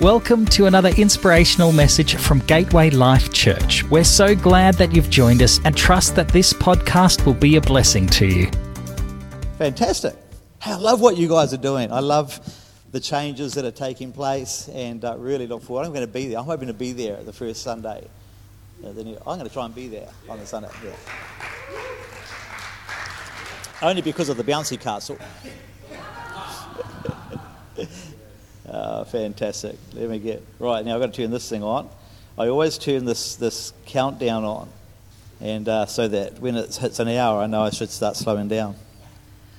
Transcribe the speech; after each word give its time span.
Welcome 0.00 0.44
to 0.46 0.66
another 0.66 0.88
inspirational 0.98 1.70
message 1.70 2.16
from 2.16 2.40
Gateway 2.40 2.90
Life 2.90 3.32
Church. 3.32 3.84
We're 3.84 4.02
so 4.02 4.34
glad 4.34 4.74
that 4.74 4.92
you've 4.92 5.08
joined 5.08 5.40
us 5.40 5.60
and 5.64 5.76
trust 5.76 6.16
that 6.16 6.26
this 6.28 6.52
podcast 6.52 7.24
will 7.24 7.34
be 7.34 7.54
a 7.56 7.60
blessing 7.60 8.08
to 8.08 8.26
you. 8.26 8.50
Fantastic. 9.56 10.16
I 10.62 10.74
love 10.74 11.00
what 11.00 11.16
you 11.16 11.28
guys 11.28 11.54
are 11.54 11.58
doing. 11.58 11.92
I 11.92 12.00
love 12.00 12.40
the 12.90 12.98
changes 12.98 13.54
that 13.54 13.64
are 13.64 13.70
taking 13.70 14.10
place 14.10 14.68
and 14.70 15.04
uh, 15.04 15.16
really 15.16 15.46
look 15.46 15.62
forward. 15.62 15.84
I'm 15.86 15.92
going 15.92 16.04
to 16.06 16.12
be 16.12 16.26
there. 16.26 16.40
I'm 16.40 16.44
hoping 16.44 16.66
to 16.66 16.74
be 16.74 16.90
there 16.90 17.22
the 17.22 17.32
first 17.32 17.62
Sunday. 17.62 18.04
I'm 18.84 18.94
going 18.94 19.14
to 19.14 19.48
try 19.48 19.64
and 19.64 19.74
be 19.74 19.86
there 19.86 20.08
on 20.28 20.40
the 20.40 20.46
Sunday. 20.46 20.70
Yeah. 20.84 20.92
Only 23.80 24.02
because 24.02 24.28
of 24.28 24.36
the 24.36 24.44
bouncy 24.44 24.78
castle. 24.78 25.18
Uh, 28.74 29.04
fantastic. 29.04 29.76
Let 29.92 30.10
me 30.10 30.18
get 30.18 30.42
right 30.58 30.84
now. 30.84 30.96
I've 30.96 31.00
got 31.00 31.14
to 31.14 31.22
turn 31.22 31.30
this 31.30 31.48
thing 31.48 31.62
on. 31.62 31.88
I 32.36 32.48
always 32.48 32.76
turn 32.76 33.04
this 33.04 33.36
this 33.36 33.72
countdown 33.86 34.42
on, 34.42 34.68
and 35.40 35.68
uh, 35.68 35.86
so 35.86 36.08
that 36.08 36.40
when 36.40 36.56
it 36.56 36.74
hits 36.74 36.98
an 36.98 37.06
hour, 37.06 37.40
I 37.40 37.46
know 37.46 37.62
I 37.62 37.70
should 37.70 37.90
start 37.90 38.16
slowing 38.16 38.48
down. 38.48 38.74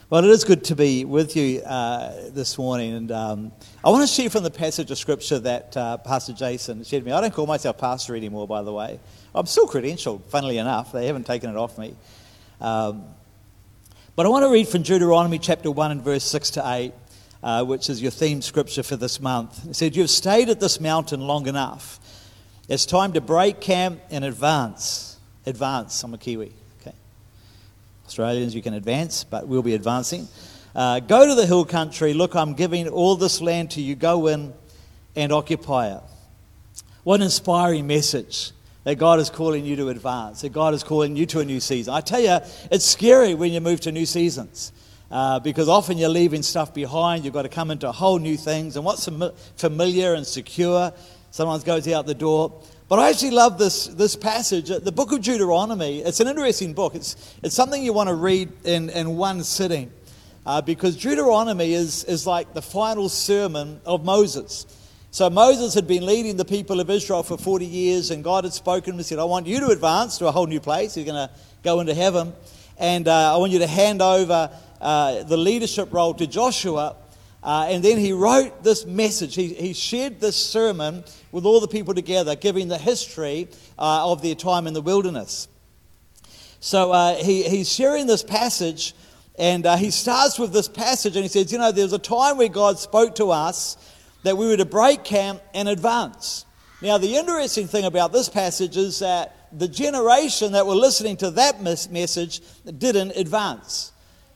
Well, 0.09 0.25
it 0.25 0.29
is 0.29 0.43
good 0.43 0.65
to 0.65 0.75
be 0.75 1.05
with 1.05 1.37
you 1.37 1.61
uh, 1.61 2.29
this 2.31 2.57
morning, 2.57 2.93
and 2.93 3.11
um, 3.13 3.51
I 3.85 3.89
want 3.89 4.05
to 4.05 4.13
share 4.13 4.29
from 4.29 4.43
the 4.43 4.51
passage 4.51 4.91
of 4.91 4.97
scripture 4.97 5.39
that 5.39 5.77
uh, 5.77 5.95
Pastor 5.99 6.33
Jason 6.33 6.83
shared 6.83 7.03
with 7.03 7.13
me. 7.13 7.17
I 7.17 7.21
don't 7.21 7.33
call 7.33 7.47
myself 7.47 7.77
pastor 7.77 8.17
anymore, 8.17 8.45
by 8.49 8.63
the 8.63 8.73
way. 8.73 8.99
I'm 9.33 9.45
still 9.45 9.65
credentialed, 9.65 10.25
funnily 10.25 10.57
enough. 10.57 10.91
They 10.91 11.07
haven't 11.07 11.25
taken 11.25 11.49
it 11.49 11.55
off 11.55 11.77
me. 11.77 11.95
Um, 12.59 13.05
but 14.17 14.25
I 14.25 14.29
want 14.29 14.43
to 14.43 14.49
read 14.49 14.67
from 14.67 14.81
Deuteronomy 14.81 15.39
chapter 15.39 15.71
1 15.71 15.91
and 15.91 16.01
verse 16.01 16.25
6 16.25 16.51
to 16.51 16.63
8 16.65 16.93
uh, 17.45 17.63
which 17.63 17.91
is 17.91 18.01
your 18.01 18.09
theme 18.09 18.41
scripture 18.41 18.81
for 18.81 18.95
this 18.95 19.21
month. 19.21 19.69
It 19.69 19.75
said, 19.75 19.95
You've 19.95 20.09
stayed 20.09 20.49
at 20.49 20.59
this 20.59 20.81
mountain 20.81 21.21
long 21.21 21.47
enough. 21.47 21.99
It's 22.67 22.87
time 22.87 23.13
to 23.13 23.21
break 23.21 23.61
camp 23.61 24.01
and 24.09 24.25
advance. 24.25 25.17
Advance. 25.45 26.03
I'm 26.03 26.15
a 26.15 26.17
Kiwi. 26.17 26.51
Okay. 26.81 26.95
Australians, 28.07 28.55
you 28.55 28.63
can 28.63 28.73
advance, 28.73 29.23
but 29.23 29.47
we'll 29.47 29.61
be 29.61 29.75
advancing. 29.75 30.27
Uh, 30.73 30.99
go 30.99 31.27
to 31.27 31.35
the 31.35 31.45
hill 31.45 31.65
country. 31.65 32.15
Look, 32.15 32.35
I'm 32.35 32.55
giving 32.55 32.89
all 32.89 33.15
this 33.15 33.39
land 33.41 33.69
to 33.71 33.81
you. 33.81 33.93
Go 33.93 34.25
in 34.25 34.51
and 35.15 35.31
occupy 35.31 35.95
it. 35.95 36.01
What 37.03 37.17
an 37.17 37.25
inspiring 37.25 37.85
message 37.85 38.53
that 38.85 38.95
God 38.95 39.19
is 39.19 39.29
calling 39.29 39.65
you 39.65 39.75
to 39.75 39.89
advance, 39.89 40.41
that 40.41 40.51
God 40.51 40.73
is 40.73 40.83
calling 40.83 41.15
you 41.15 41.27
to 41.27 41.41
a 41.41 41.45
new 41.45 41.59
season. 41.59 41.93
I 41.93 42.01
tell 42.01 42.19
you, 42.19 42.39
it's 42.71 42.85
scary 42.85 43.35
when 43.35 43.53
you 43.53 43.61
move 43.61 43.81
to 43.81 43.91
new 43.91 44.07
seasons. 44.07 44.71
Uh, 45.11 45.39
because 45.39 45.69
often 45.69 45.97
you're 45.97 46.09
leaving 46.09 46.41
stuff 46.41 46.73
behind. 46.73 47.23
You've 47.23 47.33
got 47.33 47.43
to 47.43 47.49
come 47.49 47.71
into 47.71 47.91
whole 47.91 48.19
new 48.19 48.37
things. 48.37 48.75
And 48.75 48.83
what's 48.83 49.07
familiar 49.55 50.13
and 50.13 50.25
secure 50.25 50.91
sometimes 51.31 51.63
goes 51.63 51.87
out 51.87 52.05
the 52.05 52.15
door. 52.15 52.61
But 52.87 52.99
I 52.99 53.09
actually 53.09 53.31
love 53.31 53.57
this, 53.57 53.87
this 53.87 54.15
passage. 54.15 54.67
The 54.67 54.91
book 54.91 55.11
of 55.11 55.21
Deuteronomy, 55.21 56.01
it's 56.01 56.19
an 56.19 56.27
interesting 56.27 56.73
book. 56.73 56.95
It's, 56.95 57.35
it's 57.43 57.55
something 57.55 57.83
you 57.83 57.93
want 57.93 58.09
to 58.09 58.15
read 58.15 58.51
in, 58.63 58.89
in 58.89 59.17
one 59.17 59.43
sitting. 59.43 59.91
Uh, 60.45 60.61
because 60.61 60.95
Deuteronomy 60.95 61.73
is, 61.73 62.03
is 62.03 62.27
like 62.27 62.53
the 62.53 62.61
final 62.61 63.09
sermon 63.09 63.81
of 63.85 64.05
Moses. 64.05 64.67
So 65.09 65.29
Moses 65.29 65.73
had 65.73 65.87
been 65.87 66.05
leading 66.05 66.37
the 66.37 66.45
people 66.45 66.79
of 66.79 66.89
Israel 66.89 67.23
for 67.23 67.37
40 67.37 67.65
years, 67.65 68.11
and 68.11 68.23
God 68.23 68.43
had 68.43 68.53
spoken 68.53 68.83
to 68.83 68.89
him 68.91 68.97
and 68.97 69.05
said, 69.05 69.17
I 69.17 69.23
want 69.23 69.47
you 69.47 69.59
to 69.61 69.67
advance 69.69 70.19
to 70.19 70.27
a 70.27 70.31
whole 70.31 70.45
new 70.45 70.59
place. 70.59 70.95
You're 70.95 71.05
going 71.05 71.27
to 71.27 71.33
go 71.63 71.79
into 71.79 71.95
heaven. 71.95 72.33
And 72.77 73.07
uh, 73.07 73.33
I 73.33 73.37
want 73.37 73.51
you 73.51 73.59
to 73.59 73.67
hand 73.67 74.01
over 74.01 74.51
uh, 74.81 75.23
the 75.23 75.37
leadership 75.37 75.93
role 75.93 76.13
to 76.15 76.27
Joshua. 76.27 76.95
Uh, 77.43 77.67
and 77.69 77.83
then 77.83 77.97
he 77.97 78.11
wrote 78.11 78.63
this 78.63 78.85
message. 78.85 79.35
He, 79.35 79.53
he 79.53 79.73
shared 79.73 80.19
this 80.19 80.35
sermon 80.35 81.03
with 81.31 81.45
all 81.45 81.59
the 81.59 81.67
people 81.67 81.93
together, 81.93 82.35
giving 82.35 82.67
the 82.67 82.77
history 82.77 83.47
uh, 83.77 84.11
of 84.11 84.21
their 84.21 84.33
time 84.35 84.65
in 84.65 84.73
the 84.73 84.81
wilderness. 84.81 85.47
So 86.59 86.91
uh, 86.91 87.15
he, 87.17 87.43
he's 87.43 87.71
sharing 87.71 88.07
this 88.07 88.23
passage, 88.23 88.95
and 89.37 89.65
uh, 89.67 89.75
he 89.75 89.91
starts 89.91 90.39
with 90.39 90.53
this 90.53 90.67
passage, 90.67 91.15
and 91.15 91.23
he 91.23 91.29
says, 91.29 91.51
You 91.51 91.59
know, 91.59 91.71
there 91.71 91.83
was 91.83 91.93
a 91.93 91.99
time 91.99 92.37
where 92.37 92.47
God 92.47 92.79
spoke 92.79 93.13
to 93.15 93.29
us 93.29 93.77
that 94.23 94.35
we 94.35 94.47
were 94.47 94.57
to 94.57 94.65
break 94.65 95.03
camp 95.03 95.41
and 95.53 95.69
advance. 95.69 96.45
Now, 96.81 96.97
the 96.97 97.15
interesting 97.15 97.67
thing 97.67 97.85
about 97.85 98.11
this 98.11 98.27
passage 98.27 98.75
is 98.75 98.99
that 98.99 99.35
the 99.51 99.67
generation 99.67 100.53
that 100.53 100.65
were 100.65 100.75
listening 100.75 101.17
to 101.17 101.31
that 101.31 101.61
message 101.61 102.41
didn't 102.79 103.11
advance. 103.15 103.91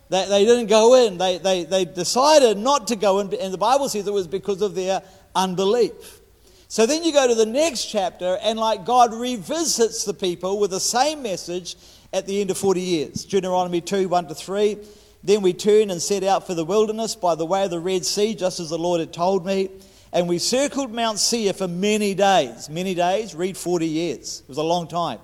They, 0.09 0.28
they 0.28 0.46
didn't 0.46 0.68
go 0.68 0.96
in. 0.96 1.18
They, 1.18 1.38
they, 1.38 1.64
they 1.64 1.86
decided 1.86 2.58
not 2.58 2.88
to 2.88 2.96
go 2.96 3.20
in, 3.20 3.34
and 3.34 3.53
the 3.53 3.58
Bible 3.58 3.90
says 3.90 4.08
it 4.08 4.14
was 4.14 4.28
because 4.28 4.62
of 4.62 4.75
their 4.75 5.02
unbelief. 5.36 6.20
So 6.68 6.86
then 6.86 7.03
you 7.03 7.12
go 7.14 7.28
to 7.28 7.36
the 7.36 7.46
next 7.46 7.86
chapter, 7.86 8.38
and 8.42 8.59
like 8.59 8.86
God 8.86 9.14
revisits 9.14 10.06
the 10.06 10.14
people 10.14 10.59
with 10.59 10.72
the 10.72 10.80
same 10.80 11.24
message 11.24 11.75
at 12.14 12.25
the 12.25 12.42
end 12.42 12.52
of 12.52 12.58
40 12.58 12.81
years. 12.81 13.25
Deuteronomy 13.25 13.81
2 13.81 14.08
1 14.08 14.28
to 14.28 14.36
3. 14.36 14.78
Then 15.24 15.42
we 15.42 15.53
turned 15.53 15.92
and 15.92 16.02
set 16.02 16.24
out 16.24 16.48
for 16.48 16.53
the 16.53 16.64
wilderness 16.64 17.16
by 17.16 17.36
the 17.36 17.46
way 17.46 17.64
of 17.66 17.72
the 17.72 17.80
Red 17.80 18.06
Sea, 18.06 18.34
just 18.34 18.59
as 18.59 18.69
the 18.69 18.78
Lord 18.78 19.00
had 19.00 19.12
told 19.12 19.46
me. 19.46 19.69
And 20.12 20.28
we 20.28 20.40
circled 20.40 20.92
Mount 20.92 21.19
Seir 21.19 21.53
for 21.53 21.68
many 21.68 22.16
days. 22.16 22.69
Many 22.69 22.96
days, 22.96 23.36
read 23.36 23.58
40 23.58 23.86
years. 23.86 24.42
It 24.42 24.48
was 24.48 24.58
a 24.58 24.64
long 24.64 24.88
time. 24.88 25.19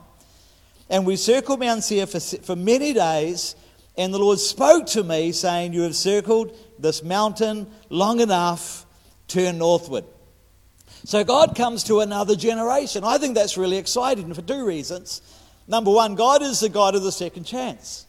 And 0.90 1.06
we 1.06 1.16
circled 1.16 1.60
Mount 1.60 1.84
Seir 1.84 2.06
for, 2.06 2.20
for 2.20 2.56
many 2.56 2.94
days 2.94 3.56
and 3.98 4.14
the 4.14 4.20
Lord 4.20 4.40
spoke 4.40 4.88
to 4.88 5.04
me, 5.04 5.32
saying, 5.32 5.74
You 5.74 5.82
have 5.84 5.96
circled 5.96 6.58
this 6.80 7.04
mountain 7.04 7.68
long 7.90 8.20
enough, 8.20 8.86
turn 9.28 9.58
northward. 9.58 10.06
So 11.04 11.24
God 11.24 11.56
comes 11.56 11.84
to 11.86 12.00
another 12.00 12.36
generation. 12.36 13.04
I 13.04 13.18
think 13.18 13.36
that's 13.36 13.58
really 13.58 13.78
exciting 13.78 14.34
for 14.34 14.42
two 14.42 14.66
reasons. 14.66 15.22
Number 15.68 15.92
one, 15.92 16.16
God 16.16 16.42
is 16.42 16.60
the 16.60 16.70
God 16.70 16.96
of 16.96 17.04
the 17.04 17.12
second 17.12 17.44
chance. 17.44 18.06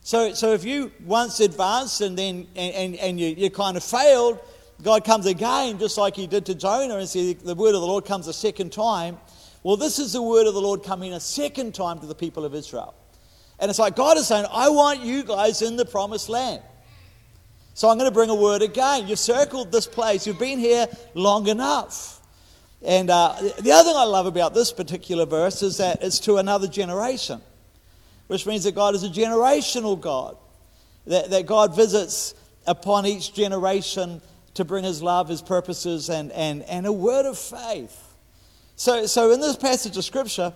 So, 0.00 0.34
so 0.34 0.52
if 0.52 0.64
you 0.64 0.92
once 1.04 1.40
advanced 1.40 2.00
and 2.00 2.18
then 2.18 2.46
and, 2.54 2.74
and, 2.74 2.96
and 2.96 3.20
you, 3.20 3.28
you 3.28 3.50
kind 3.50 3.76
of 3.76 3.82
failed, 3.82 4.38
God 4.82 5.04
comes 5.04 5.26
again, 5.26 5.78
just 5.78 5.96
like 5.96 6.16
he 6.16 6.26
did 6.26 6.44
to 6.46 6.54
Jonah, 6.54 6.96
and 6.96 7.08
said, 7.08 7.40
The 7.40 7.54
word 7.54 7.74
of 7.74 7.80
the 7.80 7.86
Lord 7.86 8.04
comes 8.04 8.26
a 8.26 8.32
second 8.32 8.72
time. 8.72 9.16
Well, 9.62 9.76
this 9.76 9.98
is 9.98 10.12
the 10.12 10.20
word 10.20 10.46
of 10.46 10.54
the 10.54 10.60
Lord 10.60 10.82
coming 10.82 11.14
a 11.14 11.20
second 11.20 11.74
time 11.74 12.00
to 12.00 12.06
the 12.06 12.14
people 12.14 12.44
of 12.44 12.54
Israel. 12.54 12.94
And 13.58 13.70
it's 13.70 13.78
like 13.78 13.96
God 13.96 14.16
is 14.16 14.26
saying, 14.26 14.46
I 14.50 14.68
want 14.68 15.00
you 15.00 15.22
guys 15.22 15.62
in 15.62 15.76
the 15.76 15.84
promised 15.84 16.28
land. 16.28 16.62
So 17.74 17.88
I'm 17.88 17.98
going 17.98 18.10
to 18.10 18.14
bring 18.14 18.30
a 18.30 18.34
word 18.34 18.62
again. 18.62 19.08
You've 19.08 19.18
circled 19.18 19.72
this 19.72 19.86
place, 19.86 20.26
you've 20.26 20.38
been 20.38 20.58
here 20.58 20.86
long 21.14 21.48
enough. 21.48 22.20
And 22.82 23.08
uh, 23.08 23.34
the 23.60 23.72
other 23.72 23.88
thing 23.88 23.96
I 23.96 24.04
love 24.04 24.26
about 24.26 24.52
this 24.52 24.70
particular 24.70 25.24
verse 25.24 25.62
is 25.62 25.78
that 25.78 26.02
it's 26.02 26.18
to 26.20 26.36
another 26.36 26.68
generation, 26.68 27.40
which 28.26 28.46
means 28.46 28.64
that 28.64 28.74
God 28.74 28.94
is 28.94 29.02
a 29.02 29.08
generational 29.08 29.98
God, 29.98 30.36
that, 31.06 31.30
that 31.30 31.46
God 31.46 31.74
visits 31.74 32.34
upon 32.66 33.06
each 33.06 33.32
generation 33.32 34.20
to 34.54 34.64
bring 34.64 34.84
his 34.84 35.02
love, 35.02 35.28
his 35.28 35.42
purposes, 35.42 36.10
and, 36.10 36.30
and, 36.32 36.62
and 36.64 36.86
a 36.86 36.92
word 36.92 37.26
of 37.26 37.38
faith. 37.38 38.14
So, 38.76 39.06
so 39.06 39.32
in 39.32 39.40
this 39.40 39.56
passage 39.56 39.96
of 39.96 40.04
scripture, 40.04 40.52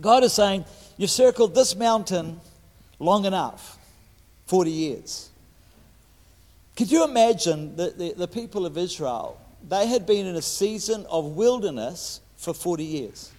God 0.00 0.24
is 0.24 0.32
saying, 0.32 0.64
You've 0.96 1.10
circled 1.10 1.54
this 1.54 1.76
mountain 1.76 2.40
long 2.98 3.24
enough 3.24 3.78
40 4.46 4.70
years. 4.70 5.30
Could 6.76 6.90
you 6.90 7.04
imagine 7.04 7.76
that 7.76 7.98
the, 7.98 8.12
the, 8.12 8.28
people 8.28 8.66
of 8.66 8.76
Israel? 8.78 9.40
They 9.66 9.86
had 9.86 10.06
been 10.06 10.26
in 10.26 10.36
a 10.36 10.42
season 10.42 11.06
of 11.10 11.36
wilderness 11.36 12.20
for 12.36 12.54
40 12.54 12.84
years. 12.84 13.32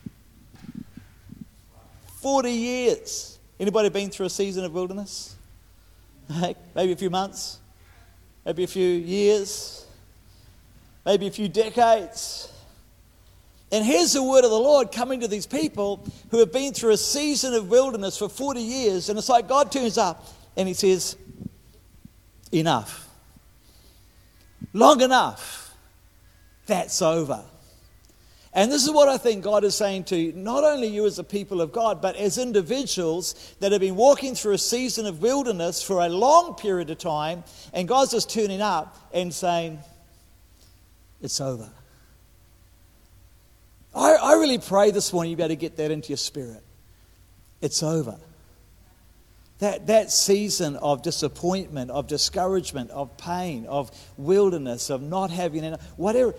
40 2.21 2.51
years. 2.51 3.39
Anybody 3.59 3.89
been 3.89 4.09
through 4.09 4.25
a 4.25 4.29
season 4.29 4.65
of 4.65 4.73
wilderness? 4.73 5.35
Maybe 6.75 6.91
a 6.91 6.95
few 6.95 7.09
months, 7.09 7.59
maybe 8.45 8.63
a 8.63 8.67
few 8.67 8.87
years, 8.87 9.85
maybe 11.05 11.27
a 11.27 11.31
few 11.31 11.47
decades. 11.47 12.51
And 13.71 13.85
here's 13.85 14.13
the 14.13 14.23
word 14.23 14.45
of 14.45 14.51
the 14.51 14.59
Lord 14.59 14.91
coming 14.91 15.19
to 15.19 15.27
these 15.27 15.45
people 15.45 16.05
who 16.31 16.39
have 16.39 16.53
been 16.53 16.73
through 16.73 16.91
a 16.91 16.97
season 16.97 17.53
of 17.53 17.69
wilderness 17.69 18.17
for 18.17 18.29
40 18.29 18.61
years. 18.61 19.09
And 19.09 19.17
it's 19.17 19.29
like 19.29 19.47
God 19.47 19.71
turns 19.71 19.97
up 19.97 20.25
and 20.55 20.67
he 20.67 20.73
says, 20.73 21.17
Enough. 22.51 23.09
Long 24.71 25.01
enough. 25.01 25.75
That's 26.65 27.01
over. 27.01 27.43
And 28.53 28.71
this 28.71 28.85
is 28.85 28.91
what 28.91 29.09
I 29.09 29.17
think 29.17 29.43
God 29.43 29.63
is 29.63 29.75
saying 29.75 30.05
to 30.05 30.31
not 30.33 30.63
only 30.63 30.87
you 30.87 31.05
as 31.05 31.19
a 31.19 31.23
people 31.23 31.61
of 31.61 31.71
God, 31.71 32.01
but 32.01 32.15
as 32.15 32.37
individuals 32.37 33.55
that 33.59 33.71
have 33.71 33.81
been 33.81 33.95
walking 33.95 34.33
through 34.33 34.53
a 34.53 34.57
season 34.57 35.05
of 35.05 35.21
wilderness 35.21 35.83
for 35.83 36.03
a 36.03 36.09
long 36.09 36.55
period 36.55 36.89
of 36.89 36.97
time. 36.97 37.43
And 37.73 37.87
God's 37.87 38.11
just 38.11 38.29
turning 38.29 38.61
up 38.61 38.97
and 39.13 39.33
saying, 39.33 39.79
It's 41.21 41.39
over. 41.39 41.69
I, 43.97 44.13
I 44.13 44.33
really 44.33 44.59
pray 44.59 44.91
this 44.91 45.11
morning 45.11 45.31
you 45.31 45.37
better 45.37 45.55
get 45.55 45.77
that 45.77 45.91
into 45.91 46.09
your 46.09 46.17
spirit. 46.17 46.63
It's 47.61 47.81
over. 47.81 48.17
That, 49.59 49.87
that 49.87 50.11
season 50.11 50.75
of 50.75 51.01
disappointment, 51.01 51.89
of 51.89 52.05
discouragement, 52.05 52.91
of 52.91 53.17
pain, 53.17 53.65
of 53.65 53.89
wilderness, 54.15 54.91
of 54.91 55.01
not 55.01 55.31
having 55.31 55.63
enough, 55.63 55.81
whatever, 55.97 56.35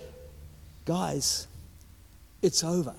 guys, 0.85 1.49
it's 2.43 2.63
over. 2.63 2.95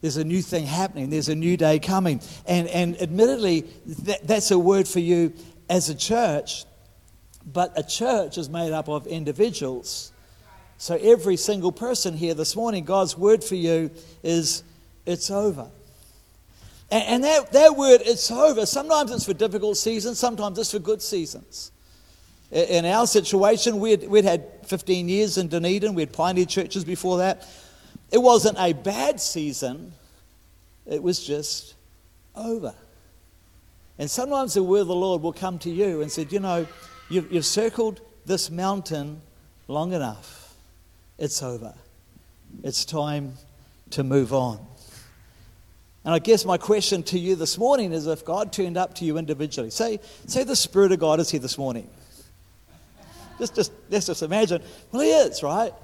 There's 0.00 0.16
a 0.16 0.24
new 0.24 0.40
thing 0.40 0.64
happening. 0.64 1.10
There's 1.10 1.28
a 1.28 1.34
new 1.34 1.58
day 1.58 1.78
coming. 1.78 2.22
And, 2.46 2.66
and 2.68 3.00
admittedly, 3.02 3.66
that, 4.04 4.26
that's 4.26 4.50
a 4.50 4.58
word 4.58 4.88
for 4.88 5.00
you 5.00 5.34
as 5.68 5.90
a 5.90 5.94
church, 5.94 6.64
but 7.44 7.78
a 7.78 7.82
church 7.82 8.38
is 8.38 8.48
made 8.48 8.72
up 8.72 8.88
of 8.88 9.06
individuals. 9.06 10.12
So 10.80 10.96
every 10.96 11.36
single 11.36 11.72
person 11.72 12.16
here 12.16 12.32
this 12.32 12.56
morning, 12.56 12.84
God's 12.84 13.14
word 13.14 13.44
for 13.44 13.54
you 13.54 13.90
is 14.22 14.62
it's 15.04 15.30
over. 15.30 15.68
And, 16.90 17.04
and 17.04 17.24
that, 17.24 17.52
that 17.52 17.76
word, 17.76 18.00
it's 18.06 18.30
over, 18.30 18.64
sometimes 18.64 19.10
it's 19.10 19.26
for 19.26 19.34
difficult 19.34 19.76
seasons, 19.76 20.18
sometimes 20.18 20.58
it's 20.58 20.70
for 20.70 20.78
good 20.78 21.02
seasons. 21.02 21.70
In 22.50 22.86
our 22.86 23.06
situation, 23.06 23.78
we'd, 23.78 24.08
we'd 24.08 24.24
had 24.24 24.42
15 24.64 25.06
years 25.06 25.36
in 25.36 25.48
Dunedin, 25.48 25.92
we 25.92 26.00
had 26.00 26.14
pioneer 26.14 26.46
churches 26.46 26.82
before 26.82 27.18
that. 27.18 27.46
It 28.10 28.22
wasn't 28.22 28.56
a 28.58 28.72
bad 28.72 29.20
season, 29.20 29.92
it 30.86 31.02
was 31.02 31.22
just 31.22 31.74
over. 32.34 32.74
And 33.98 34.10
sometimes 34.10 34.54
the 34.54 34.62
word 34.62 34.80
of 34.80 34.86
the 34.86 34.94
Lord 34.94 35.20
will 35.20 35.34
come 35.34 35.58
to 35.58 35.70
you 35.70 36.00
and 36.00 36.10
said, 36.10 36.32
You 36.32 36.40
know, 36.40 36.66
you've, 37.10 37.30
you've 37.30 37.44
circled 37.44 38.00
this 38.24 38.50
mountain 38.50 39.20
long 39.68 39.92
enough. 39.92 40.39
It's 41.20 41.42
over. 41.42 41.74
It's 42.64 42.86
time 42.86 43.34
to 43.90 44.02
move 44.02 44.32
on. 44.32 44.58
And 46.02 46.14
I 46.14 46.18
guess 46.18 46.46
my 46.46 46.56
question 46.56 47.02
to 47.04 47.18
you 47.18 47.36
this 47.36 47.58
morning 47.58 47.92
is 47.92 48.06
if 48.06 48.24
God 48.24 48.54
turned 48.54 48.78
up 48.78 48.94
to 48.96 49.04
you 49.04 49.18
individually, 49.18 49.68
say, 49.68 50.00
say 50.26 50.44
the 50.44 50.56
Spirit 50.56 50.92
of 50.92 50.98
God 50.98 51.20
is 51.20 51.30
here 51.30 51.38
this 51.38 51.58
morning. 51.58 51.88
Just, 53.38 53.54
just, 53.54 53.70
let's 53.90 54.06
just 54.06 54.22
imagine, 54.22 54.62
well, 54.90 55.02
He 55.02 55.10
is, 55.10 55.42
right? 55.42 55.74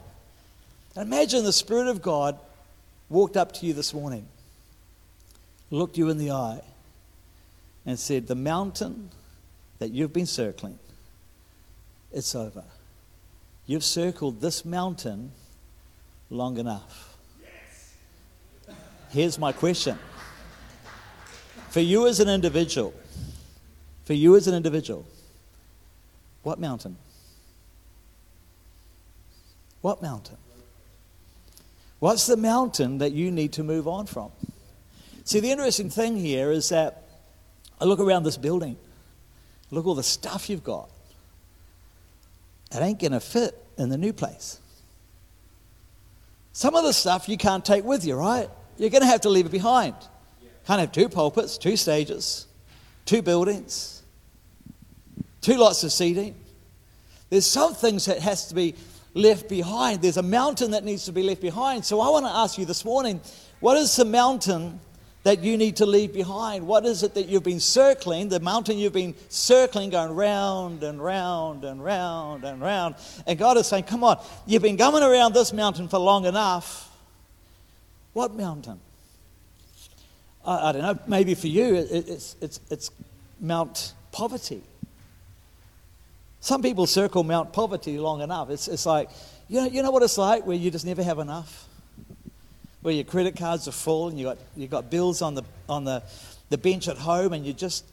And 0.95 1.07
imagine 1.07 1.45
the 1.45 1.53
Spirit 1.53 1.89
of 1.89 2.01
God 2.01 2.39
walked 3.11 3.37
up 3.37 3.53
to 3.53 3.67
you 3.67 3.75
this 3.75 3.93
morning, 3.93 4.27
looked 5.71 5.99
you 5.99 6.09
in 6.09 6.17
the 6.17 6.31
eye, 6.31 6.63
and 7.85 7.99
said, 7.99 8.27
The 8.27 8.35
mountain 8.35 9.11
that 9.81 9.91
you've 9.91 10.15
been 10.15 10.27
circling, 10.27 10.79
it's 12.11 12.35
over. 12.35 12.65
You've 13.67 13.85
circled 13.85 14.41
this 14.41 14.65
mountain 14.65 15.33
long 16.31 16.59
enough. 16.59 17.17
Here's 19.11 19.39
my 19.39 19.53
question. 19.53 19.99
For 21.71 21.81
you 21.81 22.07
as 22.07 22.21
an 22.21 22.29
individual, 22.29 22.95
for 24.05 24.15
you 24.15 24.37
as 24.37 24.47
an 24.47 24.55
individual, 24.55 25.05
what 26.43 26.61
mountain? 26.61 26.97
What 29.81 30.01
mountain? 30.01 30.37
What's 31.99 32.27
the 32.27 32.37
mountain 32.37 32.99
that 32.99 33.13
you 33.13 33.31
need 33.31 33.53
to 33.55 33.65
move 33.65 33.89
on 33.89 34.07
from? 34.07 34.31
See, 35.25 35.41
the 35.41 35.51
interesting 35.51 35.91
thing 35.91 36.17
here 36.17 36.53
is 36.53 36.69
that 36.69 37.03
I 37.81 37.85
look 37.85 38.01
around 38.01 38.23
this 38.23 38.37
building, 38.37 38.77
look 39.71 39.87
all 39.87 39.95
the 39.95 40.03
stuff 40.03 40.49
you've 40.49 40.65
got. 40.65 40.89
It 42.73 42.79
ain't 42.79 42.99
going 42.99 43.13
to 43.13 43.21
fit 43.21 43.55
in 43.79 43.89
the 43.89 43.99
new 43.99 44.13
place. 44.13 44.61
Some 46.53 46.75
of 46.75 46.85
the 46.85 46.93
stuff 46.93 47.29
you 47.29 47.37
can't 47.37 47.65
take 47.65 47.85
with 47.85 48.05
you, 48.05 48.15
right? 48.15 48.49
You're 48.79 48.91
going 48.91 49.03
to 49.03 49.09
have 49.09 49.23
to 49.23 49.29
leave 49.29 49.47
it 49.47 49.53
behind. 49.53 49.95
Can't 50.67 50.81
have 50.81 50.91
two 50.91 51.09
pulpits, 51.09 51.59
two 51.59 51.77
stages, 51.77 52.47
two 53.05 53.23
buildings, 53.23 54.03
two 55.41 55.57
lots 55.57 55.85
of 55.85 55.93
seating. 55.93 56.35
There's 57.31 57.47
some 57.47 57.75
things 57.75 58.07
that 58.07 58.19
has 58.21 58.47
to 58.49 58.55
be 58.55 58.75
left 59.15 59.49
behind. 59.49 60.03
There's 60.03 60.17
a 60.17 60.23
mountain 60.23 60.73
that 60.73 60.85
needs 60.85 61.05
to 61.07 61.13
be 61.13 61.23
left 61.23 61.41
behind. 61.41 61.85
So 61.85 62.01
I 62.01 62.09
want 62.09 62.27
to 62.27 62.31
ask 62.31 62.59
you 62.59 62.65
this 62.65 62.85
morning, 62.85 63.21
what 63.61 63.77
is 63.77 63.95
the 63.97 64.05
mountain 64.05 64.81
that 65.27 65.43
you 65.43 65.57
need 65.57 65.75
to 65.75 65.87
leave 65.87 66.13
behind? 66.13 66.65
What 66.65 66.87
is 66.87 67.03
it 67.03 67.15
that 67.15 67.27
you've 67.27 67.43
been 67.43 67.59
circling, 67.59 68.29
the 68.29 68.39
mountain 68.39 68.79
you've 68.79 68.93
been 68.93 69.13
circling, 69.29 69.91
going 69.91 70.15
round 70.15 70.85
and 70.85 71.03
round 71.03 71.65
and 71.65 71.83
round 71.83 72.45
and 72.45 72.61
round? 72.61 72.95
And 73.27 73.37
God 73.37 73.57
is 73.57 73.67
saying, 73.67 73.85
Come 73.85 74.05
on, 74.05 74.25
you've 74.47 74.63
been 74.63 74.77
going 74.77 75.03
around 75.03 75.35
this 75.35 75.53
mountain 75.53 75.89
for 75.89 75.99
long 75.99 76.27
enough. 76.27 76.89
What 78.13 78.35
mountain? 78.35 78.79
I, 80.45 80.69
I 80.69 80.73
don't 80.73 80.83
know, 80.83 80.99
maybe 81.09 81.35
for 81.35 81.49
you 81.49 81.75
it, 81.75 81.89
it's, 81.91 82.37
it's, 82.41 82.61
it's 82.71 82.93
Mount 83.41 83.95
Poverty. 84.13 84.63
Some 86.39 86.63
people 86.63 86.87
circle 86.87 87.25
Mount 87.25 87.53
Poverty 87.53 87.99
long 87.99 88.21
enough. 88.21 88.49
It's, 88.49 88.69
it's 88.69 88.87
like, 88.87 89.11
you 89.49 89.61
know, 89.61 89.67
you 89.67 89.83
know 89.83 89.91
what 89.91 90.05
it's 90.05 90.19
like 90.19 90.47
where 90.47 90.57
you 90.57 90.71
just 90.71 90.87
never 90.87 91.03
have 91.03 91.19
enough? 91.19 91.67
Where 92.87 92.95
your 92.95 93.03
credit 93.03 93.35
cards 93.35 93.67
are 93.67 93.73
full 93.73 94.07
and 94.07 94.17
you 94.17 94.27
got, 94.27 94.39
you 94.57 94.69
got 94.69 94.93
bills 94.93 95.21
on, 95.21 95.35
the, 95.35 95.43
on 95.69 95.83
the, 95.83 96.05
the 96.51 96.57
bench 96.57 96.87
at 96.87 96.97
home 96.97 97.33
and 97.33 97.45
you 97.45 97.53
just 97.53 97.85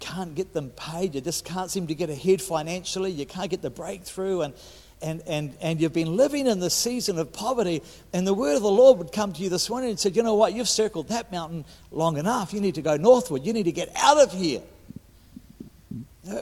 can't 0.00 0.34
get 0.34 0.54
them 0.54 0.70
paid. 0.70 1.14
You 1.14 1.20
just 1.20 1.44
can't 1.44 1.70
seem 1.70 1.86
to 1.88 1.94
get 1.94 2.08
ahead 2.08 2.40
financially. 2.40 3.10
You 3.10 3.26
can't 3.26 3.50
get 3.50 3.60
the 3.60 3.68
breakthrough. 3.68 4.40
And, 4.40 4.54
and, 5.02 5.22
and, 5.26 5.54
and 5.60 5.82
you've 5.82 5.92
been 5.92 6.16
living 6.16 6.46
in 6.46 6.60
the 6.60 6.70
season 6.70 7.18
of 7.18 7.30
poverty, 7.30 7.82
and 8.14 8.26
the 8.26 8.32
word 8.32 8.56
of 8.56 8.62
the 8.62 8.70
Lord 8.70 8.96
would 8.96 9.12
come 9.12 9.34
to 9.34 9.42
you 9.42 9.50
this 9.50 9.68
morning 9.68 9.90
and 9.90 10.00
said, 10.00 10.16
You 10.16 10.22
know 10.22 10.34
what? 10.34 10.54
You've 10.54 10.66
circled 10.66 11.08
that 11.08 11.30
mountain 11.30 11.66
long 11.90 12.16
enough. 12.16 12.54
You 12.54 12.62
need 12.62 12.76
to 12.76 12.82
go 12.82 12.96
northward. 12.96 13.44
You 13.44 13.52
need 13.52 13.64
to 13.64 13.72
get 13.72 13.92
out 13.96 14.16
of 14.16 14.32
here. 14.32 14.62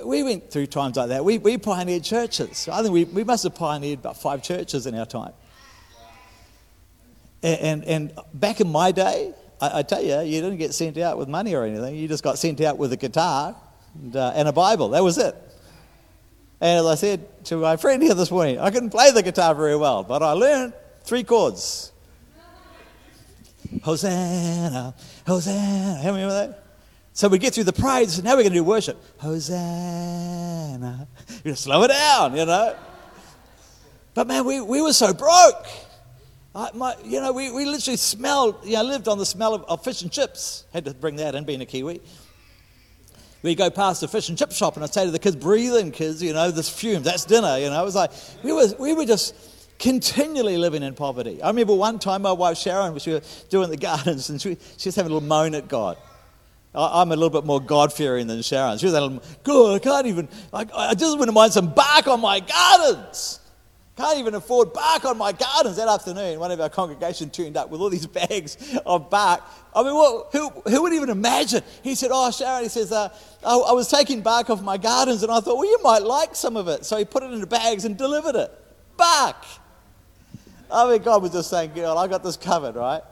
We 0.04 0.22
went 0.22 0.48
through 0.48 0.68
times 0.68 0.96
like 0.96 1.08
that. 1.08 1.24
We, 1.24 1.38
we 1.38 1.58
pioneered 1.58 2.04
churches. 2.04 2.68
I 2.68 2.82
think 2.82 2.94
we, 2.94 3.02
we 3.02 3.24
must 3.24 3.42
have 3.42 3.56
pioneered 3.56 3.98
about 3.98 4.16
five 4.16 4.44
churches 4.44 4.86
in 4.86 4.94
our 4.94 5.06
time. 5.06 5.32
And, 7.44 7.60
and, 7.60 7.84
and 7.84 8.18
back 8.32 8.62
in 8.62 8.72
my 8.72 8.90
day, 8.90 9.34
I, 9.60 9.80
I, 9.80 9.82
tell 9.82 10.02
you, 10.02 10.18
you 10.20 10.40
didn't 10.40 10.56
get 10.56 10.72
sent 10.72 10.96
out 10.96 11.18
with 11.18 11.28
money 11.28 11.54
or 11.54 11.64
anything. 11.64 11.94
You 11.94 12.08
just 12.08 12.24
got 12.24 12.38
sent 12.38 12.58
out 12.62 12.78
with 12.78 12.90
a 12.94 12.96
guitar 12.96 13.54
and, 13.94 14.16
uh, 14.16 14.32
and 14.34 14.48
a 14.48 14.52
Bible. 14.52 14.88
That 14.88 15.04
was 15.04 15.18
it. 15.18 15.36
And 16.62 16.80
as 16.80 16.86
I 16.86 16.94
said 16.94 17.44
to 17.46 17.58
my 17.58 17.76
friend 17.76 18.02
here 18.02 18.14
this 18.14 18.30
morning, 18.30 18.58
I 18.58 18.70
couldn't 18.70 18.88
play 18.88 19.10
the 19.10 19.22
guitar 19.22 19.54
very 19.54 19.76
well, 19.76 20.02
but 20.02 20.22
I 20.22 20.32
learned 20.32 20.72
three 21.02 21.22
chords. 21.22 21.92
Hosanna, 23.82 24.94
Hosanna. 25.26 25.96
How 25.96 26.12
many 26.12 26.22
remember 26.22 26.46
that? 26.46 26.64
So 27.12 27.28
we 27.28 27.36
get 27.36 27.52
through 27.52 27.64
the 27.64 27.74
praise, 27.74 28.16
and 28.16 28.24
now 28.24 28.32
we're 28.32 28.44
going 28.44 28.54
to 28.54 28.58
do 28.58 28.64
worship. 28.64 28.96
Hosanna. 29.18 31.08
You 31.44 31.54
slow 31.54 31.82
it 31.82 31.88
down, 31.88 32.36
you 32.38 32.46
know. 32.46 32.74
But 34.14 34.28
man, 34.28 34.46
we, 34.46 34.62
we 34.62 34.80
were 34.80 34.94
so 34.94 35.12
broke. 35.12 35.66
I, 36.54 36.70
my, 36.74 36.94
you 37.04 37.20
know, 37.20 37.32
we, 37.32 37.50
we 37.50 37.64
literally 37.64 37.96
smelled, 37.96 38.64
you 38.64 38.74
know, 38.74 38.84
lived 38.84 39.08
on 39.08 39.18
the 39.18 39.26
smell 39.26 39.54
of, 39.54 39.64
of 39.64 39.82
fish 39.82 40.02
and 40.02 40.12
chips. 40.12 40.64
Had 40.72 40.84
to 40.84 40.94
bring 40.94 41.16
that 41.16 41.34
in, 41.34 41.44
being 41.44 41.60
a 41.60 41.66
Kiwi 41.66 42.00
we 43.44 43.54
go 43.54 43.68
past 43.68 44.00
the 44.00 44.08
fish 44.08 44.30
and 44.30 44.38
chip 44.38 44.50
shop 44.52 44.74
and 44.74 44.82
I 44.82 44.86
say 44.86 45.04
to 45.04 45.10
the 45.10 45.18
kids, 45.18 45.36
breathe 45.36 45.74
in, 45.74 45.92
kids, 45.92 46.22
you 46.22 46.32
know, 46.32 46.50
this 46.50 46.70
fume, 46.70 47.02
that's 47.02 47.26
dinner, 47.26 47.58
you 47.58 47.68
know. 47.68 47.82
It 47.82 47.84
was 47.84 47.94
like, 47.94 48.10
we 48.42 48.52
were, 48.52 48.68
we 48.78 48.94
were 48.94 49.04
just 49.04 49.34
continually 49.78 50.56
living 50.56 50.82
in 50.82 50.94
poverty. 50.94 51.42
I 51.42 51.48
remember 51.48 51.74
one 51.74 51.98
time 51.98 52.22
my 52.22 52.32
wife 52.32 52.56
Sharon, 52.56 52.94
was 52.94 53.04
doing 53.50 53.68
the 53.68 53.76
gardens 53.90 54.30
and 54.30 54.40
she, 54.40 54.56
she 54.78 54.88
was 54.88 54.96
having 54.96 55.12
a 55.12 55.14
little 55.14 55.28
moan 55.28 55.54
at 55.54 55.68
God. 55.68 55.98
I'm 56.74 57.12
a 57.12 57.16
little 57.16 57.30
bit 57.30 57.44
more 57.44 57.60
God 57.60 57.92
fearing 57.92 58.26
than 58.26 58.40
Sharon. 58.40 58.78
She 58.78 58.86
was 58.86 58.94
like, 58.94 59.44
God, 59.44 59.74
I 59.74 59.78
can't 59.78 60.06
even, 60.06 60.28
I, 60.50 60.66
I 60.74 60.94
just 60.94 61.16
wouldn't 61.18 61.34
mind 61.34 61.52
some 61.52 61.72
bark 61.72 62.08
on 62.08 62.22
my 62.22 62.40
gardens. 62.40 63.40
Can't 63.96 64.18
even 64.18 64.34
afford 64.34 64.72
bark 64.72 65.04
on 65.04 65.16
my 65.18 65.30
gardens. 65.30 65.76
That 65.76 65.86
afternoon, 65.86 66.40
one 66.40 66.50
of 66.50 66.60
our 66.60 66.68
congregation 66.68 67.30
turned 67.30 67.56
up 67.56 67.70
with 67.70 67.80
all 67.80 67.90
these 67.90 68.06
bags 68.28 68.76
of 68.84 69.08
bark. 69.08 69.42
I 69.74 69.84
mean, 69.84 69.94
what, 69.94 70.28
who, 70.32 70.50
who 70.50 70.82
would 70.82 70.92
even 70.92 71.10
imagine? 71.10 71.62
He 71.82 71.94
said, 71.94 72.10
Oh, 72.12 72.30
Sharon, 72.32 72.64
he 72.64 72.68
says, 72.68 72.90
uh, 72.90 73.08
I, 73.44 73.56
I, 73.56 73.72
was 73.72 73.88
taking 73.88 74.20
bark 74.20 74.50
off 74.50 74.62
my 74.62 74.78
gardens 74.78 75.22
and 75.22 75.30
I 75.30 75.38
thought, 75.38 75.56
well, 75.56 75.66
you 75.66 75.78
might 75.82 76.02
like 76.02 76.34
some 76.34 76.56
of 76.56 76.66
it. 76.66 76.84
So 76.84 76.96
he 76.96 77.04
put 77.04 77.22
it 77.22 77.32
into 77.32 77.46
bags 77.46 77.84
and 77.84 77.96
delivered 77.96 78.34
it. 78.34 78.52
Bark. 78.96 79.36
I 80.72 80.90
mean, 80.90 81.02
God 81.02 81.22
was 81.22 81.30
just 81.30 81.50
saying, 81.50 81.72
girl, 81.74 81.96
I 81.96 82.08
got 82.08 82.24
this 82.24 82.36
covered, 82.36 82.74
right? 82.74 83.02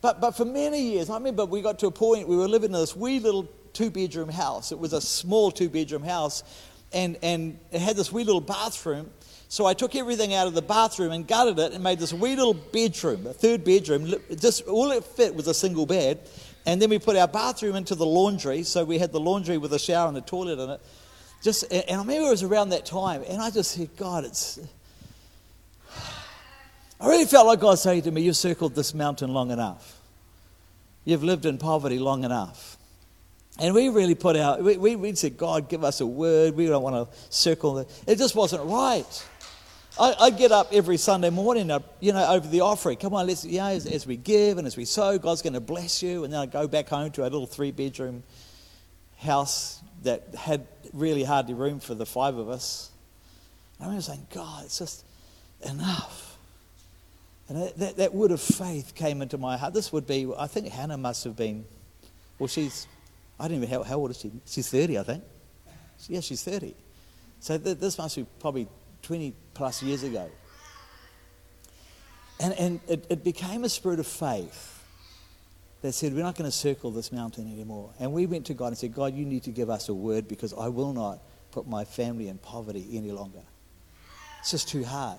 But, 0.00 0.22
but 0.22 0.30
for 0.30 0.46
many 0.46 0.80
years, 0.92 1.10
I 1.10 1.14
remember 1.14 1.44
we 1.44 1.60
got 1.60 1.78
to 1.80 1.88
a 1.88 1.90
point 1.90 2.26
we 2.26 2.36
were 2.36 2.48
living 2.48 2.72
in 2.72 2.80
this 2.80 2.96
wee 2.96 3.20
little 3.20 3.46
two 3.74 3.90
bedroom 3.90 4.30
house. 4.30 4.72
It 4.72 4.78
was 4.78 4.94
a 4.94 5.02
small 5.02 5.50
two 5.50 5.68
bedroom 5.68 6.02
house 6.02 6.44
and, 6.92 7.18
and 7.22 7.58
it 7.70 7.80
had 7.80 7.96
this 7.96 8.10
wee 8.10 8.24
little 8.24 8.40
bathroom 8.40 9.10
so 9.50 9.66
I 9.66 9.74
took 9.74 9.96
everything 9.96 10.32
out 10.32 10.46
of 10.46 10.54
the 10.54 10.62
bathroom 10.62 11.10
and 11.10 11.26
gutted 11.26 11.58
it 11.58 11.72
and 11.72 11.82
made 11.82 11.98
this 11.98 12.12
wee 12.12 12.36
little 12.36 12.54
bedroom, 12.54 13.26
a 13.26 13.32
third 13.32 13.64
bedroom. 13.64 14.14
Just 14.36 14.64
all 14.68 14.92
it 14.92 15.04
fit 15.04 15.34
was 15.34 15.48
a 15.48 15.54
single 15.54 15.86
bed. 15.86 16.20
And 16.64 16.80
then 16.80 16.88
we 16.88 17.00
put 17.00 17.16
our 17.16 17.26
bathroom 17.26 17.74
into 17.74 17.96
the 17.96 18.06
laundry. 18.06 18.62
So 18.62 18.84
we 18.84 18.98
had 18.98 19.10
the 19.10 19.18
laundry 19.18 19.58
with 19.58 19.72
a 19.72 19.78
shower 19.78 20.06
and 20.06 20.16
a 20.16 20.20
toilet 20.20 20.60
in 20.60 20.70
it. 20.70 20.80
Just, 21.42 21.64
and 21.64 21.84
I 21.88 21.98
remember 21.98 22.28
it 22.28 22.30
was 22.30 22.44
around 22.44 22.68
that 22.68 22.86
time, 22.86 23.24
and 23.26 23.42
I 23.42 23.50
just 23.50 23.72
said, 23.72 23.88
God, 23.96 24.24
it's. 24.24 24.60
I 27.00 27.08
really 27.08 27.24
felt 27.24 27.48
like 27.48 27.58
God 27.58 27.76
saying 27.80 28.02
to 28.02 28.12
me, 28.12 28.20
You've 28.20 28.36
circled 28.36 28.76
this 28.76 28.94
mountain 28.94 29.32
long 29.32 29.50
enough. 29.50 30.00
You've 31.04 31.24
lived 31.24 31.44
in 31.44 31.58
poverty 31.58 31.98
long 31.98 32.22
enough. 32.22 32.76
And 33.58 33.74
we 33.74 33.88
really 33.88 34.14
put 34.14 34.36
out, 34.36 34.62
we, 34.62 34.76
we, 34.76 34.94
we 34.94 35.14
said, 35.16 35.36
God, 35.36 35.68
give 35.68 35.82
us 35.82 36.00
a 36.00 36.06
word. 36.06 36.54
We 36.54 36.66
don't 36.66 36.84
want 36.84 37.10
to 37.10 37.16
circle 37.30 37.78
it. 37.78 37.88
It 38.06 38.16
just 38.16 38.36
wasn't 38.36 38.64
right. 38.64 39.26
I, 39.98 40.14
I 40.20 40.30
get 40.30 40.52
up 40.52 40.68
every 40.72 40.96
Sunday 40.96 41.30
morning, 41.30 41.70
uh, 41.70 41.80
you 41.98 42.12
know, 42.12 42.24
over 42.26 42.46
the 42.46 42.60
offering. 42.60 42.96
Come 42.96 43.14
on, 43.14 43.26
let's, 43.26 43.44
you 43.44 43.58
know, 43.58 43.66
as, 43.66 43.86
as 43.86 44.06
we 44.06 44.16
give 44.16 44.58
and 44.58 44.66
as 44.66 44.76
we 44.76 44.84
sow, 44.84 45.18
God's 45.18 45.42
going 45.42 45.54
to 45.54 45.60
bless 45.60 46.02
you. 46.02 46.24
And 46.24 46.32
then 46.32 46.40
I 46.40 46.46
go 46.46 46.68
back 46.68 46.88
home 46.88 47.10
to 47.12 47.24
our 47.24 47.30
little 47.30 47.46
three 47.46 47.72
bedroom 47.72 48.22
house 49.18 49.80
that 50.02 50.34
had 50.34 50.66
really 50.92 51.24
hardly 51.24 51.54
room 51.54 51.80
for 51.80 51.94
the 51.94 52.06
five 52.06 52.36
of 52.36 52.48
us. 52.48 52.90
And 53.78 53.84
I 53.84 53.88
remember 53.88 54.02
saying, 54.02 54.26
God, 54.32 54.64
it's 54.64 54.78
just 54.78 55.04
enough. 55.62 56.38
And 57.48 57.62
that, 57.62 57.78
that, 57.78 57.96
that 57.96 58.14
word 58.14 58.30
of 58.30 58.40
faith 58.40 58.94
came 58.94 59.22
into 59.22 59.38
my 59.38 59.56
heart. 59.56 59.74
This 59.74 59.92
would 59.92 60.06
be, 60.06 60.30
I 60.38 60.46
think 60.46 60.68
Hannah 60.68 60.96
must 60.96 61.24
have 61.24 61.34
been, 61.36 61.64
well, 62.38 62.46
she's, 62.46 62.86
I 63.40 63.48
don't 63.48 63.56
even 63.56 63.68
know 63.68 63.78
how, 63.78 63.82
how 63.82 63.96
old 63.96 64.10
is 64.10 64.20
she? 64.20 64.30
She's 64.46 64.70
30, 64.70 64.98
I 64.98 65.02
think. 65.02 65.24
Yeah, 66.08 66.20
she's 66.20 66.42
30. 66.42 66.74
So 67.40 67.58
th- 67.58 67.78
this 67.78 67.98
must 67.98 68.16
be 68.16 68.24
probably 68.38 68.68
20 69.10 69.34
plus 69.54 69.82
years 69.82 70.04
ago. 70.04 70.30
And, 72.38 72.54
and 72.54 72.80
it, 72.86 73.06
it 73.10 73.24
became 73.24 73.64
a 73.64 73.68
spirit 73.68 73.98
of 73.98 74.06
faith 74.06 74.84
that 75.82 75.94
said, 75.94 76.14
We're 76.14 76.22
not 76.22 76.36
going 76.36 76.48
to 76.48 76.56
circle 76.56 76.92
this 76.92 77.10
mountain 77.10 77.52
anymore. 77.52 77.90
And 77.98 78.12
we 78.12 78.26
went 78.26 78.46
to 78.46 78.54
God 78.54 78.68
and 78.68 78.78
said, 78.78 78.94
God, 78.94 79.12
you 79.16 79.24
need 79.24 79.42
to 79.42 79.50
give 79.50 79.68
us 79.68 79.88
a 79.88 79.94
word 79.94 80.28
because 80.28 80.54
I 80.54 80.68
will 80.68 80.92
not 80.92 81.18
put 81.50 81.66
my 81.66 81.84
family 81.84 82.28
in 82.28 82.38
poverty 82.38 82.86
any 82.92 83.10
longer. 83.10 83.42
It's 84.38 84.52
just 84.52 84.68
too 84.68 84.84
hard. 84.84 85.18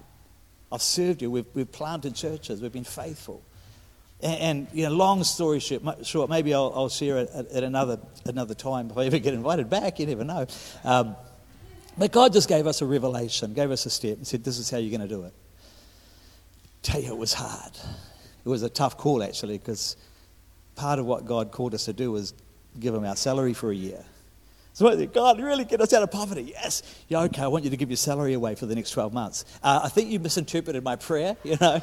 I've 0.71 0.81
served 0.81 1.21
you. 1.21 1.29
We've, 1.29 1.47
we've 1.53 1.69
planted 1.69 2.15
churches. 2.15 2.61
We've 2.61 2.71
been 2.71 2.85
faithful. 2.85 3.43
And, 4.21 4.39
and 4.39 4.67
you 4.71 4.85
know, 4.85 4.95
long 4.95 5.25
story 5.25 5.59
short, 5.59 6.29
maybe 6.29 6.53
I'll, 6.53 6.71
I'll 6.73 6.87
share 6.87 7.17
it 7.17 7.29
at, 7.33 7.47
at, 7.47 7.63
another, 7.65 7.99
another 8.23 8.53
time 8.53 8.89
if 8.89 8.97
I 8.97 9.07
ever 9.07 9.19
get 9.19 9.33
invited 9.33 9.69
back. 9.69 9.99
You 9.99 10.05
never 10.05 10.23
know. 10.23 10.47
Um, 10.85 11.17
but 11.97 12.11
God 12.11 12.33
just 12.33 12.47
gave 12.47 12.67
us 12.67 12.81
a 12.81 12.85
revelation, 12.85 13.53
gave 13.53 13.71
us 13.71 13.85
a 13.85 13.89
step, 13.89 14.17
and 14.17 14.27
said, 14.27 14.43
This 14.43 14.57
is 14.57 14.69
how 14.69 14.77
you're 14.77 14.95
going 14.95 15.07
to 15.07 15.13
do 15.13 15.23
it. 15.23 15.33
Tell 16.83 17.01
you, 17.01 17.09
it 17.09 17.17
was 17.17 17.33
hard. 17.33 17.73
It 18.43 18.49
was 18.49 18.63
a 18.63 18.69
tough 18.69 18.97
call, 18.97 19.23
actually, 19.23 19.57
because 19.57 19.95
part 20.75 20.99
of 20.99 21.05
what 21.05 21.25
God 21.25 21.51
called 21.51 21.73
us 21.73 21.85
to 21.85 21.93
do 21.93 22.11
was 22.11 22.33
give 22.79 22.95
him 22.95 23.05
our 23.05 23.15
salary 23.15 23.53
for 23.53 23.71
a 23.71 23.75
year. 23.75 24.03
So 24.73 25.05
God, 25.07 25.39
really 25.39 25.65
get 25.65 25.81
us 25.81 25.93
out 25.93 26.01
of 26.01 26.11
poverty? 26.11 26.53
Yes. 26.55 26.81
Yeah, 27.09 27.21
okay, 27.23 27.41
I 27.41 27.47
want 27.47 27.65
you 27.65 27.69
to 27.71 27.77
give 27.77 27.89
your 27.89 27.97
salary 27.97 28.33
away 28.33 28.55
for 28.55 28.65
the 28.65 28.73
next 28.73 28.91
12 28.91 29.13
months. 29.13 29.45
Uh, 29.61 29.81
I 29.83 29.89
think 29.89 30.09
you 30.09 30.19
misinterpreted 30.19 30.83
my 30.83 30.95
prayer, 30.95 31.35
you 31.43 31.57
know. 31.59 31.81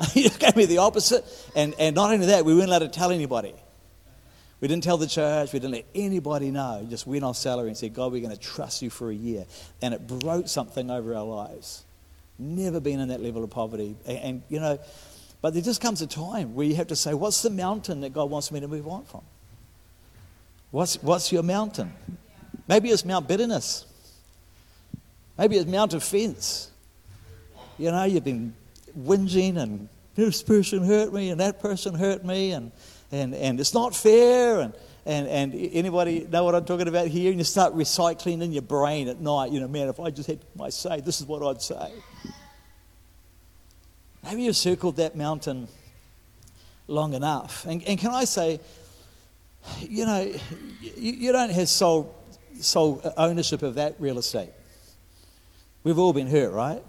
you 0.14 0.28
gave 0.30 0.56
me 0.56 0.66
the 0.66 0.78
opposite. 0.78 1.24
And, 1.54 1.74
and 1.78 1.94
not 1.94 2.12
only 2.12 2.26
that, 2.26 2.44
we 2.44 2.54
weren't 2.54 2.68
allowed 2.68 2.80
to 2.80 2.88
tell 2.88 3.12
anybody. 3.12 3.54
We 4.60 4.68
didn't 4.68 4.84
tell 4.84 4.96
the 4.96 5.06
church, 5.06 5.52
we 5.52 5.58
didn't 5.58 5.74
let 5.74 5.86
anybody 5.94 6.50
know. 6.50 6.86
Just 6.88 7.06
went 7.06 7.24
off 7.24 7.36
salary 7.36 7.68
and 7.68 7.76
said, 7.76 7.92
God, 7.92 8.12
we're 8.12 8.22
going 8.22 8.34
to 8.34 8.40
trust 8.40 8.82
you 8.82 8.90
for 8.90 9.10
a 9.10 9.14
year. 9.14 9.44
And 9.82 9.92
it 9.92 10.06
broke 10.06 10.48
something 10.48 10.90
over 10.90 11.14
our 11.14 11.24
lives. 11.24 11.84
Never 12.38 12.80
been 12.80 13.00
in 13.00 13.08
that 13.08 13.20
level 13.20 13.44
of 13.44 13.50
poverty. 13.50 13.96
And, 14.06 14.18
and, 14.18 14.42
you 14.48 14.60
know, 14.60 14.78
but 15.42 15.52
there 15.52 15.62
just 15.62 15.80
comes 15.80 16.00
a 16.02 16.06
time 16.06 16.54
where 16.54 16.66
you 16.66 16.76
have 16.76 16.86
to 16.86 16.96
say, 16.96 17.12
what's 17.14 17.42
the 17.42 17.50
mountain 17.50 18.00
that 18.00 18.12
God 18.14 18.30
wants 18.30 18.50
me 18.50 18.60
to 18.60 18.68
move 18.68 18.88
on 18.88 19.04
from? 19.04 19.22
What's, 20.70 21.02
what's 21.02 21.30
your 21.30 21.42
mountain? 21.42 21.92
Maybe 22.66 22.88
it's 22.88 23.04
Mount 23.04 23.28
Bitterness. 23.28 23.84
Maybe 25.36 25.56
it's 25.56 25.70
Mount 25.70 25.92
Offense. 25.92 26.70
You 27.78 27.90
know, 27.90 28.04
you've 28.04 28.24
been 28.24 28.54
whinging 28.98 29.58
and 29.58 29.88
this 30.14 30.42
person 30.42 30.84
hurt 30.84 31.12
me 31.12 31.30
and 31.30 31.40
that 31.40 31.60
person 31.60 31.94
hurt 31.94 32.24
me 32.24 32.52
and, 32.52 32.72
and, 33.14 33.34
and 33.34 33.60
it's 33.60 33.74
not 33.74 33.94
fair 33.94 34.60
and, 34.60 34.74
and, 35.06 35.28
and 35.28 35.54
anybody 35.72 36.26
know 36.30 36.44
what 36.44 36.54
I'm 36.54 36.64
talking 36.64 36.88
about 36.88 37.08
here? 37.08 37.30
And 37.30 37.38
you 37.38 37.44
start 37.44 37.74
recycling 37.74 38.42
in 38.42 38.52
your 38.52 38.62
brain 38.62 39.08
at 39.08 39.20
night, 39.20 39.52
you 39.52 39.60
know, 39.60 39.68
man, 39.68 39.88
if 39.88 40.00
I 40.00 40.10
just 40.10 40.28
had 40.28 40.40
my 40.56 40.70
say, 40.70 41.00
this 41.00 41.20
is 41.20 41.26
what 41.26 41.42
I'd 41.42 41.62
say. 41.62 41.92
Maybe 44.22 44.42
you've 44.42 44.56
circled 44.56 44.96
that 44.96 45.16
mountain 45.16 45.68
long 46.88 47.12
enough. 47.12 47.66
And, 47.66 47.82
and 47.86 47.98
can 47.98 48.10
I 48.10 48.24
say, 48.24 48.58
you 49.80 50.06
know, 50.06 50.32
you, 50.80 51.12
you 51.12 51.32
don't 51.32 51.50
have 51.50 51.68
sole, 51.68 52.14
sole 52.60 53.00
ownership 53.16 53.62
of 53.62 53.74
that 53.76 53.96
real 53.98 54.18
estate. 54.18 54.50
We've 55.82 55.98
all 55.98 56.14
been 56.14 56.28
hurt, 56.28 56.52
right? 56.52 56.82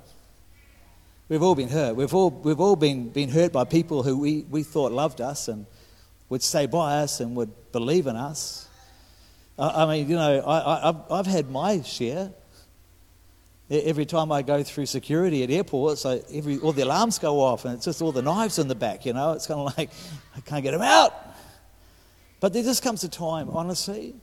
We've 1.28 1.44
all 1.44 1.56
been 1.56 1.70
hurt. 1.70 1.96
We've 1.96 2.14
all, 2.14 2.30
we've 2.30 2.60
all 2.60 2.78
been, 2.78 3.10
been 3.10 3.30
hurt 3.30 3.52
by 3.52 3.66
people 3.66 4.04
who 4.04 4.18
we, 4.18 4.46
we 4.50 4.64
thought 4.64 4.94
loved 4.94 5.20
us 5.20 5.50
and 5.50 5.66
would 6.30 6.42
stay 6.42 6.66
by 6.66 6.98
us 6.98 7.20
and 7.20 7.36
would 7.36 7.72
believe 7.72 8.08
in 8.08 8.16
us. 8.16 8.68
I, 9.58 9.84
I 9.84 9.86
mean, 9.86 10.10
you 10.10 10.16
know, 10.16 10.40
I, 10.40 10.90
I, 10.90 11.20
I've 11.20 11.28
had 11.28 11.50
my 11.50 11.82
share. 11.82 12.32
Every 13.70 14.06
time 14.06 14.32
I 14.32 14.44
go 14.44 14.62
through 14.62 14.86
security 14.86 15.44
at 15.44 15.50
airports, 15.50 16.06
I, 16.06 16.22
every, 16.32 16.60
all 16.60 16.72
the 16.72 16.84
alarms 16.84 17.18
go 17.18 17.42
off 17.42 17.66
and 17.66 17.74
it's 17.74 17.86
just 17.86 18.00
all 18.02 18.12
the 18.12 18.22
knives 18.22 18.60
in 18.60 18.68
the 18.68 18.76
back, 18.76 19.08
you 19.08 19.14
know. 19.14 19.32
It's 19.32 19.48
kind 19.48 19.60
of 19.60 19.76
like, 19.78 19.90
I 20.36 20.42
can't 20.42 20.62
get 20.62 20.72
them 20.72 20.84
out. 20.84 21.14
But 22.40 22.54
there 22.54 22.62
just 22.62 22.84
comes 22.84 23.04
a 23.04 23.10
time, 23.10 23.50
honestly, 23.50 24.14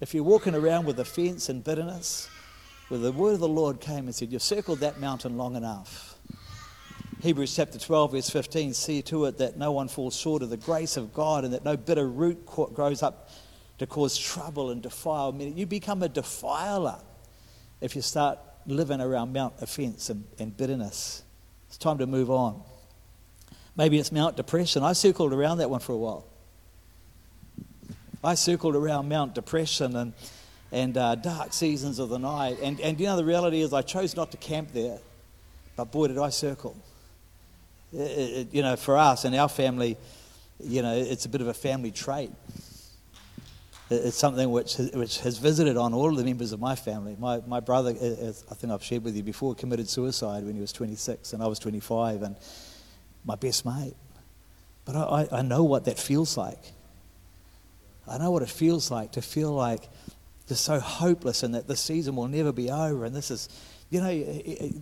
if 0.00 0.14
you're 0.14 0.24
walking 0.24 0.54
around 0.54 0.84
with 0.86 0.98
offense 0.98 1.48
and 1.48 1.62
bitterness, 1.62 2.28
where 2.88 2.98
the 2.98 3.12
word 3.12 3.34
of 3.34 3.40
the 3.40 3.48
Lord 3.48 3.80
came 3.80 4.06
and 4.06 4.14
said, 4.14 4.32
You've 4.32 4.42
circled 4.42 4.80
that 4.80 4.98
mountain 4.98 5.36
long 5.36 5.56
enough. 5.56 6.07
Hebrews 7.20 7.56
chapter 7.56 7.80
12, 7.80 8.12
verse 8.12 8.30
15 8.30 8.74
see 8.74 9.02
to 9.02 9.24
it 9.24 9.38
that 9.38 9.56
no 9.56 9.72
one 9.72 9.88
falls 9.88 10.14
short 10.14 10.40
of 10.42 10.50
the 10.50 10.56
grace 10.56 10.96
of 10.96 11.12
God 11.12 11.44
and 11.44 11.52
that 11.52 11.64
no 11.64 11.76
bitter 11.76 12.06
root 12.06 12.46
grows 12.46 13.02
up 13.02 13.30
to 13.78 13.86
cause 13.86 14.16
trouble 14.16 14.70
and 14.70 14.80
defile. 14.80 15.34
You 15.34 15.66
become 15.66 16.04
a 16.04 16.08
defiler 16.08 17.00
if 17.80 17.96
you 17.96 18.02
start 18.02 18.38
living 18.66 19.00
around 19.00 19.32
Mount 19.32 19.54
offense 19.60 20.10
and, 20.10 20.24
and 20.38 20.56
bitterness. 20.56 21.24
It's 21.66 21.76
time 21.76 21.98
to 21.98 22.06
move 22.06 22.30
on. 22.30 22.62
Maybe 23.76 23.98
it's 23.98 24.12
Mount 24.12 24.36
Depression. 24.36 24.84
I 24.84 24.92
circled 24.92 25.32
around 25.32 25.58
that 25.58 25.70
one 25.70 25.80
for 25.80 25.92
a 25.92 25.96
while. 25.96 26.24
I 28.22 28.34
circled 28.34 28.76
around 28.76 29.08
Mount 29.08 29.34
Depression 29.34 29.96
and, 29.96 30.12
and 30.70 30.96
uh, 30.96 31.16
dark 31.16 31.52
seasons 31.52 31.98
of 31.98 32.10
the 32.10 32.18
night. 32.18 32.58
And, 32.62 32.80
and 32.80 32.98
you 32.98 33.06
know, 33.06 33.16
the 33.16 33.24
reality 33.24 33.60
is, 33.60 33.72
I 33.72 33.82
chose 33.82 34.14
not 34.14 34.30
to 34.32 34.36
camp 34.36 34.72
there. 34.72 34.98
But 35.76 35.92
boy, 35.92 36.08
did 36.08 36.18
I 36.18 36.30
circle. 36.30 36.76
You 37.92 38.62
know, 38.62 38.76
for 38.76 38.96
us 38.96 39.24
and 39.24 39.34
our 39.34 39.48
family, 39.48 39.96
you 40.60 40.82
know, 40.82 40.94
it's 40.94 41.24
a 41.24 41.28
bit 41.28 41.40
of 41.40 41.48
a 41.48 41.54
family 41.54 41.90
trait. 41.90 42.30
It's 43.90 44.16
something 44.16 44.50
which, 44.50 44.76
which 44.76 45.20
has 45.20 45.38
visited 45.38 45.78
on 45.78 45.94
all 45.94 46.10
of 46.10 46.16
the 46.16 46.24
members 46.24 46.52
of 46.52 46.60
my 46.60 46.74
family. 46.74 47.16
My, 47.18 47.40
my 47.46 47.60
brother, 47.60 47.94
as 47.98 48.44
I 48.50 48.54
think 48.54 48.70
I've 48.70 48.84
shared 48.84 49.02
with 49.02 49.16
you 49.16 49.22
before, 49.22 49.54
committed 49.54 49.88
suicide 49.88 50.44
when 50.44 50.54
he 50.54 50.60
was 50.60 50.72
26 50.72 51.32
and 51.32 51.42
I 51.42 51.46
was 51.46 51.58
25, 51.58 52.22
and 52.22 52.36
my 53.24 53.34
best 53.34 53.64
mate. 53.64 53.94
But 54.84 54.96
I, 54.96 55.28
I 55.32 55.42
know 55.42 55.64
what 55.64 55.86
that 55.86 55.98
feels 55.98 56.36
like. 56.36 56.58
I 58.06 58.18
know 58.18 58.30
what 58.30 58.42
it 58.42 58.50
feels 58.50 58.90
like 58.90 59.12
to 59.12 59.22
feel 59.22 59.52
like 59.52 59.88
just 60.48 60.64
so 60.64 60.80
hopeless 60.80 61.42
and 61.42 61.54
that 61.54 61.66
the 61.66 61.76
season 61.76 62.16
will 62.16 62.28
never 62.28 62.52
be 62.52 62.70
over. 62.70 63.04
And 63.04 63.14
this 63.14 63.30
is, 63.30 63.48
you 63.90 64.00
know, 64.00 64.24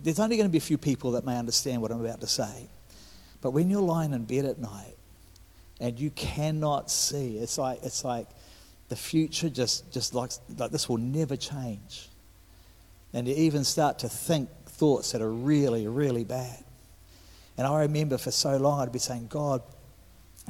there's 0.03 0.19
only 0.19 0.37
going 0.37 0.47
to 0.47 0.51
be 0.51 0.57
a 0.57 0.61
few 0.61 0.77
people 0.77 1.11
that 1.11 1.25
may 1.25 1.37
understand 1.37 1.81
what 1.81 1.91
I'm 1.91 2.03
about 2.03 2.21
to 2.21 2.27
say. 2.27 2.69
But 3.41 3.51
when 3.51 3.69
you're 3.69 3.81
lying 3.81 4.13
in 4.13 4.25
bed 4.25 4.45
at 4.45 4.59
night 4.59 4.95
and 5.79 5.99
you 5.99 6.09
cannot 6.11 6.89
see, 6.89 7.37
it's 7.37 7.57
like, 7.57 7.79
it's 7.83 8.03
like 8.03 8.27
the 8.89 8.95
future 8.95 9.49
just, 9.49 9.91
just 9.91 10.13
like, 10.13 10.31
like 10.57 10.71
this 10.71 10.89
will 10.89 10.97
never 10.97 11.35
change. 11.35 12.09
And 13.13 13.27
you 13.27 13.35
even 13.35 13.63
start 13.63 13.99
to 13.99 14.09
think 14.09 14.49
thoughts 14.65 15.11
that 15.11 15.21
are 15.21 15.31
really, 15.31 15.87
really 15.87 16.23
bad. 16.23 16.63
And 17.57 17.65
I 17.65 17.81
remember 17.81 18.17
for 18.17 18.31
so 18.31 18.57
long 18.57 18.81
I'd 18.81 18.91
be 18.91 18.99
saying, 18.99 19.27
God, 19.27 19.61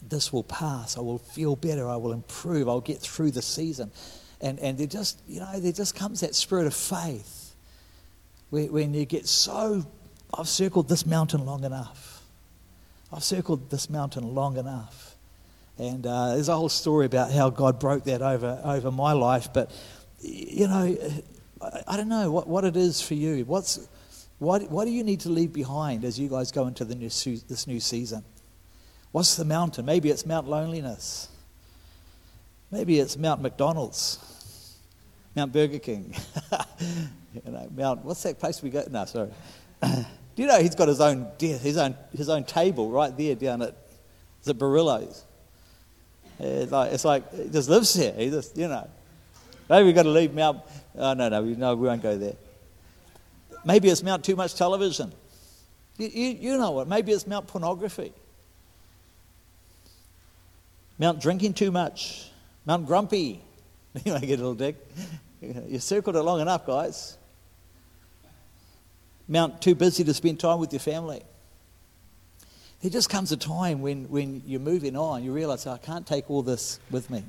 this 0.08 0.32
will 0.32 0.44
pass. 0.44 0.98
I 0.98 1.02
will 1.02 1.18
feel 1.18 1.56
better. 1.56 1.88
I 1.88 1.96
will 1.96 2.12
improve. 2.12 2.68
I'll 2.68 2.82
get 2.82 3.00
through 3.00 3.32
the 3.32 3.42
season. 3.42 3.92
And, 4.42 4.60
and 4.60 4.78
there 4.78 4.88
just, 4.88 5.22
you 5.28 5.40
know, 5.40 5.60
there 5.60 5.72
just 5.72 5.96
comes 5.96 6.20
that 6.20 6.36
spirit 6.36 6.68
of 6.68 6.74
faith 6.74 7.56
when 8.50 8.94
you 8.94 9.06
get 9.06 9.28
so, 9.28 9.86
I've 10.34 10.48
circled 10.48 10.88
this 10.88 11.06
mountain 11.06 11.46
long 11.46 11.64
enough. 11.64 12.17
I've 13.12 13.24
circled 13.24 13.70
this 13.70 13.90
mountain 13.90 14.36
long 14.36 14.58
enough. 14.58 15.16
And 15.78 16.06
uh, 16.06 16.34
there's 16.34 16.50
a 16.50 16.56
whole 16.56 16.70
story 16.70 17.06
about 17.06 17.32
how 17.32 17.50
God 17.50 17.80
broke 17.80 18.04
that 18.06 18.22
over, 18.22 18.60
over 18.64 18.92
my 18.92 19.14
life. 19.14 19.50
But, 19.54 19.72
you 20.20 20.68
know, 20.68 20.98
I, 21.62 21.82
I 21.88 21.98
don't 21.98 22.10
know 22.10 22.32
what, 22.32 22.48
what 22.48 22.66
it 22.66 22.76
is 22.76 23.02
for 23.02 23.14
you. 23.14 23.46
What's, 23.46 23.88
what, 24.40 24.70
what 24.70 24.86
do 24.86 24.92
you 24.92 25.04
need 25.04 25.22
to 25.22 25.30
leave 25.30 25.54
behind 25.54 26.04
as 26.04 26.20
you 26.20 26.30
guys 26.30 26.52
go 26.52 26.68
into 26.68 26.84
the 26.84 26.96
new, 26.96 27.10
this 27.10 27.68
new 27.68 27.80
season? 27.80 28.24
What's 29.12 29.36
the 29.36 29.46
mountain? 29.46 29.86
Maybe 29.86 30.10
it's 30.10 30.26
Mount 30.26 30.48
Loneliness. 30.48 31.30
Maybe 32.72 33.00
it's 33.00 33.16
Mount 33.16 33.42
McDonald's, 33.42 34.76
Mount 35.36 35.54
Burger 35.54 35.80
King. 35.80 36.14
you 37.34 37.52
know, 37.52 37.70
Mount, 37.74 38.04
what's 38.04 38.24
that 38.24 38.40
place 38.40 38.62
we 38.62 38.70
go? 38.70 38.84
No, 38.90 39.06
sorry. 39.06 39.30
Do 40.38 40.44
you 40.44 40.50
know 40.50 40.62
he's 40.62 40.76
got 40.76 40.88
his 40.88 41.02
own, 41.02 41.32
his 41.40 41.78
own, 41.78 41.96
his 42.16 42.30
own 42.30 42.44
table 42.44 42.92
right 42.92 43.16
there 43.18 43.34
down 43.34 43.64
at, 43.64 43.74
the 44.44 44.54
Barillo's? 44.54 45.26
It's 46.40 46.72
like, 46.72 46.94
it's 46.94 47.04
like 47.04 47.34
he 47.34 47.50
just 47.50 47.68
lives 47.68 47.96
here. 47.96 48.14
He 48.16 48.30
just, 48.30 48.56
you 48.56 48.68
know. 48.68 48.88
Maybe 49.68 49.88
we've 49.88 49.96
got 49.96 50.04
to 50.04 50.10
leave 50.10 50.36
Mount. 50.36 50.62
Oh, 50.96 51.14
no, 51.14 51.28
no, 51.28 51.42
no, 51.42 51.76
we 51.76 51.88
won't 51.88 52.04
go 52.04 52.16
there. 52.16 52.36
Maybe 53.66 53.90
it's 53.90 54.04
Mount 54.04 54.24
Too 54.24 54.36
Much 54.36 54.54
Television. 54.54 55.12
You, 55.98 56.08
you, 56.08 56.28
you 56.40 56.58
know 56.60 56.70
what? 56.70 56.88
Maybe 56.88 57.14
it's 57.14 57.26
Mount 57.26 57.48
Pornography. 57.48 58.14
Mount 61.00 61.20
Drinking 61.20 61.56
Too 61.56 61.72
Much. 61.72 62.30
Mount 62.64 62.86
Grumpy. 62.86 63.42
You 64.06 64.20
get 64.20 64.40
a 64.40 64.44
little 64.44 64.54
dig. 64.54 64.76
You 65.42 65.80
circled 65.80 66.16
it 66.16 66.22
long 66.22 66.42
enough, 66.42 66.68
guys. 66.68 67.18
Mount 69.28 69.62
Too 69.62 69.76
Busy 69.76 70.04
to 70.04 70.14
spend 70.14 70.40
time 70.40 70.60
with 70.60 70.72
your 70.72 70.80
family. 70.80 71.22
There 72.82 72.92
just 72.92 73.10
comes 73.10 73.32
a 73.32 73.38
time 73.38 73.82
when, 73.82 74.06
when 74.06 74.44
you're 74.46 74.60
moving 74.60 74.96
on, 74.96 75.24
you 75.24 75.34
realize, 75.34 75.66
oh, 75.66 75.72
I 75.72 75.78
can't 75.78 76.06
take 76.06 76.30
all 76.30 76.44
this 76.44 76.80
with 76.92 77.10
me. 77.10 77.24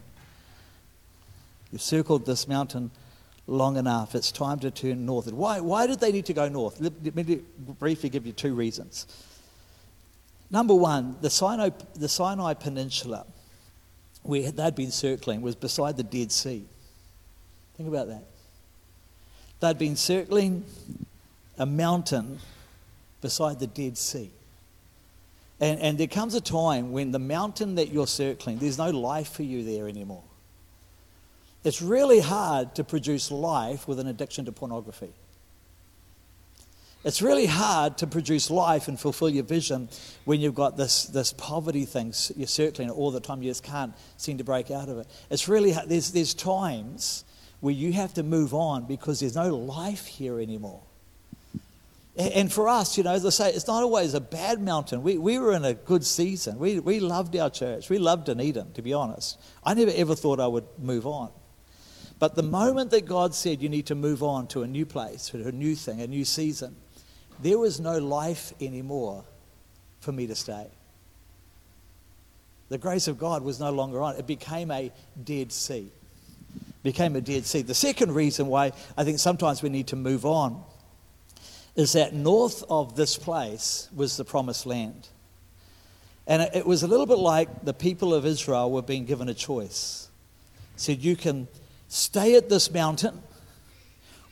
You've 1.72 1.82
circled 1.82 2.26
this 2.26 2.46
mountain 2.46 2.90
long 3.46 3.76
enough. 3.76 4.14
It's 4.14 4.30
time 4.30 4.58
to 4.60 4.70
turn 4.70 5.06
northward. 5.06 5.34
Why, 5.34 5.60
why 5.60 5.86
did 5.86 6.00
they 6.00 6.12
need 6.12 6.26
to 6.26 6.34
go 6.34 6.48
north? 6.48 6.80
Let 6.80 7.14
me 7.14 7.40
briefly 7.78 8.10
give 8.10 8.26
you 8.26 8.32
two 8.32 8.54
reasons. 8.54 9.06
Number 10.50 10.74
one, 10.74 11.16
the 11.20 11.30
Sinai, 11.30 11.70
the 11.94 12.08
Sinai 12.08 12.54
Peninsula, 12.54 13.26
where 14.22 14.50
they'd 14.50 14.74
been 14.74 14.90
circling, 14.90 15.40
was 15.40 15.54
beside 15.54 15.96
the 15.96 16.02
Dead 16.02 16.30
Sea. 16.30 16.64
Think 17.76 17.88
about 17.88 18.08
that. 18.08 18.24
They'd 19.60 19.78
been 19.78 19.96
circling 19.96 20.64
a 21.58 21.66
mountain 21.66 22.38
beside 23.20 23.58
the 23.58 23.66
Dead 23.66 23.98
Sea. 23.98 24.30
And, 25.60 25.80
and 25.80 25.98
there 25.98 26.06
comes 26.06 26.34
a 26.34 26.40
time 26.40 26.92
when 26.92 27.10
the 27.10 27.18
mountain 27.18 27.74
that 27.76 27.92
you're 27.92 28.06
circling, 28.06 28.58
there's 28.58 28.78
no 28.78 28.90
life 28.90 29.32
for 29.32 29.42
you 29.42 29.64
there 29.64 29.88
anymore. 29.88 30.22
It's 31.64 31.82
really 31.82 32.20
hard 32.20 32.76
to 32.76 32.84
produce 32.84 33.30
life 33.30 33.88
with 33.88 33.98
an 33.98 34.06
addiction 34.06 34.44
to 34.44 34.52
pornography. 34.52 35.12
It's 37.04 37.22
really 37.22 37.46
hard 37.46 37.98
to 37.98 38.06
produce 38.06 38.50
life 38.50 38.88
and 38.88 38.98
fulfill 38.98 39.30
your 39.30 39.44
vision 39.44 39.88
when 40.24 40.40
you've 40.40 40.54
got 40.54 40.76
this, 40.76 41.04
this 41.04 41.32
poverty 41.32 41.84
thing 41.84 42.12
you're 42.36 42.46
circling 42.46 42.90
all 42.90 43.10
the 43.10 43.20
time. 43.20 43.42
You 43.42 43.50
just 43.50 43.62
can't 43.62 43.94
seem 44.16 44.38
to 44.38 44.44
break 44.44 44.70
out 44.70 44.88
of 44.88 44.98
it. 44.98 45.06
It's 45.30 45.48
really 45.48 45.72
hard. 45.72 45.88
There's, 45.88 46.10
there's 46.10 46.34
times 46.34 47.24
where 47.60 47.74
you 47.74 47.92
have 47.92 48.14
to 48.14 48.22
move 48.22 48.52
on 48.52 48.84
because 48.84 49.20
there's 49.20 49.36
no 49.36 49.56
life 49.56 50.06
here 50.06 50.40
anymore. 50.40 50.82
And 52.18 52.52
for 52.52 52.68
us, 52.68 52.98
you 52.98 53.04
know, 53.04 53.12
as 53.12 53.24
I 53.24 53.30
say, 53.30 53.52
it's 53.52 53.68
not 53.68 53.84
always 53.84 54.12
a 54.14 54.20
bad 54.20 54.60
mountain. 54.60 55.04
We, 55.04 55.18
we 55.18 55.38
were 55.38 55.52
in 55.52 55.64
a 55.64 55.74
good 55.74 56.04
season. 56.04 56.58
We, 56.58 56.80
we 56.80 56.98
loved 56.98 57.36
our 57.36 57.48
church. 57.48 57.88
We 57.88 57.98
loved 57.98 58.26
Dunedin, 58.26 58.72
to 58.72 58.82
be 58.82 58.92
honest. 58.92 59.40
I 59.62 59.74
never 59.74 59.92
ever 59.94 60.16
thought 60.16 60.40
I 60.40 60.48
would 60.48 60.64
move 60.78 61.06
on. 61.06 61.30
But 62.18 62.34
the 62.34 62.42
moment 62.42 62.90
that 62.90 63.06
God 63.06 63.36
said 63.36 63.62
you 63.62 63.68
need 63.68 63.86
to 63.86 63.94
move 63.94 64.24
on 64.24 64.48
to 64.48 64.64
a 64.64 64.66
new 64.66 64.84
place, 64.84 65.28
to 65.28 65.46
a 65.46 65.52
new 65.52 65.76
thing, 65.76 66.00
a 66.00 66.08
new 66.08 66.24
season, 66.24 66.74
there 67.40 67.56
was 67.56 67.78
no 67.78 67.98
life 67.98 68.52
anymore 68.60 69.24
for 70.00 70.10
me 70.10 70.26
to 70.26 70.34
stay. 70.34 70.66
The 72.68 72.78
grace 72.78 73.06
of 73.06 73.16
God 73.16 73.44
was 73.44 73.60
no 73.60 73.70
longer 73.70 74.02
on. 74.02 74.16
It 74.16 74.26
became 74.26 74.72
a 74.72 74.90
dead 75.22 75.52
sea. 75.52 75.92
It 76.56 76.82
Became 76.82 77.14
a 77.14 77.20
dead 77.20 77.46
sea. 77.46 77.62
The 77.62 77.74
second 77.74 78.12
reason 78.12 78.48
why 78.48 78.72
I 78.96 79.04
think 79.04 79.20
sometimes 79.20 79.62
we 79.62 79.68
need 79.68 79.86
to 79.88 79.96
move 79.96 80.26
on 80.26 80.64
is 81.78 81.92
that 81.92 82.12
north 82.12 82.64
of 82.68 82.96
this 82.96 83.16
place 83.16 83.88
was 83.94 84.16
the 84.16 84.24
promised 84.24 84.66
land. 84.66 85.06
And 86.26 86.42
it 86.52 86.66
was 86.66 86.82
a 86.82 86.88
little 86.88 87.06
bit 87.06 87.18
like 87.18 87.64
the 87.64 87.72
people 87.72 88.12
of 88.12 88.26
Israel 88.26 88.72
were 88.72 88.82
being 88.82 89.04
given 89.04 89.28
a 89.28 89.34
choice. 89.34 90.08
said, 90.74 90.98
You 90.98 91.14
can 91.14 91.46
stay 91.86 92.34
at 92.34 92.48
this 92.48 92.72
mountain, 92.72 93.22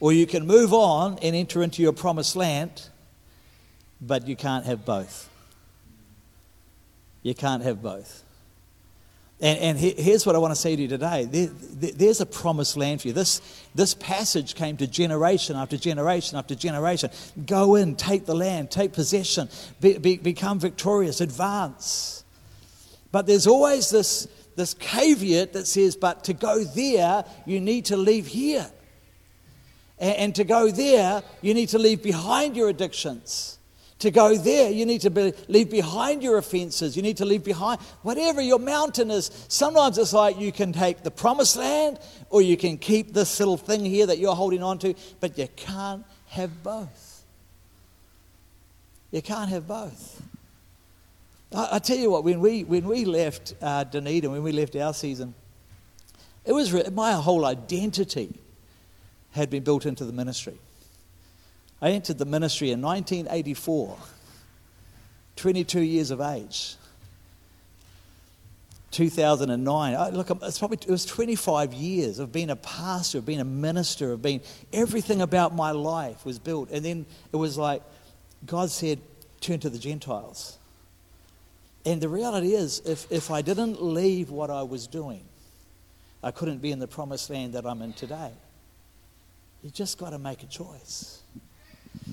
or 0.00 0.12
you 0.12 0.26
can 0.26 0.44
move 0.44 0.74
on 0.74 1.20
and 1.22 1.36
enter 1.36 1.62
into 1.62 1.82
your 1.82 1.92
promised 1.92 2.34
land, 2.34 2.88
but 4.00 4.26
you 4.26 4.34
can't 4.34 4.66
have 4.66 4.84
both. 4.84 5.30
You 7.22 7.34
can't 7.34 7.62
have 7.62 7.80
both. 7.80 8.24
And, 9.38 9.58
and 9.58 9.78
here's 9.78 10.24
what 10.24 10.34
I 10.34 10.38
want 10.38 10.54
to 10.54 10.60
say 10.60 10.74
to 10.74 10.82
you 10.82 10.88
today 10.88 11.26
there, 11.26 11.48
there's 11.92 12.22
a 12.22 12.26
promised 12.26 12.76
land 12.76 13.02
for 13.02 13.08
you. 13.08 13.12
This, 13.14 13.42
this 13.74 13.92
passage 13.92 14.54
came 14.54 14.78
to 14.78 14.86
generation 14.86 15.56
after 15.56 15.76
generation 15.76 16.38
after 16.38 16.54
generation. 16.54 17.10
Go 17.44 17.74
in, 17.74 17.96
take 17.96 18.24
the 18.24 18.34
land, 18.34 18.70
take 18.70 18.94
possession, 18.94 19.50
be, 19.80 19.98
be, 19.98 20.16
become 20.16 20.58
victorious, 20.58 21.20
advance. 21.20 22.24
But 23.12 23.26
there's 23.26 23.46
always 23.46 23.90
this, 23.90 24.26
this 24.56 24.72
caveat 24.72 25.52
that 25.52 25.66
says, 25.66 25.96
but 25.96 26.24
to 26.24 26.32
go 26.32 26.64
there, 26.64 27.24
you 27.44 27.60
need 27.60 27.86
to 27.86 27.96
leave 27.96 28.26
here. 28.26 28.70
And, 29.98 30.16
and 30.16 30.34
to 30.36 30.44
go 30.44 30.70
there, 30.70 31.22
you 31.42 31.52
need 31.52 31.68
to 31.70 31.78
leave 31.78 32.02
behind 32.02 32.56
your 32.56 32.70
addictions. 32.70 33.55
To 34.00 34.10
go 34.10 34.36
there, 34.36 34.70
you 34.70 34.84
need 34.84 35.00
to 35.02 35.10
be, 35.10 35.32
leave 35.48 35.70
behind 35.70 36.22
your 36.22 36.36
offenses. 36.36 36.96
You 36.96 37.02
need 37.02 37.16
to 37.16 37.24
leave 37.24 37.42
behind 37.42 37.80
whatever 38.02 38.42
your 38.42 38.58
mountain 38.58 39.10
is. 39.10 39.30
Sometimes 39.48 39.96
it's 39.96 40.12
like 40.12 40.38
you 40.38 40.52
can 40.52 40.74
take 40.74 41.02
the 41.02 41.10
promised 41.10 41.56
land 41.56 41.98
or 42.28 42.42
you 42.42 42.58
can 42.58 42.76
keep 42.76 43.14
this 43.14 43.38
little 43.38 43.56
thing 43.56 43.84
here 43.84 44.06
that 44.06 44.18
you're 44.18 44.34
holding 44.34 44.62
on 44.62 44.78
to, 44.80 44.94
but 45.20 45.38
you 45.38 45.48
can't 45.56 46.04
have 46.28 46.62
both. 46.62 47.24
You 49.10 49.22
can't 49.22 49.48
have 49.48 49.66
both. 49.66 50.20
I, 51.54 51.68
I 51.72 51.78
tell 51.78 51.96
you 51.96 52.10
what, 52.10 52.22
when 52.22 52.40
we, 52.40 52.64
when 52.64 52.86
we 52.86 53.06
left 53.06 53.54
uh, 53.62 53.84
Dunedin, 53.84 54.30
when 54.30 54.42
we 54.42 54.52
left 54.52 54.76
our 54.76 54.92
season, 54.92 55.34
it 56.44 56.52
was 56.52 56.90
my 56.92 57.12
whole 57.12 57.46
identity 57.46 58.38
had 59.32 59.48
been 59.48 59.64
built 59.64 59.86
into 59.86 60.04
the 60.04 60.12
ministry. 60.12 60.58
I 61.80 61.90
entered 61.90 62.18
the 62.18 62.24
ministry 62.24 62.70
in 62.70 62.80
1984, 62.80 63.96
22 65.36 65.80
years 65.80 66.10
of 66.10 66.20
age. 66.20 66.76
2009. 68.96 69.94
I, 69.94 70.08
look, 70.08 70.30
it's 70.42 70.58
probably 70.58 70.78
it 70.78 70.88
was 70.88 71.04
25 71.04 71.74
years 71.74 72.18
of 72.18 72.32
being 72.32 72.48
a 72.48 72.56
pastor, 72.56 73.18
of 73.18 73.26
being 73.26 73.40
a 73.40 73.44
minister, 73.44 74.12
of 74.12 74.22
being 74.22 74.40
everything 74.72 75.20
about 75.20 75.54
my 75.54 75.70
life 75.72 76.24
was 76.24 76.38
built. 76.38 76.70
And 76.70 76.82
then 76.82 77.04
it 77.30 77.36
was 77.36 77.58
like 77.58 77.82
God 78.46 78.70
said, 78.70 78.98
"Turn 79.40 79.60
to 79.60 79.68
the 79.68 79.78
Gentiles." 79.78 80.56
And 81.84 82.00
the 82.00 82.08
reality 82.08 82.54
is, 82.54 82.80
if 82.86 83.10
if 83.12 83.30
I 83.30 83.42
didn't 83.42 83.82
leave 83.82 84.30
what 84.30 84.50
I 84.50 84.62
was 84.62 84.86
doing, 84.86 85.24
I 86.22 86.30
couldn't 86.30 86.62
be 86.62 86.72
in 86.72 86.78
the 86.78 86.88
promised 86.88 87.28
land 87.28 87.52
that 87.52 87.66
I'm 87.66 87.82
in 87.82 87.92
today. 87.92 88.32
You 89.62 89.68
just 89.68 89.98
got 89.98 90.10
to 90.10 90.18
make 90.18 90.42
a 90.42 90.46
choice. 90.46 91.20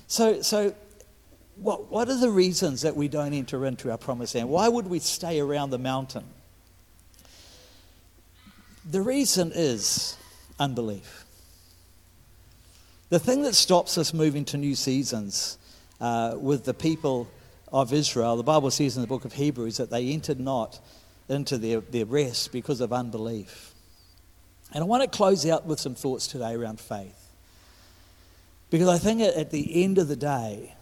So, 0.06 0.42
so 0.42 0.74
what, 1.56 1.90
what 1.90 2.08
are 2.08 2.18
the 2.18 2.30
reasons 2.30 2.82
that 2.82 2.96
we 2.96 3.08
don't 3.08 3.32
enter 3.32 3.64
into 3.66 3.90
our 3.90 3.98
promised 3.98 4.34
land? 4.34 4.48
Why 4.48 4.68
would 4.68 4.86
we 4.86 4.98
stay 4.98 5.40
around 5.40 5.70
the 5.70 5.78
mountain? 5.78 6.24
The 8.90 9.00
reason 9.00 9.52
is 9.54 10.16
unbelief. 10.58 11.24
The 13.08 13.18
thing 13.18 13.42
that 13.42 13.54
stops 13.54 13.96
us 13.96 14.12
moving 14.12 14.44
to 14.46 14.56
new 14.56 14.74
seasons 14.74 15.58
uh, 16.00 16.36
with 16.38 16.64
the 16.64 16.74
people 16.74 17.28
of 17.72 17.92
Israel, 17.92 18.36
the 18.36 18.42
Bible 18.42 18.70
says 18.70 18.96
in 18.96 19.02
the 19.02 19.08
book 19.08 19.24
of 19.24 19.32
Hebrews 19.32 19.76
that 19.76 19.90
they 19.90 20.08
entered 20.10 20.40
not 20.40 20.80
into 21.28 21.56
their, 21.58 21.80
their 21.80 22.04
rest 22.04 22.52
because 22.52 22.80
of 22.80 22.92
unbelief. 22.92 23.72
And 24.72 24.82
I 24.82 24.86
want 24.86 25.02
to 25.02 25.08
close 25.08 25.46
out 25.46 25.66
with 25.66 25.80
some 25.80 25.94
thoughts 25.94 26.26
today 26.26 26.54
around 26.54 26.80
faith. 26.80 27.23
Because 28.74 28.88
I 28.88 28.98
think 28.98 29.20
at 29.20 29.52
the 29.52 29.84
end 29.84 29.98
of 29.98 30.08
the 30.08 30.16
day, 30.16 30.74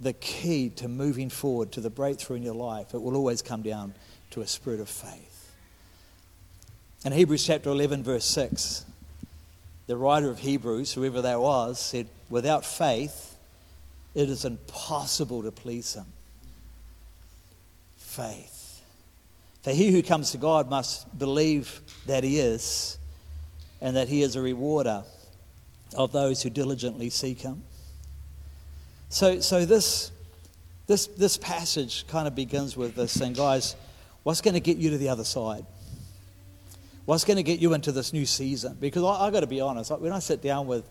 the 0.00 0.14
key 0.14 0.70
to 0.76 0.88
moving 0.88 1.28
forward 1.28 1.70
to 1.72 1.82
the 1.82 1.90
breakthrough 1.90 2.36
in 2.36 2.42
your 2.42 2.54
life, 2.54 2.94
it 2.94 3.02
will 3.02 3.14
always 3.14 3.42
come 3.42 3.60
down 3.60 3.92
to 4.30 4.40
a 4.40 4.46
spirit 4.46 4.80
of 4.80 4.88
faith. 4.88 5.52
In 7.04 7.12
Hebrews 7.12 7.44
chapter 7.44 7.68
11, 7.68 8.04
verse 8.04 8.24
6, 8.24 8.86
the 9.86 9.98
writer 9.98 10.30
of 10.30 10.38
Hebrews, 10.38 10.94
whoever 10.94 11.20
that 11.20 11.42
was, 11.42 11.78
said, 11.78 12.08
Without 12.30 12.64
faith, 12.64 13.36
it 14.14 14.30
is 14.30 14.46
impossible 14.46 15.42
to 15.42 15.52
please 15.52 15.92
him. 15.92 16.06
Faith. 17.98 18.80
For 19.62 19.72
he 19.72 19.92
who 19.92 20.02
comes 20.02 20.30
to 20.30 20.38
God 20.38 20.70
must 20.70 21.18
believe 21.18 21.82
that 22.06 22.24
he 22.24 22.38
is, 22.38 22.96
and 23.82 23.94
that 23.94 24.08
he 24.08 24.22
is 24.22 24.36
a 24.36 24.40
rewarder 24.40 25.04
of 25.94 26.12
those 26.12 26.42
who 26.42 26.50
diligently 26.50 27.10
seek 27.10 27.40
him. 27.40 27.62
So, 29.08 29.40
so 29.40 29.64
this, 29.64 30.10
this, 30.86 31.06
this 31.06 31.36
passage 31.36 32.06
kind 32.08 32.26
of 32.26 32.34
begins 32.34 32.76
with 32.76 32.94
this 32.94 33.12
saying, 33.12 33.34
guys, 33.34 33.76
what's 34.22 34.40
going 34.40 34.54
to 34.54 34.60
get 34.60 34.76
you 34.76 34.90
to 34.90 34.98
the 34.98 35.08
other 35.08 35.24
side? 35.24 35.64
What's 37.04 37.24
going 37.24 37.36
to 37.36 37.42
get 37.42 37.60
you 37.60 37.74
into 37.74 37.92
this 37.92 38.12
new 38.12 38.26
season? 38.26 38.76
Because 38.80 39.04
I, 39.04 39.24
have 39.24 39.32
got 39.32 39.40
to 39.40 39.46
be 39.46 39.60
honest, 39.60 39.90
when 39.98 40.12
I 40.12 40.18
sit 40.18 40.42
down 40.42 40.66
with, 40.66 40.88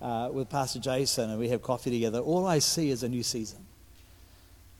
uh, 0.00 0.28
with 0.32 0.50
Pastor 0.50 0.80
Jason 0.80 1.30
and 1.30 1.38
we 1.38 1.48
have 1.48 1.62
coffee 1.62 1.90
together, 1.90 2.18
all 2.18 2.46
I 2.46 2.58
see 2.58 2.90
is 2.90 3.04
a 3.04 3.08
new 3.08 3.22
season. 3.22 3.64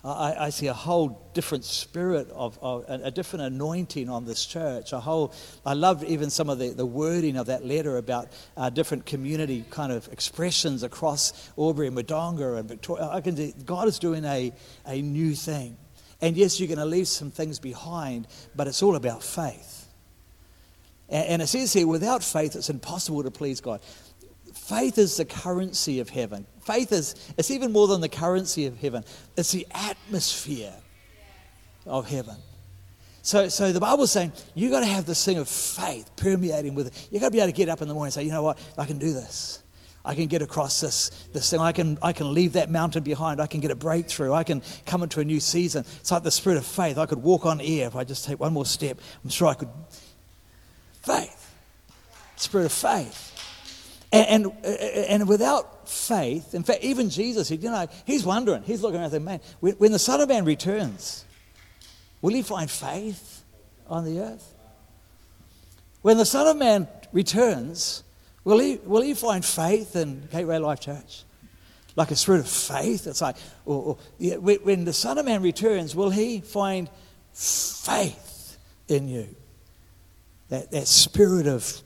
I, 0.05 0.47
I, 0.47 0.51
see 0.51 0.67
a 0.67 0.75
whole 0.75 1.31
different 1.33 1.65
spirit 1.65 2.29
of, 2.31 2.59
of 2.61 2.85
a, 2.89 3.05
a, 3.05 3.11
different 3.13 3.45
anointing 3.45 4.09
on 4.09 4.25
this 4.25 4.45
church. 4.45 4.93
A 4.93 4.99
whole, 4.99 5.33
I 5.65 5.75
love 5.75 6.03
even 6.03 6.29
some 6.29 6.51
of 6.51 6.59
the, 6.59 6.71
the 6.71 6.85
wording 6.85 7.37
of 7.37 7.47
that 7.47 7.65
letter 7.65 7.97
about 7.99 8.33
uh, 8.57 8.69
different 8.71 9.07
community 9.07 9.65
kind 9.71 9.93
of 9.93 10.09
expressions 10.09 10.83
across 10.83 11.53
Albury 11.57 11.87
and 11.87 11.97
Wodonga 11.97 12.59
and 12.59 12.69
Victoria. 12.69 13.09
I 13.13 13.21
can 13.21 13.37
see 13.37 13.55
God 13.65 13.87
is 13.87 14.01
doing 14.01 14.25
a, 14.25 14.53
a 14.87 15.01
new 15.01 15.37
thing. 15.37 15.77
And 16.21 16.37
yes, 16.37 16.59
you're 16.59 16.69
going 16.69 16.79
to 16.79 16.85
leave 16.85 17.07
some 17.07 17.31
things 17.31 17.61
behind, 17.61 18.27
but 18.57 18.67
it's 18.67 18.83
all 18.83 18.97
about 18.97 19.23
faith. 19.23 19.87
And, 21.09 21.29
and 21.29 21.43
it 21.43 21.47
says 21.47 21.73
here, 21.73 21.87
without 21.87 22.25
faith, 22.25 22.57
it's 22.57 22.71
impossible 22.71 23.23
to 23.23 23.31
please 23.31 23.61
God. 23.61 23.81
Faith 24.73 24.97
is 24.97 25.19
the 25.19 25.27
currency 25.27 26.01
of 26.01 26.09
heaven. 26.09 26.47
Faith 26.63 26.93
is, 26.93 27.15
it's 27.37 27.51
even 27.51 27.73
more 27.73 27.87
than 27.89 28.01
the 28.01 28.09
currency 28.09 28.65
of 28.65 28.79
heaven, 28.79 29.05
it's 29.37 29.53
the 29.53 29.67
atmosphere 29.71 30.73
of 31.85 32.09
heaven. 32.09 32.37
So, 33.21 33.51
so 33.51 33.71
the 33.71 33.81
Bible's 33.81 34.11
saying 34.11 34.33
you've 34.55 34.73
got 34.73 34.81
to 34.81 34.87
have 34.87 35.05
this 35.05 35.23
thing 35.27 35.37
of 35.37 35.47
faith 35.47 36.11
permeating 36.17 36.75
with 36.75 36.87
it. 36.87 37.09
You've 37.11 37.21
got 37.21 37.29
to 37.29 37.33
be 37.33 37.41
able 37.41 37.53
to 37.53 37.57
get 37.57 37.69
up 37.69 37.83
in 37.83 37.89
the 37.89 37.93
morning 37.93 38.07
and 38.07 38.15
say, 38.15 38.23
you 38.23 38.31
know 38.31 38.43
what, 38.43 38.59
I 38.79 38.87
can 38.87 38.97
do 38.97 39.13
this. 39.13 39.63
I 40.07 40.15
can 40.15 40.27
get 40.27 40.41
across 40.41 40.81
this, 40.81 41.11
this 41.35 41.51
thing. 41.51 41.61
I 41.61 41.73
can, 41.73 41.99
I 42.01 42.15
can 42.15 42.33
leave 42.33 42.55
that 42.55 42.71
mountain 42.71 43.03
behind. 43.03 43.43
I 43.43 43.47
can 43.49 43.61
get 43.61 43.71
a 43.71 43.77
breakthrough. 43.77 44.33
I 44.33 44.43
can 44.43 44.63
come 44.87 45.03
into 45.03 45.21
a 45.21 45.25
new 45.25 45.39
season. 45.39 45.85
It's 46.01 46.11
like 46.11 46.23
the 46.23 46.31
spirit 46.31 46.57
of 46.57 46.65
faith. 46.65 46.97
I 46.97 47.05
could 47.05 47.23
walk 47.23 47.45
on 47.45 47.61
air 47.61 47.89
if 47.89 47.95
I 47.95 48.05
just 48.05 48.25
take 48.25 48.41
one 48.41 48.55
more 48.55 48.65
step. 48.65 48.99
I'm 49.23 49.29
sure 49.29 49.49
I 49.49 49.55
could. 49.55 49.69
Faith. 51.03 51.55
Spirit 52.37 52.65
of 52.65 52.73
faith. 52.73 53.32
And, 54.13 54.45
and, 54.45 54.67
and 55.09 55.29
without 55.29 55.89
faith, 55.89 56.55
in 56.55 56.63
fact, 56.63 56.85
even 56.85 57.09
Jesus, 57.09 57.51
you 57.51 57.59
know, 57.59 57.87
he's 58.05 58.25
wondering, 58.25 58.63
he's 58.63 58.83
looking 58.83 59.01
around 59.01 59.15
and 59.15 59.25
man, 59.25 59.41
when 59.61 59.91
the 59.91 59.99
Son 59.99 60.21
of 60.21 60.29
Man 60.29 60.45
returns, 60.45 61.25
will 62.21 62.35
he 62.35 62.43
find 62.43 62.71
faith 62.71 63.43
on 63.87 64.05
the 64.05 64.21
earth? 64.21 64.55
When 66.03 66.19
the 66.19 66.27
Son 66.27 66.47
of 66.47 66.57
Man 66.57 66.89
returns, 67.13 68.03
will 68.45 68.59
he, 68.59 68.77
will 68.85 69.03
he 69.03 69.15
find 69.15 69.43
faith 69.43 69.97
in 69.97 70.29
Gateway 70.31 70.59
Life 70.59 70.81
Church? 70.81 71.25
Like 71.97 72.11
a 72.11 72.17
spirit 72.17 72.41
of 72.41 72.49
faith? 72.49 73.07
It's 73.07 73.23
like, 73.23 73.37
or, 73.65 73.97
or, 74.21 74.35
when 74.39 74.85
the 74.85 74.93
Son 74.93 75.17
of 75.17 75.25
Man 75.25 75.43
returns, 75.43 75.97
will 75.97 76.11
he 76.11 76.41
find 76.41 76.91
faith 77.33 78.59
in 78.89 79.09
you? 79.09 79.29
That, 80.49 80.71
that 80.73 80.87
spirit 80.87 81.47
of, 81.47 81.81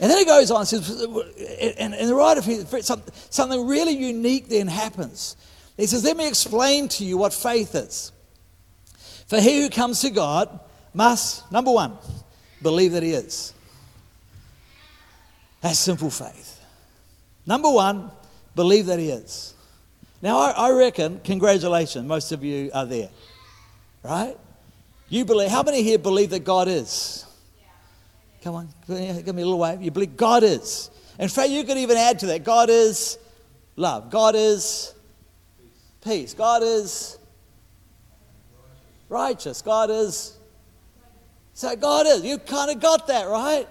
and 0.00 0.10
then 0.10 0.18
he 0.18 0.24
goes 0.24 0.50
on 0.50 0.60
and 0.60 0.68
says, 0.68 1.02
and, 1.78 1.94
and 1.94 2.08
the 2.08 2.14
writer, 2.14 2.42
something 3.30 3.66
really 3.66 3.92
unique 3.92 4.48
then 4.48 4.66
happens. 4.66 5.36
He 5.76 5.86
says, 5.86 6.04
Let 6.04 6.16
me 6.16 6.26
explain 6.26 6.88
to 6.88 7.04
you 7.04 7.16
what 7.16 7.32
faith 7.32 7.74
is. 7.74 8.12
For 9.26 9.40
he 9.40 9.62
who 9.62 9.70
comes 9.70 10.00
to 10.00 10.10
God 10.10 10.60
must, 10.92 11.50
number 11.50 11.70
one, 11.70 11.96
believe 12.62 12.92
that 12.92 13.02
he 13.02 13.12
is. 13.12 13.52
That's 15.60 15.78
simple 15.78 16.10
faith. 16.10 16.60
Number 17.46 17.70
one, 17.70 18.10
believe 18.54 18.86
that 18.86 18.98
he 18.98 19.10
is. 19.10 19.54
Now, 20.20 20.38
I, 20.38 20.50
I 20.50 20.70
reckon, 20.72 21.20
congratulations, 21.22 22.06
most 22.06 22.32
of 22.32 22.42
you 22.42 22.70
are 22.74 22.86
there, 22.86 23.10
right? 24.02 24.36
You 25.08 25.24
believe, 25.24 25.50
how 25.50 25.62
many 25.62 25.82
here 25.82 25.98
believe 25.98 26.30
that 26.30 26.44
God 26.44 26.66
is? 26.66 27.26
Come 28.44 28.56
on, 28.56 28.68
give 28.86 29.34
me 29.34 29.40
a 29.40 29.46
little 29.46 29.58
wave. 29.58 29.80
You 29.80 29.90
believe 29.90 30.18
God 30.18 30.42
is. 30.42 30.90
In 31.18 31.30
fact, 31.30 31.48
you 31.48 31.64
could 31.64 31.78
even 31.78 31.96
add 31.96 32.18
to 32.18 32.26
that 32.26 32.44
God 32.44 32.68
is 32.68 33.16
love. 33.74 34.10
God 34.10 34.34
is 34.36 34.92
peace. 36.04 36.34
God 36.34 36.62
is 36.62 37.16
righteous. 39.08 39.62
God 39.62 39.88
is. 39.88 40.36
So 41.54 41.74
God 41.74 42.06
is. 42.06 42.22
You 42.22 42.36
kind 42.36 42.70
of 42.70 42.80
got 42.80 43.06
that, 43.06 43.28
right? 43.28 43.66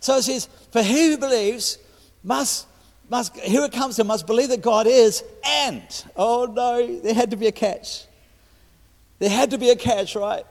So 0.00 0.18
it 0.18 0.24
says, 0.24 0.50
for 0.70 0.82
he 0.82 1.12
who 1.12 1.16
believes 1.16 1.78
must, 2.22 2.66
must, 3.08 3.34
who 3.38 3.64
it 3.64 3.72
comes 3.72 3.96
to 3.96 4.04
must 4.04 4.26
believe 4.26 4.50
that 4.50 4.60
God 4.60 4.86
is, 4.86 5.24
and, 5.46 5.82
oh 6.14 6.44
no, 6.44 7.00
there 7.00 7.14
had 7.14 7.30
to 7.30 7.38
be 7.38 7.46
a 7.46 7.52
catch. 7.52 8.04
There 9.18 9.30
had 9.30 9.52
to 9.52 9.58
be 9.58 9.70
a 9.70 9.76
catch, 9.76 10.14
right? 10.14 10.44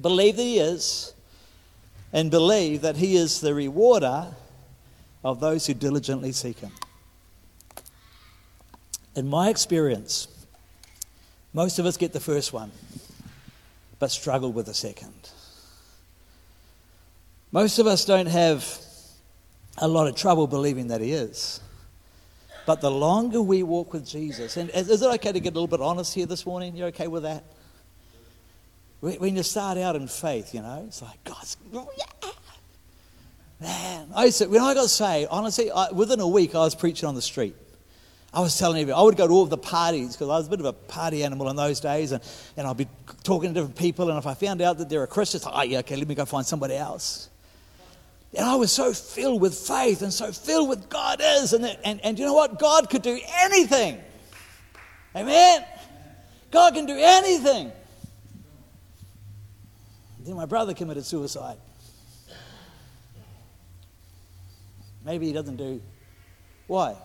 Believe 0.00 0.36
that 0.36 0.42
he 0.42 0.58
is, 0.58 1.14
and 2.12 2.30
believe 2.30 2.82
that 2.82 2.96
He 2.96 3.16
is 3.16 3.40
the 3.40 3.54
rewarder 3.54 4.28
of 5.24 5.40
those 5.40 5.66
who 5.66 5.74
diligently 5.74 6.32
seek 6.32 6.60
Him. 6.60 6.72
In 9.14 9.28
my 9.28 9.48
experience, 9.48 10.28
most 11.52 11.78
of 11.78 11.86
us 11.86 11.96
get 11.96 12.12
the 12.12 12.20
first 12.20 12.52
one, 12.52 12.70
but 13.98 14.10
struggle 14.10 14.52
with 14.52 14.66
the 14.66 14.74
second. 14.74 15.30
Most 17.50 17.78
of 17.78 17.86
us 17.86 18.04
don't 18.04 18.26
have 18.26 18.78
a 19.78 19.88
lot 19.88 20.06
of 20.06 20.14
trouble 20.14 20.46
believing 20.46 20.88
that 20.88 21.00
He 21.00 21.12
is. 21.12 21.60
But 22.66 22.82
the 22.82 22.90
longer 22.90 23.40
we 23.40 23.62
walk 23.62 23.94
with 23.94 24.06
Jesus, 24.06 24.58
and 24.58 24.68
is 24.70 25.00
it 25.00 25.14
okay 25.14 25.32
to 25.32 25.40
get 25.40 25.54
a 25.54 25.54
little 25.54 25.66
bit 25.66 25.80
honest 25.80 26.14
here 26.14 26.26
this 26.26 26.44
morning? 26.44 26.76
You're 26.76 26.88
okay 26.88 27.08
with 27.08 27.22
that? 27.22 27.42
When 29.00 29.36
you 29.36 29.42
start 29.44 29.78
out 29.78 29.94
in 29.94 30.08
faith, 30.08 30.54
you 30.54 30.60
know, 30.60 30.84
it's 30.88 31.02
like, 31.02 31.22
God's, 31.22 31.56
yeah. 31.72 32.30
Man, 33.60 34.08
I 34.14 34.26
used 34.26 34.38
to, 34.38 34.46
when 34.46 34.60
I 34.60 34.74
got 34.74 34.88
saved, 34.88 35.28
honestly, 35.30 35.70
I, 35.70 35.90
within 35.90 36.20
a 36.20 36.28
week 36.28 36.54
I 36.54 36.58
was 36.58 36.74
preaching 36.74 37.08
on 37.08 37.14
the 37.14 37.22
street. 37.22 37.54
I 38.32 38.40
was 38.40 38.58
telling 38.58 38.82
everybody, 38.82 39.00
I 39.00 39.02
would 39.02 39.16
go 39.16 39.26
to 39.26 39.32
all 39.32 39.46
the 39.46 39.56
parties 39.56 40.14
because 40.14 40.28
I 40.28 40.36
was 40.36 40.48
a 40.48 40.50
bit 40.50 40.60
of 40.60 40.66
a 40.66 40.72
party 40.72 41.24
animal 41.24 41.48
in 41.48 41.56
those 41.56 41.80
days, 41.80 42.12
and, 42.12 42.22
and 42.56 42.66
I'd 42.66 42.76
be 42.76 42.88
talking 43.22 43.54
to 43.54 43.60
different 43.60 43.76
people, 43.76 44.10
and 44.10 44.18
if 44.18 44.26
I 44.26 44.34
found 44.34 44.60
out 44.60 44.78
that 44.78 44.88
they're 44.88 45.02
a 45.02 45.08
Christian, 45.08 45.40
like, 45.44 45.54
oh, 45.56 45.62
yeah, 45.62 45.78
okay, 45.78 45.96
let 45.96 46.06
me 46.06 46.14
go 46.14 46.24
find 46.24 46.44
somebody 46.44 46.76
else. 46.76 47.30
And 48.34 48.44
I 48.44 48.56
was 48.56 48.70
so 48.70 48.92
filled 48.92 49.40
with 49.40 49.54
faith 49.54 50.02
and 50.02 50.12
so 50.12 50.30
filled 50.32 50.68
with 50.68 50.88
God 50.88 51.20
is, 51.22 51.52
and, 51.52 51.64
and, 51.84 52.00
and 52.04 52.18
you 52.18 52.26
know 52.26 52.34
what? 52.34 52.58
God 52.58 52.90
could 52.90 53.02
do 53.02 53.18
anything. 53.40 53.98
Amen? 55.16 55.64
God 56.50 56.74
can 56.74 56.84
do 56.84 56.96
anything. 56.96 57.72
Then 60.28 60.36
my 60.36 60.44
brother 60.44 60.74
committed 60.74 61.06
suicide. 61.06 61.56
Maybe 65.02 65.24
he 65.24 65.32
doesn't 65.32 65.56
do. 65.56 65.80
Why? 66.66 66.96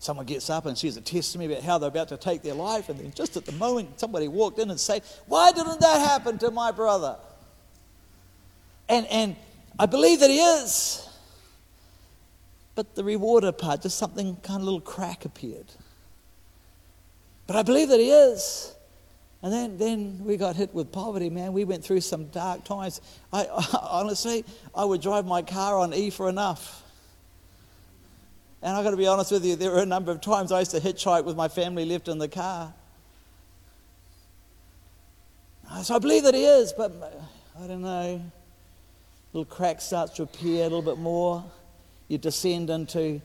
Someone 0.00 0.26
gets 0.26 0.50
up 0.50 0.66
and 0.66 0.76
sees 0.76 0.96
a 0.96 1.00
testimony 1.00 1.52
about 1.52 1.62
how 1.62 1.78
they're 1.78 1.88
about 1.88 2.08
to 2.08 2.16
take 2.16 2.42
their 2.42 2.54
life, 2.54 2.88
and 2.88 2.98
then 2.98 3.12
just 3.14 3.36
at 3.36 3.44
the 3.44 3.52
moment, 3.52 4.00
somebody 4.00 4.26
walked 4.26 4.58
in 4.58 4.70
and 4.70 4.80
said, 4.80 5.04
Why 5.26 5.52
didn't 5.52 5.78
that 5.80 6.00
happen 6.00 6.36
to 6.38 6.50
my 6.50 6.72
brother? 6.72 7.16
And, 8.88 9.06
and 9.06 9.36
I 9.78 9.86
believe 9.86 10.18
that 10.18 10.30
he 10.30 10.40
is. 10.40 11.08
But 12.74 12.96
the 12.96 13.04
rewarder 13.04 13.52
part, 13.52 13.82
just 13.82 13.98
something 13.98 14.34
kind 14.42 14.58
of 14.60 14.64
little 14.64 14.80
crack 14.80 15.24
appeared. 15.24 15.66
But 17.46 17.54
I 17.54 17.62
believe 17.62 17.88
that 17.90 18.00
he 18.00 18.10
is. 18.10 18.74
And 19.42 19.52
then, 19.52 19.78
then 19.78 20.24
we 20.24 20.36
got 20.36 20.56
hit 20.56 20.74
with 20.74 20.90
poverty, 20.90 21.30
man. 21.30 21.52
We 21.52 21.64
went 21.64 21.84
through 21.84 22.00
some 22.00 22.26
dark 22.26 22.64
times. 22.64 23.00
I, 23.32 23.44
I, 23.44 23.78
honestly, 23.90 24.44
I 24.74 24.84
would 24.84 25.00
drive 25.00 25.26
my 25.26 25.42
car 25.42 25.78
on 25.78 25.94
E 25.94 26.10
for 26.10 26.28
enough. 26.28 26.82
And 28.62 28.76
I've 28.76 28.84
got 28.84 28.90
to 28.90 28.96
be 28.96 29.06
honest 29.06 29.30
with 29.30 29.44
you, 29.44 29.54
there 29.54 29.70
were 29.70 29.82
a 29.82 29.86
number 29.86 30.10
of 30.10 30.20
times 30.20 30.50
I 30.50 30.58
used 30.58 30.72
to 30.72 30.80
hitchhike 30.80 31.24
with 31.24 31.36
my 31.36 31.46
family 31.46 31.84
left 31.84 32.08
in 32.08 32.18
the 32.18 32.28
car. 32.28 32.74
So 35.82 35.94
I 35.94 35.98
believe 35.98 36.24
that 36.24 36.34
he 36.34 36.44
is, 36.44 36.72
but 36.72 36.90
uh, 37.00 37.62
I 37.62 37.66
don't 37.68 37.82
know. 37.82 38.20
Little 39.32 39.44
crack 39.44 39.80
starts 39.80 40.14
to 40.14 40.22
appear 40.24 40.62
a 40.62 40.64
little 40.64 40.82
bit 40.82 40.98
more. 40.98 41.44
You 42.08 42.18
descend 42.18 42.70
into 42.70 43.20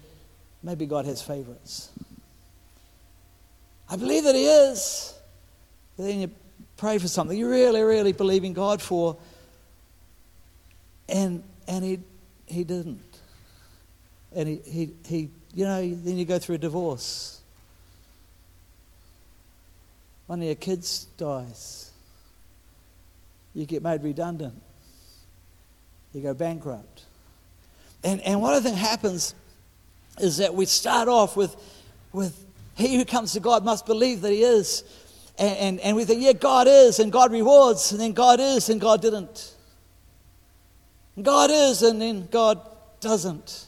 maybe 0.62 0.86
God 0.86 1.06
has 1.06 1.22
favorites. 1.22 1.90
I 3.90 3.96
believe 3.96 4.26
that 4.26 4.36
he 4.36 4.46
is. 4.46 5.14
Then 5.98 6.22
you 6.22 6.32
pray 6.78 6.98
for 6.98 7.08
something 7.08 7.38
you 7.38 7.50
really, 7.50 7.82
really 7.82 8.14
believe 8.14 8.44
in 8.44 8.54
God 8.54 8.82
for, 8.82 9.18
and, 11.08 11.44
and 11.68 11.84
he, 11.84 12.00
he 12.46 12.64
didn't. 12.64 13.02
And 14.36 14.50
he, 14.50 14.56
he, 14.66 14.90
he, 15.06 15.30
you 15.54 15.66
know, 15.66 15.88
then 15.88 16.18
you 16.18 16.26
go 16.26 16.40
through 16.40 16.56
a 16.56 16.60
divorce. 16.60 17.40
One 20.26 20.40
of 20.40 20.46
your 20.46 20.56
kids 20.56 21.06
dies. 21.18 21.92
You 23.54 23.66
get 23.66 23.84
made 23.84 24.04
redundant. 24.04 24.60
You 26.14 26.22
go 26.22 26.34
bankrupt. 26.34 27.04
And, 28.04 28.20
and 28.22 28.42
what 28.42 28.54
I 28.54 28.60
think 28.60 28.78
happens 28.78 29.36
is 30.20 30.38
that 30.38 30.54
we 30.54 30.66
start 30.66 31.08
off 31.08 31.38
with, 31.38 31.56
with 32.12 32.36
he 32.76 32.98
who 32.98 33.06
comes 33.06 33.34
to 33.34 33.40
God 33.40 33.64
must 33.64 33.86
believe 33.86 34.22
that 34.22 34.32
he 34.32 34.42
is 34.42 34.84
and, 35.38 35.58
and, 35.58 35.80
and 35.80 35.96
we 35.96 36.06
think, 36.06 36.22
yeah, 36.22 36.34
God 36.34 36.68
is, 36.68 37.00
and 37.00 37.12
God 37.12 37.32
rewards, 37.32 37.92
and 37.92 38.00
then 38.00 38.14
God 38.14 38.40
is, 38.40 38.70
and 38.70 38.80
God 38.80 39.02
didn't. 39.02 39.56
God 41.22 41.50
is, 41.52 41.82
and 41.82 42.02
then 42.02 42.28
God 42.32 42.62
doesn't. 43.00 43.68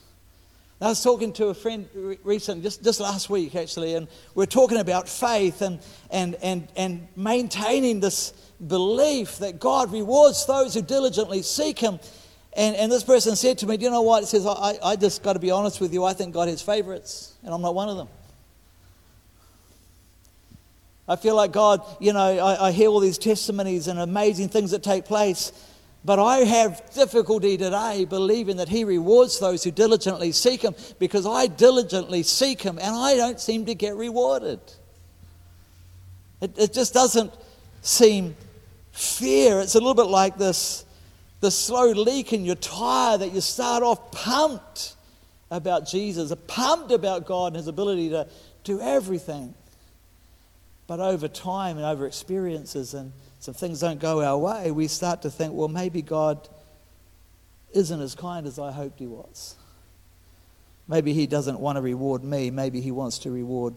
I 0.82 0.90
was 0.90 1.02
talking 1.02 1.32
to 1.34 1.48
a 1.48 1.54
friend 1.54 1.88
recently, 2.24 2.62
just, 2.62 2.84
just 2.84 3.00
last 3.00 3.30
week 3.30 3.56
actually, 3.56 3.96
and 3.96 4.08
we 4.36 4.44
are 4.44 4.48
talking 4.48 4.78
about 4.78 5.08
faith 5.08 5.62
and, 5.62 5.80
and, 6.12 6.36
and, 6.44 6.68
and 6.76 7.08
maintaining 7.16 8.02
this 8.02 8.34
belief 8.68 9.38
that 9.38 9.60
God 9.60 9.92
rewards 9.92 10.46
those 10.46 10.74
who 10.74 10.82
diligently 10.82 11.42
seek 11.42 11.80
Him. 11.80 12.00
And, 12.54 12.76
and 12.76 12.92
this 12.92 13.04
person 13.04 13.36
said 13.36 13.58
to 13.60 13.68
me, 13.68 13.78
Do 13.78 13.86
you 13.86 13.92
know 13.92 14.02
what? 14.02 14.22
He 14.22 14.26
says, 14.28 14.46
I, 14.46 14.78
I 14.84 14.96
just 14.96 15.24
got 15.24 15.34
to 15.34 15.40
be 15.40 15.50
honest 15.50 15.80
with 15.80 15.94
you, 15.94 16.04
I 16.04 16.14
think 16.14 16.34
God 16.34 16.50
has 16.50 16.62
favorites, 16.62 17.34
and 17.44 17.54
I'm 17.54 17.62
not 17.62 17.74
one 17.74 17.90
of 17.90 17.98
them. 17.98 18.10
I 21.08 21.16
feel 21.16 21.36
like 21.36 21.52
God, 21.52 21.82
you 22.00 22.14
know, 22.14 22.20
I, 22.20 22.68
I 22.68 22.72
hear 22.72 22.90
all 22.90 23.00
these 23.00 23.18
testimonies 23.18 23.88
and 23.88 24.00
amazing 24.00 24.50
things 24.50 24.72
that 24.72 24.82
take 24.82 25.06
place, 25.06 25.52
but 26.04 26.18
I 26.20 26.40
have 26.40 26.82
difficulty 26.94 27.58
today 27.58 28.06
believing 28.06 28.58
that 28.58 28.70
He 28.70 28.84
rewards 28.84 29.40
those 29.40 29.64
who 29.64 29.72
diligently 29.72 30.32
seek 30.32 30.64
Him 30.64 30.76
because 30.98 31.28
I 31.28 31.48
diligently 31.48 32.24
seek 32.24 32.62
Him 32.62 32.80
and 32.80 32.96
I 32.96 33.16
don't 33.16 33.40
seem 33.40 33.66
to 33.68 33.76
get 33.76 33.96
rewarded. 33.96 34.60
It, 36.42 36.58
it 36.58 36.74
just 36.74 36.94
doesn't 36.94 37.32
seem 37.82 38.36
fair. 38.92 39.62
It's 39.62 39.76
a 39.76 39.80
little 39.80 39.94
bit 39.94 40.08
like 40.08 40.38
this 40.38 40.86
the 41.42 41.52
slow 41.52 41.92
leak 41.92 42.34
in 42.34 42.44
your 42.44 42.56
tire 42.56 43.20
that 43.20 43.32
you 43.32 43.42
start 43.42 43.84
off 43.84 44.12
pumped 44.12 44.96
about 45.52 45.88
Jesus, 45.88 46.34
pumped 46.48 46.92
about 46.92 47.28
God 47.28 47.48
and 47.48 47.58
His 47.58 47.68
ability 47.68 48.10
to 48.10 48.28
do 48.64 48.82
everything. 48.82 49.54
But 50.88 51.00
over 51.00 51.28
time 51.28 51.78
and 51.78 51.86
over 51.86 52.06
experiences 52.06 52.94
and 52.94 53.12
some 53.40 53.54
things 53.54 53.80
don't 53.80 54.00
go 54.00 54.24
our 54.24 54.38
way, 54.38 54.72
we 54.72 54.88
start 54.88 55.24
to 55.24 55.30
think, 55.30 55.54
well, 55.54 55.68
maybe 55.68 56.02
God 56.02 56.48
isn't 57.74 58.02
as 58.02 58.16
kind 58.16 58.46
as 58.46 58.60
I 58.60 58.72
hoped 58.72 59.00
He 59.00 59.08
was. 59.08 59.56
Maybe 60.88 61.14
He 61.14 61.28
doesn't 61.28 61.60
want 61.60 61.78
to 61.78 61.82
reward 61.82 62.24
me, 62.24 62.52
maybe 62.52 62.82
He 62.82 62.92
wants 62.92 63.20
to 63.20 63.32
reward 63.32 63.76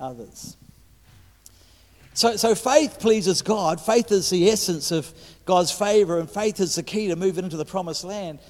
others. 0.00 0.56
So, 2.14 2.36
so 2.36 2.54
faith 2.56 2.98
pleases 2.98 3.42
God. 3.42 3.80
Faith 3.80 4.10
is 4.10 4.30
the 4.30 4.50
essence 4.50 4.90
of 4.90 5.12
God's 5.44 5.70
favor, 5.70 6.18
and 6.18 6.28
faith 6.28 6.58
is 6.58 6.74
the 6.74 6.82
key 6.82 7.08
to 7.08 7.16
moving 7.16 7.44
into 7.44 7.56
the 7.56 7.64
promised 7.64 8.02
land. 8.02 8.40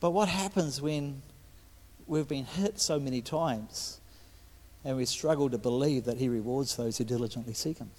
But 0.00 0.10
what 0.10 0.28
happens 0.28 0.82
when 0.82 1.22
we've 2.06 2.26
been 2.26 2.44
hit 2.44 2.80
so 2.80 2.98
many 2.98 3.22
times 3.22 4.00
and 4.84 4.96
we 4.96 5.04
struggle 5.04 5.48
to 5.50 5.58
believe 5.58 6.04
that 6.04 6.18
He 6.18 6.28
rewards 6.28 6.76
those 6.76 6.98
who 6.98 7.04
diligently 7.04 7.54
seek 7.54 7.78
Him? 7.78 7.90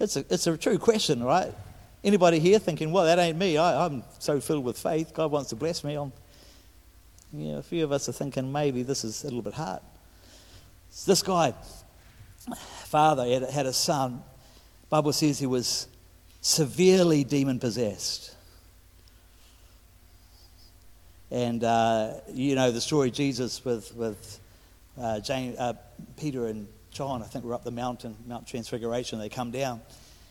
It's 0.00 0.16
a, 0.16 0.24
it's 0.30 0.46
a 0.46 0.56
true 0.56 0.78
question, 0.78 1.22
right? 1.22 1.52
Anybody 2.02 2.38
here 2.38 2.58
thinking, 2.58 2.90
well, 2.90 3.04
that 3.04 3.18
ain't 3.18 3.36
me. 3.36 3.58
I, 3.58 3.84
am 3.84 4.02
so 4.18 4.40
filled 4.40 4.64
with 4.64 4.78
faith. 4.78 5.12
God 5.12 5.30
wants 5.30 5.50
to 5.50 5.56
bless 5.56 5.84
me. 5.84 5.94
I'm, 5.94 6.12
you 7.32 7.52
know, 7.52 7.58
a 7.58 7.62
few 7.62 7.84
of 7.84 7.92
us 7.92 8.08
are 8.08 8.12
thinking 8.12 8.50
maybe 8.50 8.82
this 8.82 9.04
is 9.04 9.22
a 9.22 9.26
little 9.26 9.42
bit 9.42 9.52
hard. 9.52 9.80
This 11.06 11.22
guy, 11.22 11.52
father, 12.84 13.26
had, 13.26 13.50
had 13.50 13.66
a 13.66 13.72
son. 13.74 14.22
Bible 14.88 15.12
says 15.12 15.38
he 15.38 15.46
was 15.46 15.86
severely 16.40 17.22
demon 17.22 17.60
possessed. 17.60 18.34
And 21.30 21.62
uh, 21.62 22.14
you 22.32 22.54
know 22.54 22.70
the 22.70 22.80
story 22.80 23.10
Jesus 23.10 23.64
with, 23.64 23.94
with 23.94 24.40
uh, 24.98 25.20
uh, 25.28 25.72
Peter 26.16 26.46
and 26.46 26.66
John, 26.90 27.22
I 27.22 27.26
think, 27.26 27.44
were 27.44 27.54
up 27.54 27.64
the 27.64 27.70
mountain, 27.70 28.16
Mount 28.26 28.46
Transfiguration. 28.46 29.18
They 29.18 29.28
come 29.28 29.50
down. 29.50 29.80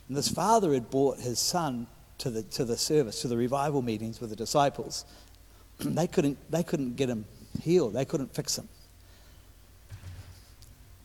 And 0.07 0.17
this 0.17 0.27
father 0.27 0.73
had 0.73 0.89
brought 0.89 1.19
his 1.19 1.39
son 1.39 1.87
to 2.19 2.29
the, 2.29 2.43
to 2.43 2.65
the 2.65 2.77
service, 2.77 3.21
to 3.21 3.27
the 3.27 3.37
revival 3.37 3.81
meetings 3.81 4.19
with 4.19 4.29
the 4.29 4.35
disciples. 4.35 5.05
they, 5.79 6.07
couldn't, 6.07 6.37
they 6.51 6.63
couldn't 6.63 6.95
get 6.95 7.09
him 7.09 7.25
healed, 7.61 7.93
they 7.93 8.05
couldn't 8.05 8.33
fix 8.33 8.57
him. 8.57 8.67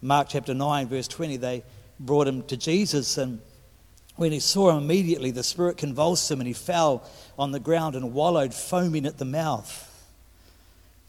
Mark 0.02 0.28
chapter 0.28 0.52
9, 0.52 0.88
verse 0.88 1.08
20, 1.08 1.36
they 1.38 1.62
brought 2.00 2.26
him 2.26 2.42
to 2.44 2.56
Jesus, 2.56 3.16
and 3.16 3.40
when 4.16 4.32
he 4.32 4.40
saw 4.40 4.70
him 4.70 4.84
immediately, 4.84 5.30
the 5.30 5.42
spirit 5.42 5.76
convulsed 5.76 6.30
him, 6.30 6.40
and 6.40 6.46
he 6.46 6.52
fell 6.52 7.08
on 7.38 7.52
the 7.52 7.60
ground 7.60 7.96
and 7.96 8.14
wallowed, 8.14 8.54
foaming 8.54 9.06
at 9.06 9.18
the 9.18 9.24
mouth. 9.24 9.90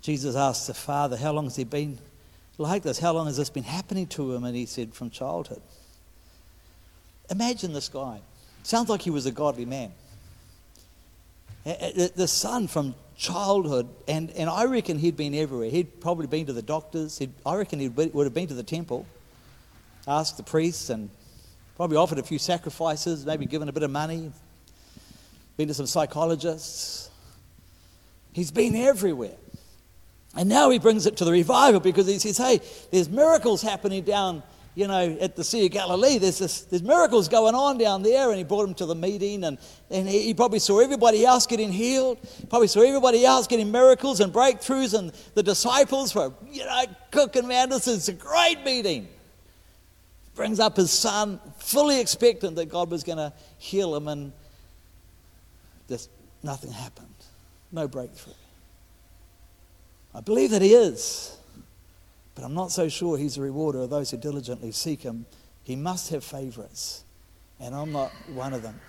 Jesus 0.01 0.35
asked 0.35 0.67
the 0.67 0.73
father, 0.73 1.17
How 1.17 1.31
long 1.31 1.45
has 1.45 1.55
he 1.55 1.63
been 1.63 1.99
like 2.57 2.83
this? 2.83 2.99
How 2.99 3.13
long 3.13 3.27
has 3.27 3.37
this 3.37 3.49
been 3.49 3.63
happening 3.63 4.07
to 4.07 4.33
him? 4.33 4.43
And 4.43 4.55
he 4.55 4.65
said, 4.65 4.93
From 4.93 5.09
childhood. 5.09 5.61
Imagine 7.29 7.73
this 7.73 7.89
guy. 7.89 8.21
Sounds 8.63 8.89
like 8.89 9.01
he 9.01 9.09
was 9.09 9.25
a 9.25 9.31
godly 9.31 9.65
man. 9.65 9.91
The 11.63 12.27
son 12.27 12.67
from 12.67 12.93
childhood, 13.17 13.87
and, 14.07 14.29
and 14.31 14.49
I 14.49 14.65
reckon 14.65 14.99
he'd 14.99 15.17
been 15.17 15.33
everywhere. 15.33 15.69
He'd 15.69 15.99
probably 15.99 16.27
been 16.27 16.45
to 16.45 16.53
the 16.53 16.61
doctors. 16.61 17.17
He'd, 17.17 17.31
I 17.45 17.55
reckon 17.55 17.79
he 17.79 17.87
would 17.89 18.25
have 18.25 18.33
been 18.33 18.47
to 18.47 18.53
the 18.53 18.63
temple, 18.63 19.07
asked 20.07 20.37
the 20.37 20.43
priests, 20.43 20.89
and 20.89 21.09
probably 21.75 21.97
offered 21.97 22.19
a 22.19 22.23
few 22.23 22.39
sacrifices, 22.39 23.25
maybe 23.25 23.45
given 23.45 23.69
a 23.69 23.73
bit 23.73 23.83
of 23.83 23.91
money, 23.91 24.31
been 25.57 25.67
to 25.67 25.73
some 25.73 25.87
psychologists. 25.87 27.09
He's 28.33 28.51
been 28.51 28.75
everywhere. 28.75 29.35
And 30.35 30.49
now 30.49 30.69
he 30.69 30.79
brings 30.79 31.05
it 31.05 31.17
to 31.17 31.25
the 31.25 31.31
revival 31.31 31.79
because 31.79 32.07
he 32.07 32.19
says, 32.19 32.37
hey, 32.37 32.59
there's 32.91 33.07
miracles 33.07 33.61
happening 33.61 34.03
down, 34.03 34.43
you 34.75 34.85
know, 34.85 35.17
at 35.21 35.37
the 35.37 35.43
Sea 35.45 35.65
of 35.65 35.71
Galilee. 35.71 36.17
There's, 36.17 36.39
this, 36.39 36.63
there's 36.63 36.83
miracles 36.83 37.29
going 37.29 37.55
on 37.55 37.77
down 37.77 38.03
there. 38.03 38.29
And 38.29 38.37
he 38.37 38.43
brought 38.43 38.67
him 38.67 38.73
to 38.75 38.85
the 38.85 38.95
meeting. 38.95 39.45
And, 39.45 39.57
and 39.89 40.09
he, 40.09 40.23
he 40.23 40.33
probably 40.33 40.59
saw 40.59 40.79
everybody 40.79 41.25
else 41.25 41.47
getting 41.47 41.71
healed. 41.71 42.19
Probably 42.49 42.67
saw 42.67 42.81
everybody 42.81 43.25
else 43.25 43.47
getting 43.47 43.71
miracles 43.71 44.19
and 44.19 44.33
breakthroughs. 44.33 44.97
And 44.97 45.13
the 45.35 45.43
disciples 45.43 46.13
were, 46.13 46.33
you 46.51 46.65
know, 46.65 46.83
cooking, 47.11 47.47
man, 47.47 47.69
this 47.69 47.87
is 47.87 48.09
a 48.09 48.13
great 48.13 48.65
meeting. 48.65 49.07
Brings 50.35 50.59
up 50.59 50.75
his 50.75 50.91
son, 50.91 51.39
fully 51.57 51.99
expectant 51.99 52.57
that 52.57 52.65
God 52.65 52.91
was 52.91 53.03
going 53.03 53.17
to 53.17 53.33
heal 53.57 53.95
him. 53.95 54.07
And 54.07 54.33
just 55.87 56.09
nothing 56.43 56.71
happened. 56.71 57.07
No 57.71 57.87
breakthrough. 57.87 58.33
I 60.15 60.21
believe 60.21 60.51
that 60.51 60.61
He 60.61 60.73
is, 60.73 61.37
but 62.35 62.45
I'm 62.45 62.53
not 62.53 62.71
so 62.71 62.87
sure 62.87 63.17
He's 63.17 63.37
a 63.37 63.41
rewarder 63.41 63.79
of 63.81 63.89
those 63.89 64.11
who 64.11 64.17
diligently 64.17 64.71
seek 64.71 65.01
Him. 65.01 65.25
He 65.63 65.75
must 65.75 66.09
have 66.09 66.23
favorites, 66.23 67.03
and 67.59 67.75
I'm 67.75 67.91
not 67.91 68.11
one 68.33 68.53
of 68.53 68.61
them. 68.61 68.79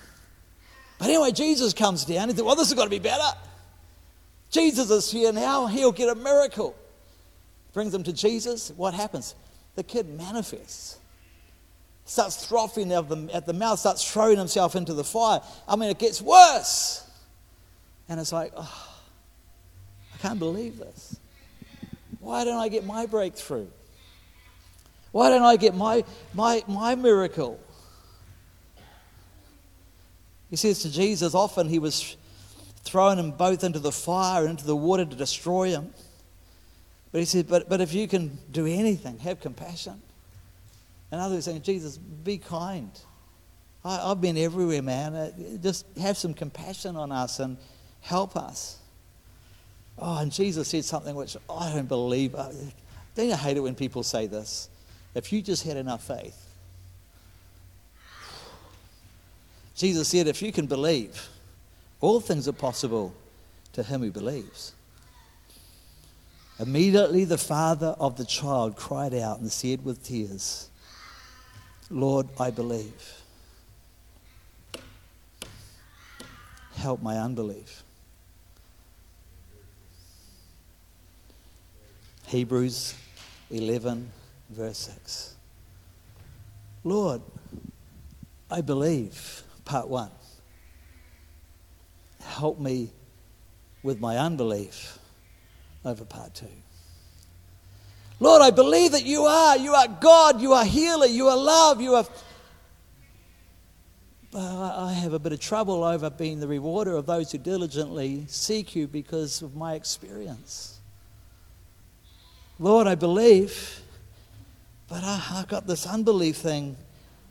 But 0.98 1.08
anyway, 1.08 1.32
Jesus 1.32 1.72
comes 1.72 2.04
down. 2.04 2.28
He 2.28 2.36
said, 2.36 2.44
Well, 2.44 2.54
this 2.54 2.68
has 2.68 2.74
got 2.74 2.84
to 2.84 2.90
be 2.90 3.00
better. 3.00 3.36
Jesus 4.50 4.88
is 4.90 5.10
here 5.10 5.32
now. 5.32 5.66
He'll 5.66 5.92
get 5.92 6.08
a 6.08 6.14
miracle. 6.14 6.76
Brings 7.72 7.92
them 7.92 8.04
to 8.04 8.12
Jesus. 8.12 8.70
What 8.76 8.94
happens? 8.94 9.34
The 9.74 9.82
kid 9.82 10.08
manifests. 10.08 10.98
Starts 12.06 12.46
frothing 12.46 12.92
at 12.92 13.08
the, 13.08 13.28
at 13.34 13.46
the 13.46 13.52
mouth, 13.52 13.80
starts 13.80 14.10
throwing 14.10 14.38
himself 14.38 14.76
into 14.76 14.94
the 14.94 15.04
fire. 15.04 15.40
I 15.68 15.76
mean, 15.76 15.90
it 15.90 15.98
gets 15.98 16.22
worse. 16.22 17.08
And 18.08 18.20
it's 18.20 18.32
like, 18.32 18.52
oh, 18.56 18.98
I 20.14 20.18
can't 20.18 20.38
believe 20.38 20.78
this. 20.78 21.18
Why 22.20 22.44
don't 22.44 22.58
I 22.58 22.68
get 22.68 22.86
my 22.86 23.06
breakthrough? 23.06 23.66
Why 25.10 25.30
don't 25.30 25.42
I 25.42 25.56
get 25.56 25.74
my, 25.74 26.04
my, 26.32 26.62
my 26.68 26.94
miracle? 26.94 27.58
He 30.50 30.56
says 30.56 30.80
to 30.82 30.90
Jesus, 30.90 31.34
often 31.34 31.68
he 31.68 31.78
was 31.78 32.16
throwing 32.84 33.16
them 33.16 33.32
both 33.32 33.64
into 33.64 33.80
the 33.80 33.90
fire 33.90 34.42
and 34.42 34.50
into 34.50 34.64
the 34.64 34.76
water 34.76 35.04
to 35.04 35.16
destroy 35.16 35.70
them. 35.72 35.92
But 37.10 37.18
he 37.18 37.24
said, 37.24 37.48
but, 37.48 37.68
but 37.68 37.80
if 37.80 37.92
you 37.92 38.06
can 38.06 38.38
do 38.52 38.66
anything, 38.66 39.18
have 39.18 39.40
compassion. 39.40 40.02
And 41.10 41.20
others 41.20 41.44
saying, 41.44 41.62
Jesus, 41.62 41.98
be 41.98 42.38
kind. 42.38 42.90
I, 43.84 44.08
have 44.08 44.20
been 44.20 44.36
everywhere, 44.36 44.82
man. 44.82 45.14
Uh, 45.14 45.30
just 45.62 45.86
have 45.98 46.16
some 46.16 46.34
compassion 46.34 46.96
on 46.96 47.12
us 47.12 47.38
and 47.38 47.56
help 48.00 48.36
us. 48.36 48.78
Oh, 49.98 50.18
and 50.18 50.32
Jesus 50.32 50.68
said 50.68 50.84
something 50.84 51.14
which 51.14 51.36
I 51.48 51.72
don't 51.72 51.88
believe. 51.88 52.34
Uh, 52.34 52.50
don't 53.14 53.28
you 53.28 53.36
hate 53.36 53.56
it 53.56 53.60
when 53.60 53.74
people 53.74 54.02
say 54.02 54.26
this? 54.26 54.68
If 55.14 55.32
you 55.32 55.40
just 55.40 55.64
had 55.64 55.76
enough 55.76 56.06
faith. 56.06 56.42
Jesus 59.76 60.08
said, 60.08 60.26
if 60.26 60.42
you 60.42 60.52
can 60.52 60.66
believe, 60.66 61.28
all 62.00 62.18
things 62.20 62.48
are 62.48 62.52
possible 62.52 63.14
to 63.74 63.82
him 63.82 64.00
who 64.00 64.10
believes. 64.10 64.72
Immediately, 66.58 67.24
the 67.24 67.38
father 67.38 67.94
of 68.00 68.16
the 68.16 68.24
child 68.24 68.76
cried 68.76 69.12
out 69.14 69.40
and 69.40 69.52
said 69.52 69.84
with 69.84 70.02
tears, 70.02 70.70
Lord, 71.90 72.28
I 72.38 72.50
believe. 72.50 73.22
Help 76.76 77.02
my 77.02 77.18
unbelief. 77.18 77.82
Hebrews 82.26 82.94
11, 83.50 84.10
verse 84.50 84.78
6. 84.78 85.36
Lord, 86.82 87.22
I 88.50 88.60
believe, 88.60 89.42
part 89.64 89.88
one. 89.88 90.10
Help 92.22 92.58
me 92.58 92.90
with 93.82 94.00
my 94.00 94.18
unbelief 94.18 94.98
over 95.84 96.04
part 96.04 96.34
two. 96.34 96.46
Lord, 98.18 98.40
I 98.40 98.50
believe 98.50 98.92
that 98.92 99.04
you 99.04 99.24
are. 99.24 99.56
You 99.56 99.74
are 99.74 99.88
God. 99.88 100.40
You 100.40 100.52
are 100.54 100.64
healer. 100.64 101.06
You 101.06 101.28
are 101.28 101.36
love. 101.36 101.80
You 101.80 101.96
are. 101.96 102.06
I 104.34 104.92
have 104.92 105.12
a 105.12 105.18
bit 105.18 105.32
of 105.32 105.40
trouble 105.40 105.84
over 105.84 106.10
being 106.10 106.40
the 106.40 106.48
rewarder 106.48 106.96
of 106.96 107.06
those 107.06 107.32
who 107.32 107.38
diligently 107.38 108.24
seek 108.28 108.74
you 108.74 108.86
because 108.86 109.40
of 109.42 109.54
my 109.54 109.74
experience. 109.74 110.78
Lord, 112.58 112.86
I 112.86 112.94
believe, 112.94 113.80
but 114.88 115.04
I, 115.04 115.16
have 115.16 115.48
got 115.48 115.66
this 115.66 115.86
unbelief 115.86 116.36
thing 116.36 116.76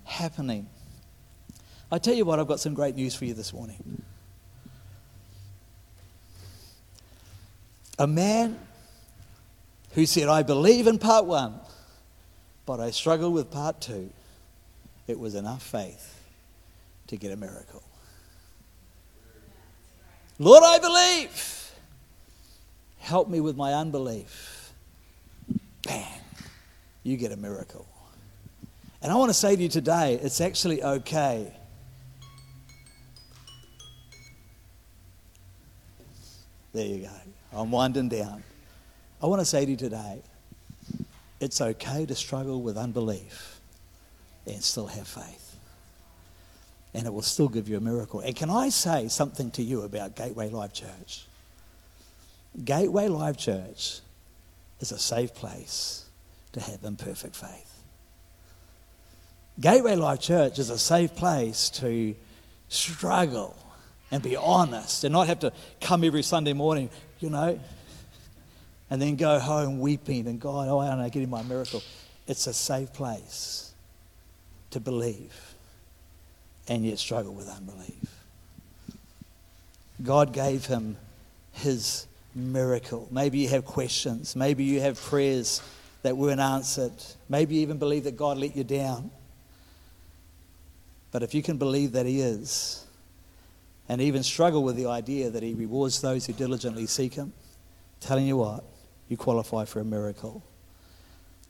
happening. 0.03 0.67
I 1.91 1.97
tell 1.97 2.13
you 2.13 2.25
what, 2.25 2.39
I've 2.39 2.47
got 2.47 2.59
some 2.59 2.73
great 2.73 2.95
news 2.95 3.15
for 3.15 3.25
you 3.25 3.33
this 3.33 3.53
morning. 3.53 4.03
A 7.97 8.07
man 8.07 8.59
who 9.95 10.05
said, 10.05 10.27
I 10.27 10.43
believe 10.43 10.87
in 10.87 10.99
part 10.99 11.25
one, 11.25 11.57
but 12.65 12.81
I 12.81 12.91
struggle 12.91 13.31
with 13.31 13.49
part 13.49 13.79
two. 13.79 14.11
It 15.07 15.17
was 15.17 15.35
enough 15.35 15.63
faith 15.63 16.21
to 17.07 17.15
get 17.15 17.31
a 17.31 17.37
miracle. 17.37 17.81
Lord, 20.37 20.63
I 20.65 20.79
believe. 20.79 21.71
Help 22.99 23.29
me 23.29 23.39
with 23.39 23.55
my 23.55 23.73
unbelief. 23.73 24.73
Bang, 25.83 26.19
you 27.03 27.15
get 27.15 27.31
a 27.31 27.37
miracle. 27.37 27.87
And 29.01 29.13
I 29.13 29.15
want 29.15 29.29
to 29.29 29.33
say 29.33 29.55
to 29.55 29.61
you 29.61 29.69
today, 29.69 30.19
it's 30.21 30.41
actually 30.41 30.83
okay. 30.83 31.53
There 36.73 36.85
you 36.85 37.03
go. 37.03 37.09
I'm 37.53 37.71
winding 37.71 38.09
down. 38.09 38.43
I 39.25 39.27
want 39.27 39.41
to 39.41 39.45
say 39.45 39.65
to 39.65 39.71
you 39.71 39.75
today 39.75 40.21
it's 41.39 41.59
okay 41.59 42.05
to 42.05 42.13
struggle 42.13 42.61
with 42.61 42.77
unbelief 42.77 43.59
and 44.45 44.61
still 44.61 44.85
have 44.85 45.07
faith. 45.07 45.57
And 46.93 47.07
it 47.07 47.11
will 47.11 47.23
still 47.23 47.47
give 47.49 47.67
you 47.67 47.77
a 47.77 47.79
miracle. 47.79 48.19
And 48.19 48.35
can 48.35 48.51
I 48.51 48.69
say 48.69 49.07
something 49.07 49.49
to 49.51 49.63
you 49.63 49.81
about 49.81 50.15
Gateway 50.15 50.49
Life 50.49 50.73
Church? 50.73 51.25
Gateway 52.63 53.07
Life 53.07 53.37
Church 53.37 54.01
is 54.79 54.91
a 54.91 54.99
safe 54.99 55.33
place 55.33 56.05
to 56.51 56.59
have 56.59 56.83
imperfect 56.83 57.35
faith. 57.35 57.79
Gateway 59.59 59.95
Life 59.95 60.19
Church 60.19 60.59
is 60.59 60.69
a 60.69 60.77
safe 60.77 61.15
place 61.15 61.71
to 61.71 62.13
struggle 62.69 63.57
and 64.11 64.21
be 64.21 64.35
honest 64.35 65.03
and 65.03 65.13
not 65.13 65.25
have 65.25 65.39
to 65.39 65.51
come 65.81 66.03
every 66.03 66.21
Sunday 66.21 66.53
morning, 66.53 66.91
you 67.19 67.31
know, 67.31 67.59
and 68.95 69.01
then 69.01 69.17
go 69.17 69.39
home 69.39 69.81
weeping 69.81 70.25
and 70.25 70.39
God, 70.39 70.69
oh, 70.69 70.79
I 70.79 70.87
don't 70.87 70.99
know, 70.99 71.09
getting 71.09 71.29
my 71.29 71.43
miracle. 71.43 71.83
It's 72.27 72.47
a 72.47 72.53
safe 72.53 72.93
place 72.93 73.73
to 74.69 74.79
believe 74.79 75.53
and 76.69 76.85
yet 76.85 76.97
struggle 76.97 77.33
with 77.33 77.49
unbelief. 77.49 78.23
God 80.01 80.31
gave 80.31 80.65
him 80.65 80.95
his 81.51 82.07
miracle. 82.33 83.05
Maybe 83.11 83.39
you 83.39 83.49
have 83.49 83.65
questions. 83.65 84.33
Maybe 84.33 84.63
you 84.63 84.79
have 84.79 84.97
prayers 84.97 85.61
that 86.03 86.15
weren't 86.15 86.39
answered. 86.39 86.93
Maybe 87.27 87.55
you 87.55 87.61
even 87.63 87.77
believe 87.77 88.05
that 88.05 88.15
God 88.15 88.37
let 88.37 88.55
you 88.55 88.63
down. 88.63 89.11
But 91.11 91.21
if 91.21 91.33
you 91.33 91.43
can 91.43 91.57
believe 91.57 91.91
that 91.91 92.05
He 92.05 92.21
is, 92.21 92.85
and 93.89 93.99
even 93.99 94.23
struggle 94.23 94.63
with 94.63 94.77
the 94.77 94.85
idea 94.85 95.29
that 95.31 95.43
He 95.43 95.53
rewards 95.53 95.99
those 95.99 96.25
who 96.25 96.31
diligently 96.31 96.85
seek 96.85 97.15
Him, 97.15 97.33
telling 97.99 98.25
you 98.25 98.37
what, 98.37 98.63
you 99.09 99.17
qualify 99.17 99.65
for 99.65 99.79
a 99.79 99.85
miracle. 99.85 100.43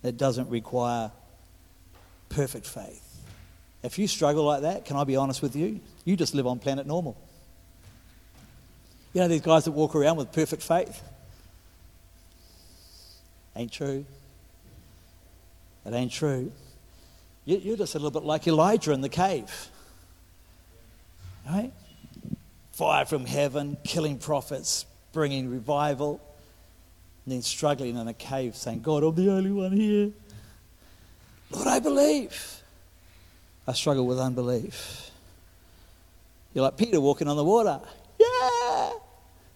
It 0.03 0.17
doesn't 0.17 0.49
require 0.49 1.11
perfect 2.29 2.67
faith. 2.67 3.01
If 3.81 3.97
you 3.99 4.07
struggle 4.07 4.43
like 4.43 4.61
that, 4.63 4.85
can 4.85 4.97
I 4.97 5.03
be 5.03 5.15
honest 5.15 5.41
with 5.41 5.55
you? 5.55 5.79
You 6.03 6.15
just 6.15 6.33
live 6.33 6.47
on 6.47 6.59
planet 6.59 6.85
normal. 6.87 7.17
You 9.13 9.21
know 9.21 9.27
these 9.27 9.41
guys 9.41 9.65
that 9.65 9.71
walk 9.71 9.95
around 9.95 10.17
with 10.17 10.31
perfect 10.31 10.61
faith? 10.63 11.01
Ain't 13.55 13.71
true. 13.71 14.05
It 15.85 15.93
ain't 15.93 16.11
true. 16.11 16.51
You're 17.45 17.77
just 17.77 17.93
a 17.95 17.99
little 17.99 18.11
bit 18.11 18.25
like 18.25 18.47
Elijah 18.47 18.91
in 18.91 19.01
the 19.01 19.09
cave. 19.09 19.69
Right? 21.47 21.71
Fire 22.71 23.05
from 23.05 23.25
heaven, 23.25 23.77
killing 23.83 24.17
prophets, 24.17 24.85
bringing 25.13 25.49
revival 25.49 26.19
and 27.25 27.33
then 27.33 27.41
struggling 27.41 27.97
in 27.97 28.07
a 28.07 28.13
cave 28.13 28.55
saying, 28.55 28.81
God, 28.81 29.03
I'm 29.03 29.15
the 29.15 29.31
only 29.31 29.51
one 29.51 29.71
here. 29.71 30.11
Lord, 31.49 31.67
I 31.67 31.79
believe. 31.79 32.61
I 33.67 33.73
struggle 33.73 34.05
with 34.05 34.19
unbelief. 34.19 35.09
You're 36.53 36.63
like 36.63 36.77
Peter 36.77 37.01
walking 37.01 37.27
on 37.27 37.35
the 37.35 37.43
water. 37.43 37.81
Yeah! 38.19 38.91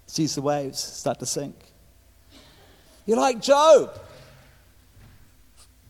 Sees 0.08 0.36
the 0.36 0.42
waves 0.42 0.80
start 0.80 1.20
to 1.20 1.26
sink. 1.26 1.56
You're 3.06 3.18
like 3.18 3.42
Job. 3.42 4.00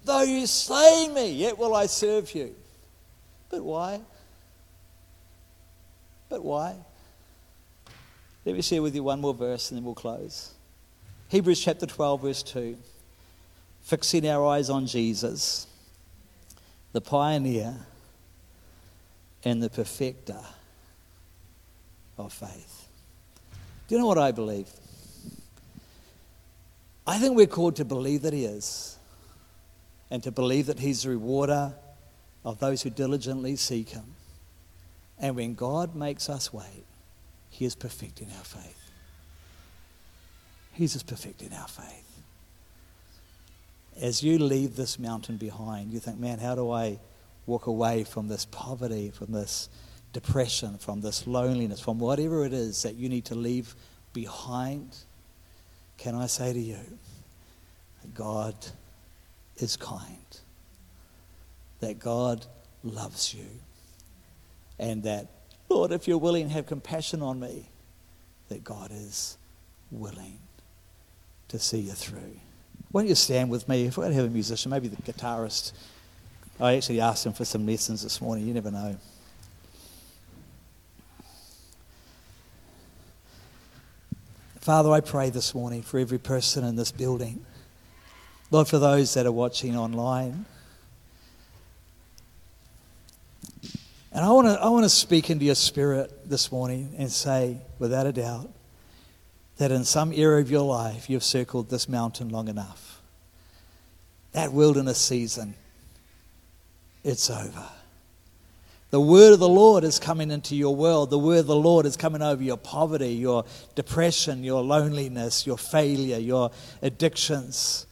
Though 0.04 0.24
you 0.24 0.48
slay 0.48 1.10
me, 1.14 1.32
yet 1.32 1.58
will 1.58 1.76
I 1.76 1.86
serve 1.86 2.34
you. 2.36 2.56
But 3.50 3.64
why? 3.64 4.02
But 6.28 6.44
why? 6.44 6.76
Let 8.46 8.56
me 8.56 8.62
share 8.62 8.82
with 8.82 8.96
you 8.96 9.04
one 9.04 9.22
more 9.22 9.34
verse 9.34 9.72
and 9.72 9.78
then 9.78 9.86
we'll 9.86 9.96
close. 9.96 10.54
Hebrews 11.30 11.64
chapter 11.64 11.86
12, 11.86 12.22
verse 12.22 12.44
2. 12.44 12.76
Fixing 13.84 14.28
our 14.28 14.46
eyes 14.48 14.70
on 14.70 14.88
Jesus, 14.88 15.68
the 16.92 17.02
pioneer 17.02 17.76
and 19.44 19.62
the 19.62 19.70
perfecter 19.70 20.40
of 22.18 22.34
faith. 22.34 22.88
Do 23.88 23.96
you 23.96 24.02
know 24.02 24.08
what 24.08 24.18
I 24.18 24.32
believe? 24.32 24.70
I 27.06 27.18
think 27.20 27.36
we're 27.36 27.48
called 27.48 27.76
to 27.78 27.86
believe 27.86 28.24
that 28.24 28.34
He 28.34 28.46
is, 28.46 28.98
and 30.12 30.24
to 30.24 30.32
believe 30.32 30.66
that 30.66 30.80
He's 30.80 31.04
the 31.04 31.10
rewarder 31.10 31.74
of 32.44 32.60
those 32.60 32.82
who 32.82 32.90
diligently 32.90 33.56
seek 33.56 33.90
Him. 33.90 34.16
And 35.20 35.36
when 35.36 35.54
God 35.54 35.96
makes 35.96 36.28
us 36.28 36.52
wait, 36.52 36.86
He 37.50 37.66
is 37.66 37.76
perfecting 37.76 38.30
our 38.38 38.44
faith. 38.44 38.79
He's 40.80 40.94
just 40.94 41.08
perfecting 41.08 41.52
our 41.52 41.68
faith. 41.68 42.24
As 44.02 44.24
you 44.24 44.40
leave 44.40 44.78
this 44.78 44.98
mountain 44.98 45.36
behind, 45.36 45.92
you 45.92 46.00
think, 46.00 46.18
man, 46.20 46.40
how 46.40 46.56
do 46.56 46.72
I 46.72 47.00
walk 47.46 47.68
away 47.68 48.06
from 48.06 48.30
this 48.30 48.46
poverty, 48.46 49.12
from 49.12 49.34
this 49.34 49.68
depression, 50.14 50.78
from 50.78 51.02
this 51.02 51.28
loneliness, 51.28 51.82
from 51.82 52.00
whatever 52.00 52.46
it 52.46 52.54
is 52.54 52.84
that 52.84 52.96
you 52.96 53.10
need 53.10 53.26
to 53.26 53.36
leave 53.36 53.76
behind? 54.14 54.96
Can 55.98 56.16
I 56.16 56.28
say 56.28 56.54
to 56.54 56.60
you, 56.60 56.80
that 58.02 58.14
God 58.14 58.56
is 59.58 59.76
kind, 59.76 60.40
that 61.82 62.00
God 62.00 62.46
loves 62.86 63.34
you, 63.34 63.48
and 64.80 65.04
that, 65.04 65.28
Lord, 65.68 65.92
if 65.92 66.08
you're 66.08 66.18
willing, 66.18 66.48
have 66.48 66.68
compassion 66.68 67.22
on 67.22 67.38
me, 67.42 67.68
that 68.48 68.64
God 68.64 68.92
is 68.94 69.38
willing 69.92 70.40
to 71.50 71.60
see 71.60 71.80
you 71.80 71.92
through. 71.92 72.40
Why 72.92 73.02
don't 73.02 73.10
you 73.10 73.16
stand 73.16 73.50
with 73.50 73.68
me? 73.70 73.86
If 73.86 73.98
we're 73.98 74.06
going 74.06 74.16
to 74.16 74.22
have 74.22 74.32
a 74.32 74.34
musician, 74.34 74.72
maybe 74.72 74.88
the 74.88 75.02
guitarist. 75.02 75.74
I 76.60 76.76
actually 76.76 77.02
asked 77.02 77.26
him 77.26 77.34
for 77.34 77.46
some 77.46 77.66
lessons 77.66 78.02
this 78.02 78.20
morning. 78.20 78.48
You 78.48 78.54
never 78.54 78.72
know. 78.72 78.98
Father, 84.60 84.92
I 84.92 85.00
pray 85.00 85.30
this 85.30 85.56
morning 85.56 85.82
for 85.82 86.00
every 86.00 86.18
person 86.18 86.64
in 86.64 86.76
this 86.76 86.92
building. 86.92 87.46
Lord, 88.52 88.68
for 88.68 88.80
those 88.80 89.14
that 89.14 89.26
are 89.26 89.32
watching 89.32 89.78
online. 89.78 90.46
And 94.12 94.26
I 94.26 94.30
want 94.32 94.48
to 94.48 94.60
I 94.60 94.70
want 94.70 94.84
to 94.86 94.90
speak 94.90 95.30
into 95.30 95.46
your 95.46 95.56
spirit 95.56 96.28
this 96.28 96.52
morning 96.52 96.96
and 96.98 97.12
say, 97.12 97.58
without 97.78 98.08
a 98.08 98.12
doubt, 98.12 98.50
that 99.60 99.72
in 99.72 99.84
some 99.84 100.14
area 100.14 100.42
of 100.42 100.50
your 100.50 100.64
life 100.64 101.10
you've 101.10 101.24
circled 101.24 101.70
this 101.70 101.88
mountain 101.90 102.30
long 102.30 102.48
enough. 102.48 103.02
That 104.32 104.54
wilderness 104.54 104.98
season, 104.98 105.54
it's 107.04 107.30
over. 107.30 107.66
The 108.92 109.02
word 109.02 109.34
of 109.34 109.40
the 109.40 109.50
Lord 109.50 109.84
is 109.84 110.00
coming 110.00 110.32
into 110.32 110.56
your 110.56 110.76
world. 110.76 111.10
The 111.10 111.20
word 111.20 111.40
of 111.40 111.48
the 111.48 111.56
Lord 111.56 111.86
is 111.86 111.98
coming 111.98 112.22
over 112.22 112.42
your 112.42 112.58
poverty, 112.58 113.10
your 113.10 113.44
depression, 113.76 114.46
your 114.46 114.64
loneliness, 114.64 115.46
your 115.46 115.58
failure, 115.58 116.18
your 116.18 116.52
addictions, 116.82 117.86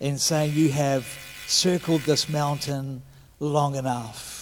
and 0.00 0.20
saying, 0.20 0.52
You 0.52 0.70
have 0.70 1.06
circled 1.46 2.02
this 2.02 2.28
mountain 2.28 3.02
long 3.40 3.74
enough. 3.74 4.35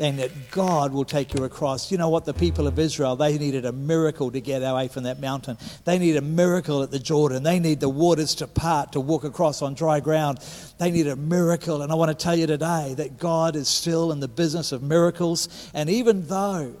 And 0.00 0.18
that 0.18 0.50
God 0.50 0.92
will 0.94 1.04
take 1.04 1.34
you 1.34 1.44
across. 1.44 1.92
You 1.92 1.98
know 1.98 2.08
what? 2.08 2.24
The 2.24 2.32
people 2.32 2.66
of 2.66 2.78
Israel, 2.78 3.16
they 3.16 3.36
needed 3.36 3.66
a 3.66 3.72
miracle 3.72 4.30
to 4.30 4.40
get 4.40 4.62
away 4.62 4.88
from 4.88 5.02
that 5.02 5.20
mountain. 5.20 5.58
They 5.84 5.98
need 5.98 6.16
a 6.16 6.22
miracle 6.22 6.82
at 6.82 6.90
the 6.90 6.98
Jordan. 6.98 7.42
They 7.42 7.60
need 7.60 7.80
the 7.80 7.88
waters 7.88 8.34
to 8.36 8.46
part 8.46 8.92
to 8.92 9.00
walk 9.00 9.24
across 9.24 9.60
on 9.60 9.74
dry 9.74 10.00
ground. 10.00 10.38
They 10.78 10.90
need 10.90 11.06
a 11.06 11.16
miracle. 11.16 11.82
And 11.82 11.92
I 11.92 11.96
want 11.96 12.08
to 12.10 12.20
tell 12.20 12.34
you 12.34 12.46
today 12.46 12.94
that 12.96 13.18
God 13.18 13.54
is 13.56 13.68
still 13.68 14.10
in 14.10 14.20
the 14.20 14.28
business 14.28 14.72
of 14.72 14.82
miracles. 14.82 15.70
And 15.74 15.90
even 15.90 16.26
though 16.26 16.74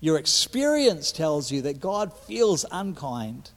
your 0.00 0.18
experience 0.18 1.12
tells 1.12 1.52
you 1.52 1.62
that 1.62 1.78
God 1.78 2.12
feels 2.12 2.66
unkind, 2.72 3.50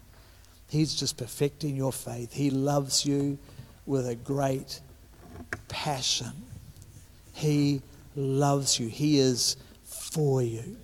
He's 0.69 0.93
just 0.93 1.17
perfecting 1.17 1.75
your 1.75 1.91
faith. 1.91 2.31
He 2.31 2.51
loves 2.51 3.03
you 3.07 3.39
with 3.87 4.07
a 4.07 4.13
great 4.13 4.81
passion. 5.67 6.31
He 7.33 7.81
loves 8.19 8.79
you, 8.79 8.87
He 8.87 9.19
is 9.19 9.55
for 9.83 10.41
you. 10.41 10.77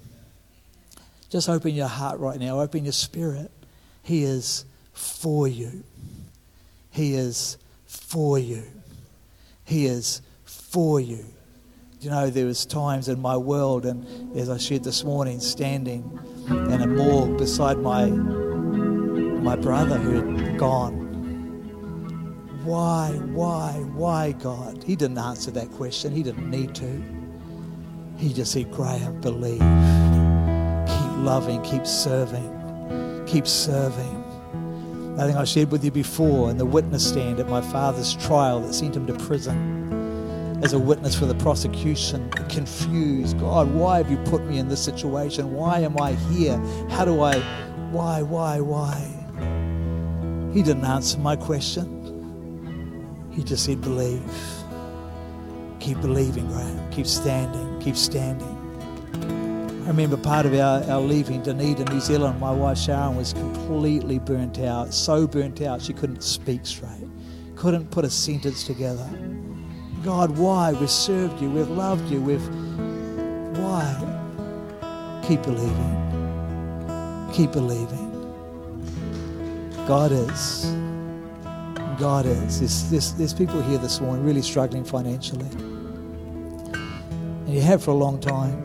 Just 1.29 1.49
open 1.49 1.75
your 1.75 1.88
heart 1.88 2.19
right 2.19 2.39
now, 2.39 2.61
open 2.61 2.86
your 2.86 2.93
spirit. 2.93 3.51
He 4.03 4.23
is 4.23 4.65
for 4.93 5.47
you. 5.47 5.83
He 6.91 7.15
is 7.15 7.57
for 7.86 8.39
you. 8.39 8.63
He 9.65 9.86
is 9.88 10.21
for 10.45 10.99
you. 10.99 11.25
You 11.99 12.11
know, 12.11 12.29
there 12.29 12.45
was 12.45 12.65
times 12.65 13.09
in 13.09 13.19
my 13.19 13.36
world, 13.36 13.86
and 13.86 14.38
as 14.38 14.49
I 14.49 14.57
shared 14.57 14.83
this 14.83 15.03
morning, 15.03 15.39
standing 15.39 16.19
in 16.47 16.81
a 16.81 16.88
morgue 16.88 17.38
beside 17.38 17.79
my 17.79 18.05
my 19.45 19.55
brother 19.55 19.97
who 19.97 20.38
had 20.38 20.57
gone. 20.57 21.05
Why, 22.63 23.11
why, 23.33 23.73
why, 23.93 24.31
God? 24.31 24.83
He 24.83 24.95
didn't 24.95 25.19
answer 25.19 25.51
that 25.51 25.69
question. 25.71 26.11
He 26.11 26.23
didn't 26.23 26.49
need 26.49 26.73
to. 26.75 27.14
He 28.18 28.34
just 28.34 28.51
said, 28.51 28.72
Graham, 28.72 29.20
believe. 29.22 29.59
Keep 29.59 31.18
loving, 31.24 31.61
keep 31.63 31.86
serving, 31.86 33.26
keep 33.28 33.47
serving. 33.47 34.24
I 35.18 35.26
think 35.26 35.38
I 35.38 35.43
shared 35.43 35.72
with 35.72 35.84
you 35.84 35.91
before 35.91 36.49
in 36.49 36.57
the 36.57 36.66
witness 36.66 37.07
stand 37.07 37.39
at 37.39 37.47
my 37.47 37.61
father's 37.61 38.16
trial 38.16 38.59
that 38.61 38.74
sent 38.74 38.95
him 38.95 39.07
to 39.07 39.13
prison 39.13 40.61
as 40.63 40.74
a 40.74 40.80
witness 40.80 41.16
for 41.18 41.26
the 41.26 41.36
prosecution, 41.36 42.30
confused. 42.49 43.39
God, 43.39 43.72
why 43.72 43.97
have 43.97 44.09
you 44.09 44.18
put 44.26 44.43
me 44.45 44.57
in 44.57 44.68
this 44.68 44.84
situation? 44.84 45.53
Why 45.53 45.80
am 45.80 45.99
I 46.01 46.13
here? 46.13 46.57
How 46.89 47.05
do 47.05 47.22
I, 47.22 47.39
why, 47.91 48.22
why, 48.22 48.59
why? 48.59 48.95
He 50.53 50.63
didn't 50.63 50.86
answer 50.86 51.20
my 51.20 51.36
question. 51.36 51.91
He 53.32 53.43
just 53.43 53.66
said, 53.66 53.82
believe. 53.82 54.24
Keep 55.86 56.01
believing, 56.01 56.47
Graham. 56.47 56.89
Keep 56.89 57.05
standing. 57.05 57.79
Keep 57.79 57.95
standing. 57.95 58.49
I 59.83 59.88
remember 59.89 60.17
part 60.17 60.47
of 60.47 60.55
our, 60.55 60.83
our 60.89 60.99
leaving 60.99 61.43
Dunedin, 61.43 61.86
New 61.93 61.99
Zealand, 61.99 62.39
my 62.39 62.49
wife 62.49 62.79
Sharon 62.79 63.15
was 63.15 63.33
completely 63.33 64.17
burnt 64.17 64.57
out, 64.57 64.95
so 64.95 65.27
burnt 65.27 65.61
out 65.61 65.83
she 65.83 65.93
couldn't 65.93 66.23
speak 66.23 66.65
straight, 66.65 67.07
couldn't 67.55 67.91
put 67.91 68.03
a 68.03 68.09
sentence 68.09 68.63
together. 68.63 69.07
God, 70.03 70.36
why? 70.39 70.73
We've 70.73 70.89
served 70.89 71.39
you, 71.39 71.51
we've 71.51 71.69
loved 71.69 72.09
you, 72.09 72.19
we've. 72.19 72.47
Why? 73.59 75.21
Keep 75.27 75.43
believing. 75.43 77.29
Keep 77.31 77.51
believing. 77.51 78.33
God 79.88 80.11
is. 80.11 80.65
God 81.99 82.25
is. 82.25 82.59
There's, 82.59 82.89
there's, 82.89 83.13
there's 83.13 83.33
people 83.36 83.61
here 83.61 83.77
this 83.77 84.01
morning 84.01 84.25
really 84.25 84.41
struggling 84.41 84.83
financially. 84.83 85.74
You 87.56 87.62
have 87.62 87.82
for 87.82 87.91
a 87.91 87.95
long 87.95 88.20
time. 88.20 88.62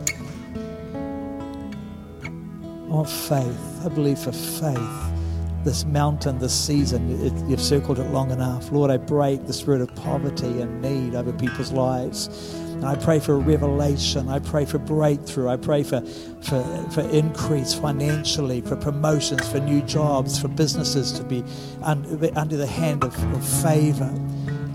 I 2.25 2.93
want 2.93 3.09
faith. 3.09 3.85
I 3.85 3.87
believe 3.87 4.19
for 4.19 4.33
faith. 4.33 5.63
This 5.63 5.85
mountain, 5.85 6.39
this 6.39 6.53
season, 6.53 7.25
it, 7.25 7.31
you've 7.49 7.61
circled 7.61 7.99
it 7.99 8.09
long 8.09 8.31
enough. 8.31 8.69
Lord, 8.69 8.91
I 8.91 8.97
break 8.97 9.47
the 9.47 9.53
spirit 9.53 9.79
of 9.79 9.95
poverty 9.95 10.59
and 10.61 10.81
need 10.81 11.15
over 11.15 11.31
people's 11.31 11.71
lives. 11.71 12.27
And 12.65 12.83
I 12.83 12.95
pray 12.95 13.21
for 13.21 13.39
revelation. 13.39 14.27
I 14.27 14.39
pray 14.39 14.65
for 14.65 14.77
breakthrough. 14.77 15.47
I 15.47 15.55
pray 15.55 15.83
for, 15.83 16.01
for, 16.41 16.61
for 16.91 17.01
increase 17.11 17.73
financially, 17.73 18.59
for 18.59 18.75
promotions, 18.75 19.49
for 19.49 19.61
new 19.61 19.81
jobs, 19.83 20.37
for 20.37 20.49
businesses 20.49 21.13
to 21.13 21.23
be 21.23 21.45
under, 21.81 22.29
under 22.37 22.57
the 22.57 22.67
hand 22.67 23.05
of, 23.05 23.15
of 23.33 23.47
favor. 23.63 24.13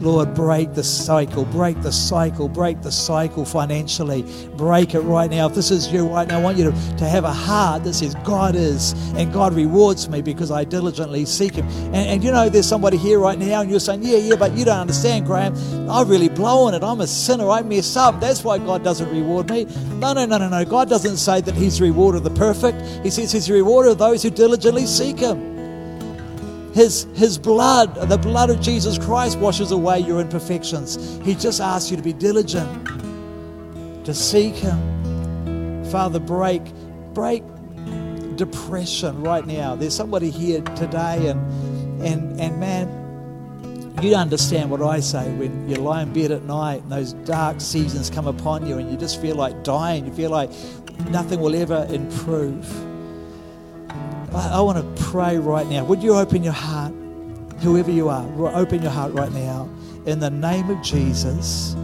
Lord, 0.01 0.35
break 0.35 0.75
the 0.75 0.85
cycle, 0.85 1.47
break 1.47 1.81
the 1.81 1.93
cycle, 1.93 2.49
break 2.49 2.83
the 2.83 2.93
cycle 2.93 3.45
financially. 3.47 4.25
Break 4.57 4.95
it 4.95 5.01
right 5.01 5.31
now. 5.31 5.47
If 5.47 5.55
this 5.55 5.71
is 5.71 5.91
you 5.91 6.07
right 6.07 6.29
now, 6.29 6.39
I 6.39 6.43
want 6.43 6.59
you 6.59 6.65
to, 6.71 6.97
to 6.99 7.09
have 7.09 7.25
a 7.25 7.33
heart 7.33 7.85
that 7.85 7.95
says, 7.95 8.15
God 8.17 8.55
is, 8.55 8.93
and 9.15 9.33
God 9.33 9.55
rewards 9.55 10.09
me 10.09 10.21
because 10.21 10.51
I 10.51 10.65
diligently 10.65 11.25
seek 11.25 11.55
Him. 11.55 11.67
And, 11.87 11.97
and 11.97 12.25
you 12.25 12.31
know, 12.31 12.49
there's 12.51 12.69
somebody 12.69 12.99
here 12.99 13.19
right 13.19 13.39
now, 13.39 13.63
and 13.63 13.71
you're 13.71 13.81
saying, 13.81 14.03
Yeah, 14.03 14.19
yeah, 14.19 14.37
but 14.37 14.53
you 14.53 14.65
don't 14.67 14.79
understand, 14.79 15.25
Graham. 15.25 15.55
I've 15.91 16.11
really 16.11 16.29
blown 16.29 16.75
it. 16.75 16.83
I'm 16.83 17.01
a 17.01 17.07
sinner. 17.07 17.49
I 17.49 17.63
mess 17.63 17.97
up. 17.97 18.21
That's 18.21 18.45
why 18.45 18.59
God 18.59 18.85
doesn't 18.85 19.11
reward 19.11 19.49
me. 19.51 19.65
No, 19.95 20.13
no, 20.13 20.27
no, 20.27 20.37
no, 20.37 20.49
no. 20.49 20.65
God 20.65 20.91
doesn't 20.91 21.17
say 21.17 21.41
that 21.41 21.55
He's 21.55 21.79
the 21.79 21.87
rewarder 21.87 22.19
of 22.19 22.25
the 22.25 22.31
perfect, 22.31 22.83
He 23.03 23.11
says 23.11 23.33
He's 23.33 23.47
the 23.47 23.55
rewarder 23.55 23.91
of 23.91 23.99
those 23.99 24.23
who 24.23 24.31
diligently 24.31 24.85
seek 24.85 25.19
Him. 25.19 25.56
His, 26.77 27.05
his 27.15 27.39
blood, 27.39 27.95
the 28.11 28.19
blood 28.19 28.51
of 28.51 28.61
Jesus 28.61 28.99
Christ, 28.99 29.39
washes 29.39 29.71
away 29.71 30.01
your 30.01 30.21
imperfections. 30.21 31.19
He 31.25 31.35
just 31.35 31.59
asks 31.59 31.91
you 31.91 31.97
to 31.97 32.03
be 32.03 32.13
diligent, 32.13 34.05
to 34.05 34.13
seek 34.13 34.55
Him. 34.57 35.87
Father, 35.91 36.21
break, 36.21 36.63
break 37.15 37.43
depression 38.37 39.23
right 39.23 39.47
now. 39.47 39.75
There's 39.75 39.97
somebody 39.97 40.29
here 40.29 40.61
today, 40.61 41.29
and 41.29 42.03
and 42.03 42.39
and 42.39 42.61
man, 42.61 43.95
you 44.03 44.15
understand 44.15 44.71
what 44.71 44.83
I 44.83 45.01
say 45.01 45.33
when 45.37 45.67
you 45.71 45.77
lie 45.77 46.03
in 46.03 46.13
bed 46.13 46.31
at 46.31 46.43
night 46.43 46.83
and 46.83 46.93
those 46.93 47.15
dark 47.15 47.63
seasons 47.63 48.11
come 48.11 48.27
upon 48.27 48.67
you, 48.67 48.77
and 48.77 48.91
you 48.91 48.99
just 48.99 49.19
feel 49.23 49.37
like 49.37 49.65
dying. 49.65 50.05
You 50.05 50.13
feel 50.13 50.31
like 50.31 50.51
nothing 51.09 51.41
will 51.41 51.55
ever 51.55 51.87
improve. 51.89 52.67
I, 54.37 54.59
I 54.59 54.61
want 54.61 54.79
to 54.79 55.05
pray 55.05 55.39
right 55.39 55.67
now. 55.67 55.85
Would 55.85 56.03
you 56.03 56.15
open 56.15 56.43
your 56.43 56.53
heart, 56.53 56.93
whoever 57.61 57.91
you 57.91 58.11
are, 58.11 58.27
open 58.55 58.83
your 58.83 58.91
heart 58.91 59.13
right 59.13 59.33
now. 59.33 59.69
In 60.05 60.21
the 60.21 60.31
name 60.31 60.69
of 60.69 60.83
Jesus, 60.83 61.75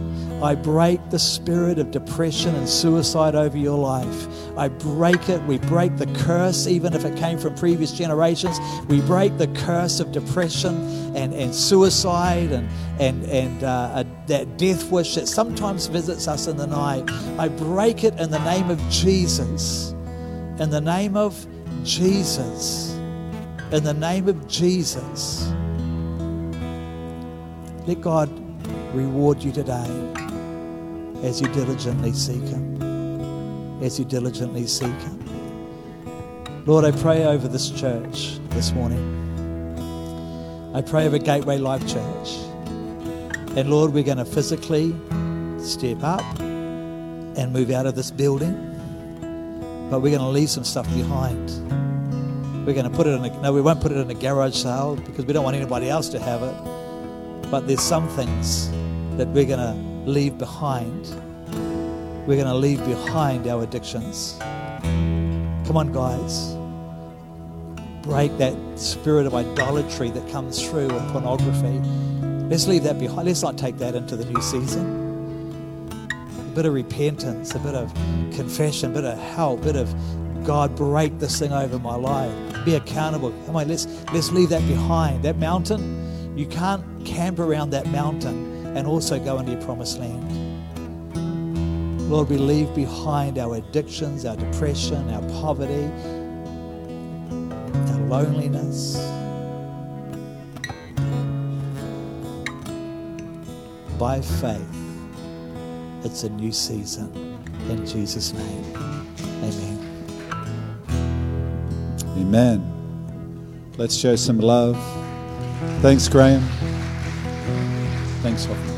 I 0.41 0.55
break 0.55 0.99
the 1.09 1.17
spirit 1.17 1.79
of 1.79 1.89
depression 1.89 2.53
and 2.53 2.69
suicide 2.69 3.33
over 3.33 3.57
your 3.57 3.77
life. 3.77 4.27
I 4.57 4.67
break 4.67 5.29
it. 5.29 5.41
We 5.43 5.57
break 5.57 5.97
the 5.97 6.05
curse, 6.25 6.67
even 6.67 6.93
if 6.93 7.05
it 7.05 7.17
came 7.17 7.39
from 7.39 7.55
previous 7.55 7.91
generations. 7.91 8.59
We 8.87 9.01
break 9.01 9.37
the 9.37 9.47
curse 9.47 9.99
of 9.99 10.11
depression 10.11 10.75
and, 11.15 11.33
and 11.33 11.55
suicide 11.55 12.51
and, 12.51 12.69
and, 12.99 13.23
and 13.25 13.63
uh, 13.63 14.03
that 14.27 14.57
death 14.57 14.91
wish 14.91 15.15
that 15.15 15.27
sometimes 15.27 15.87
visits 15.87 16.27
us 16.27 16.47
in 16.47 16.57
the 16.57 16.67
night. 16.67 17.09
I 17.39 17.47
break 17.47 18.03
it 18.03 18.19
in 18.19 18.29
the 18.29 18.43
name 18.43 18.69
of 18.69 18.79
Jesus. 18.89 19.91
In 20.59 20.69
the 20.69 20.81
name 20.81 21.17
of 21.17 21.47
Jesus. 21.83 22.93
In 23.71 23.83
the 23.83 23.93
name 23.93 24.27
of 24.29 24.47
Jesus. 24.47 25.47
Let 27.85 28.01
God 28.01 28.29
reward 28.95 29.43
you 29.43 29.51
today 29.51 30.13
as 31.23 31.41
you 31.41 31.47
diligently 31.49 32.13
seek 32.13 32.43
Him. 32.43 33.81
As 33.83 33.99
you 33.99 34.05
diligently 34.05 34.67
seek 34.67 34.87
Him. 34.87 36.63
Lord, 36.65 36.85
I 36.85 36.91
pray 36.91 37.25
over 37.25 37.47
this 37.47 37.69
church 37.69 38.39
this 38.49 38.71
morning. 38.71 39.21
I 40.73 40.81
pray 40.81 41.05
over 41.05 41.17
Gateway 41.17 41.57
Life 41.57 41.85
Church. 41.87 42.37
And 43.57 43.69
Lord, 43.69 43.93
we're 43.93 44.03
going 44.03 44.17
to 44.17 44.25
physically 44.25 44.95
step 45.59 46.01
up 46.03 46.23
and 46.39 47.51
move 47.51 47.69
out 47.69 47.85
of 47.85 47.95
this 47.95 48.11
building 48.11 48.72
but 49.93 49.99
we're 49.99 50.09
going 50.09 50.23
to 50.23 50.27
leave 50.27 50.49
some 50.49 50.63
stuff 50.63 50.91
behind. 50.95 51.51
We're 52.65 52.73
going 52.73 52.89
to 52.89 52.97
put 52.97 53.05
it 53.05 53.11
in 53.11 53.23
a, 53.23 53.41
no, 53.43 53.53
we 53.53 53.61
won't 53.61 53.79
put 53.79 53.91
it 53.91 53.97
in 53.99 54.09
a 54.09 54.15
garage 54.15 54.55
sale 54.55 54.95
because 54.95 55.23
we 55.27 55.33
don't 55.33 55.43
want 55.43 55.55
anybody 55.55 55.87
else 55.87 56.09
to 56.09 56.19
have 56.19 56.41
it. 56.41 57.51
But 57.51 57.67
there's 57.67 57.83
some 57.83 58.09
things 58.09 58.71
that 59.17 59.27
we're 59.27 59.45
going 59.45 59.59
to 59.59 60.09
leave 60.09 60.39
behind. 60.39 61.09
We're 62.25 62.37
going 62.37 62.47
to 62.47 62.55
leave 62.55 62.83
behind 62.87 63.45
our 63.47 63.61
addictions. 63.61 64.35
Come 64.39 65.77
on, 65.77 65.93
guys. 65.93 66.55
Break 68.01 68.35
that 68.39 68.55
spirit 68.79 69.27
of 69.27 69.35
idolatry 69.35 70.09
that 70.09 70.27
comes 70.31 70.67
through 70.67 70.89
in 70.89 71.11
pornography. 71.11 71.79
Let's 72.49 72.65
leave 72.65 72.81
that 72.85 72.97
behind. 72.97 73.27
Let's 73.27 73.43
not 73.43 73.59
take 73.59 73.77
that 73.77 73.93
into 73.93 74.15
the 74.15 74.25
new 74.25 74.41
season 74.41 75.02
bit 76.53 76.65
of 76.65 76.73
repentance, 76.73 77.55
a 77.55 77.59
bit 77.59 77.75
of 77.75 77.93
confession, 78.35 78.91
a 78.91 78.93
bit 78.93 79.05
of 79.05 79.17
help, 79.17 79.61
a 79.61 79.63
bit 79.63 79.75
of 79.75 79.93
God, 80.45 80.75
break 80.75 81.19
this 81.19 81.39
thing 81.39 81.53
over 81.53 81.79
my 81.79 81.95
life. 81.95 82.33
Be 82.65 82.75
accountable. 82.75 83.31
Come 83.45 83.55
on, 83.55 83.67
let's 83.67 83.87
let's 84.13 84.31
leave 84.31 84.49
that 84.49 84.65
behind. 84.67 85.23
That 85.23 85.37
mountain, 85.37 86.37
you 86.37 86.45
can't 86.45 86.83
camp 87.05 87.39
around 87.39 87.69
that 87.71 87.87
mountain 87.87 88.77
and 88.77 88.87
also 88.87 89.19
go 89.19 89.39
into 89.39 89.53
your 89.53 89.61
promised 89.61 89.99
land. 89.99 90.43
Lord, 92.09 92.29
we 92.29 92.37
leave 92.37 92.73
behind 92.75 93.39
our 93.39 93.55
addictions, 93.55 94.25
our 94.25 94.35
depression, 94.35 95.09
our 95.09 95.21
poverty, 95.41 95.89
our 97.91 97.99
loneliness. 98.07 98.97
By 103.97 104.19
faith, 104.19 104.82
it's 106.03 106.23
a 106.23 106.29
new 106.29 106.51
season. 106.51 107.11
In 107.69 107.85
Jesus' 107.85 108.33
name, 108.33 108.75
amen. 109.41 109.79
Amen. 112.17 112.73
Let's 113.77 113.95
show 113.95 114.15
some 114.15 114.39
love. 114.39 114.75
Thanks, 115.81 116.07
Graham. 116.07 116.41
Thanks, 118.21 118.45
Hoffman. 118.45 118.71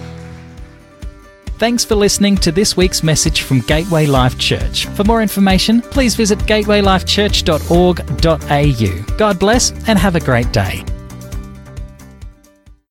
Thanks 1.58 1.86
for 1.86 1.96
listening 1.96 2.36
to 2.38 2.52
this 2.52 2.76
week's 2.76 3.02
message 3.02 3.42
from 3.42 3.62
Gateway 3.62 4.08
Life 4.08 4.38
Church. 4.38 4.88
For 4.88 5.06
more 5.06 5.22
information, 5.22 5.82
please 5.82 6.14
visit 6.16 6.38
gatewaylifechurch.org.au. 6.40 9.18
God 9.18 9.40
bless 9.40 9.72
and 9.88 9.98
have 9.98 10.16
a 10.16 10.20
great 10.20 10.52
day. 10.52 10.84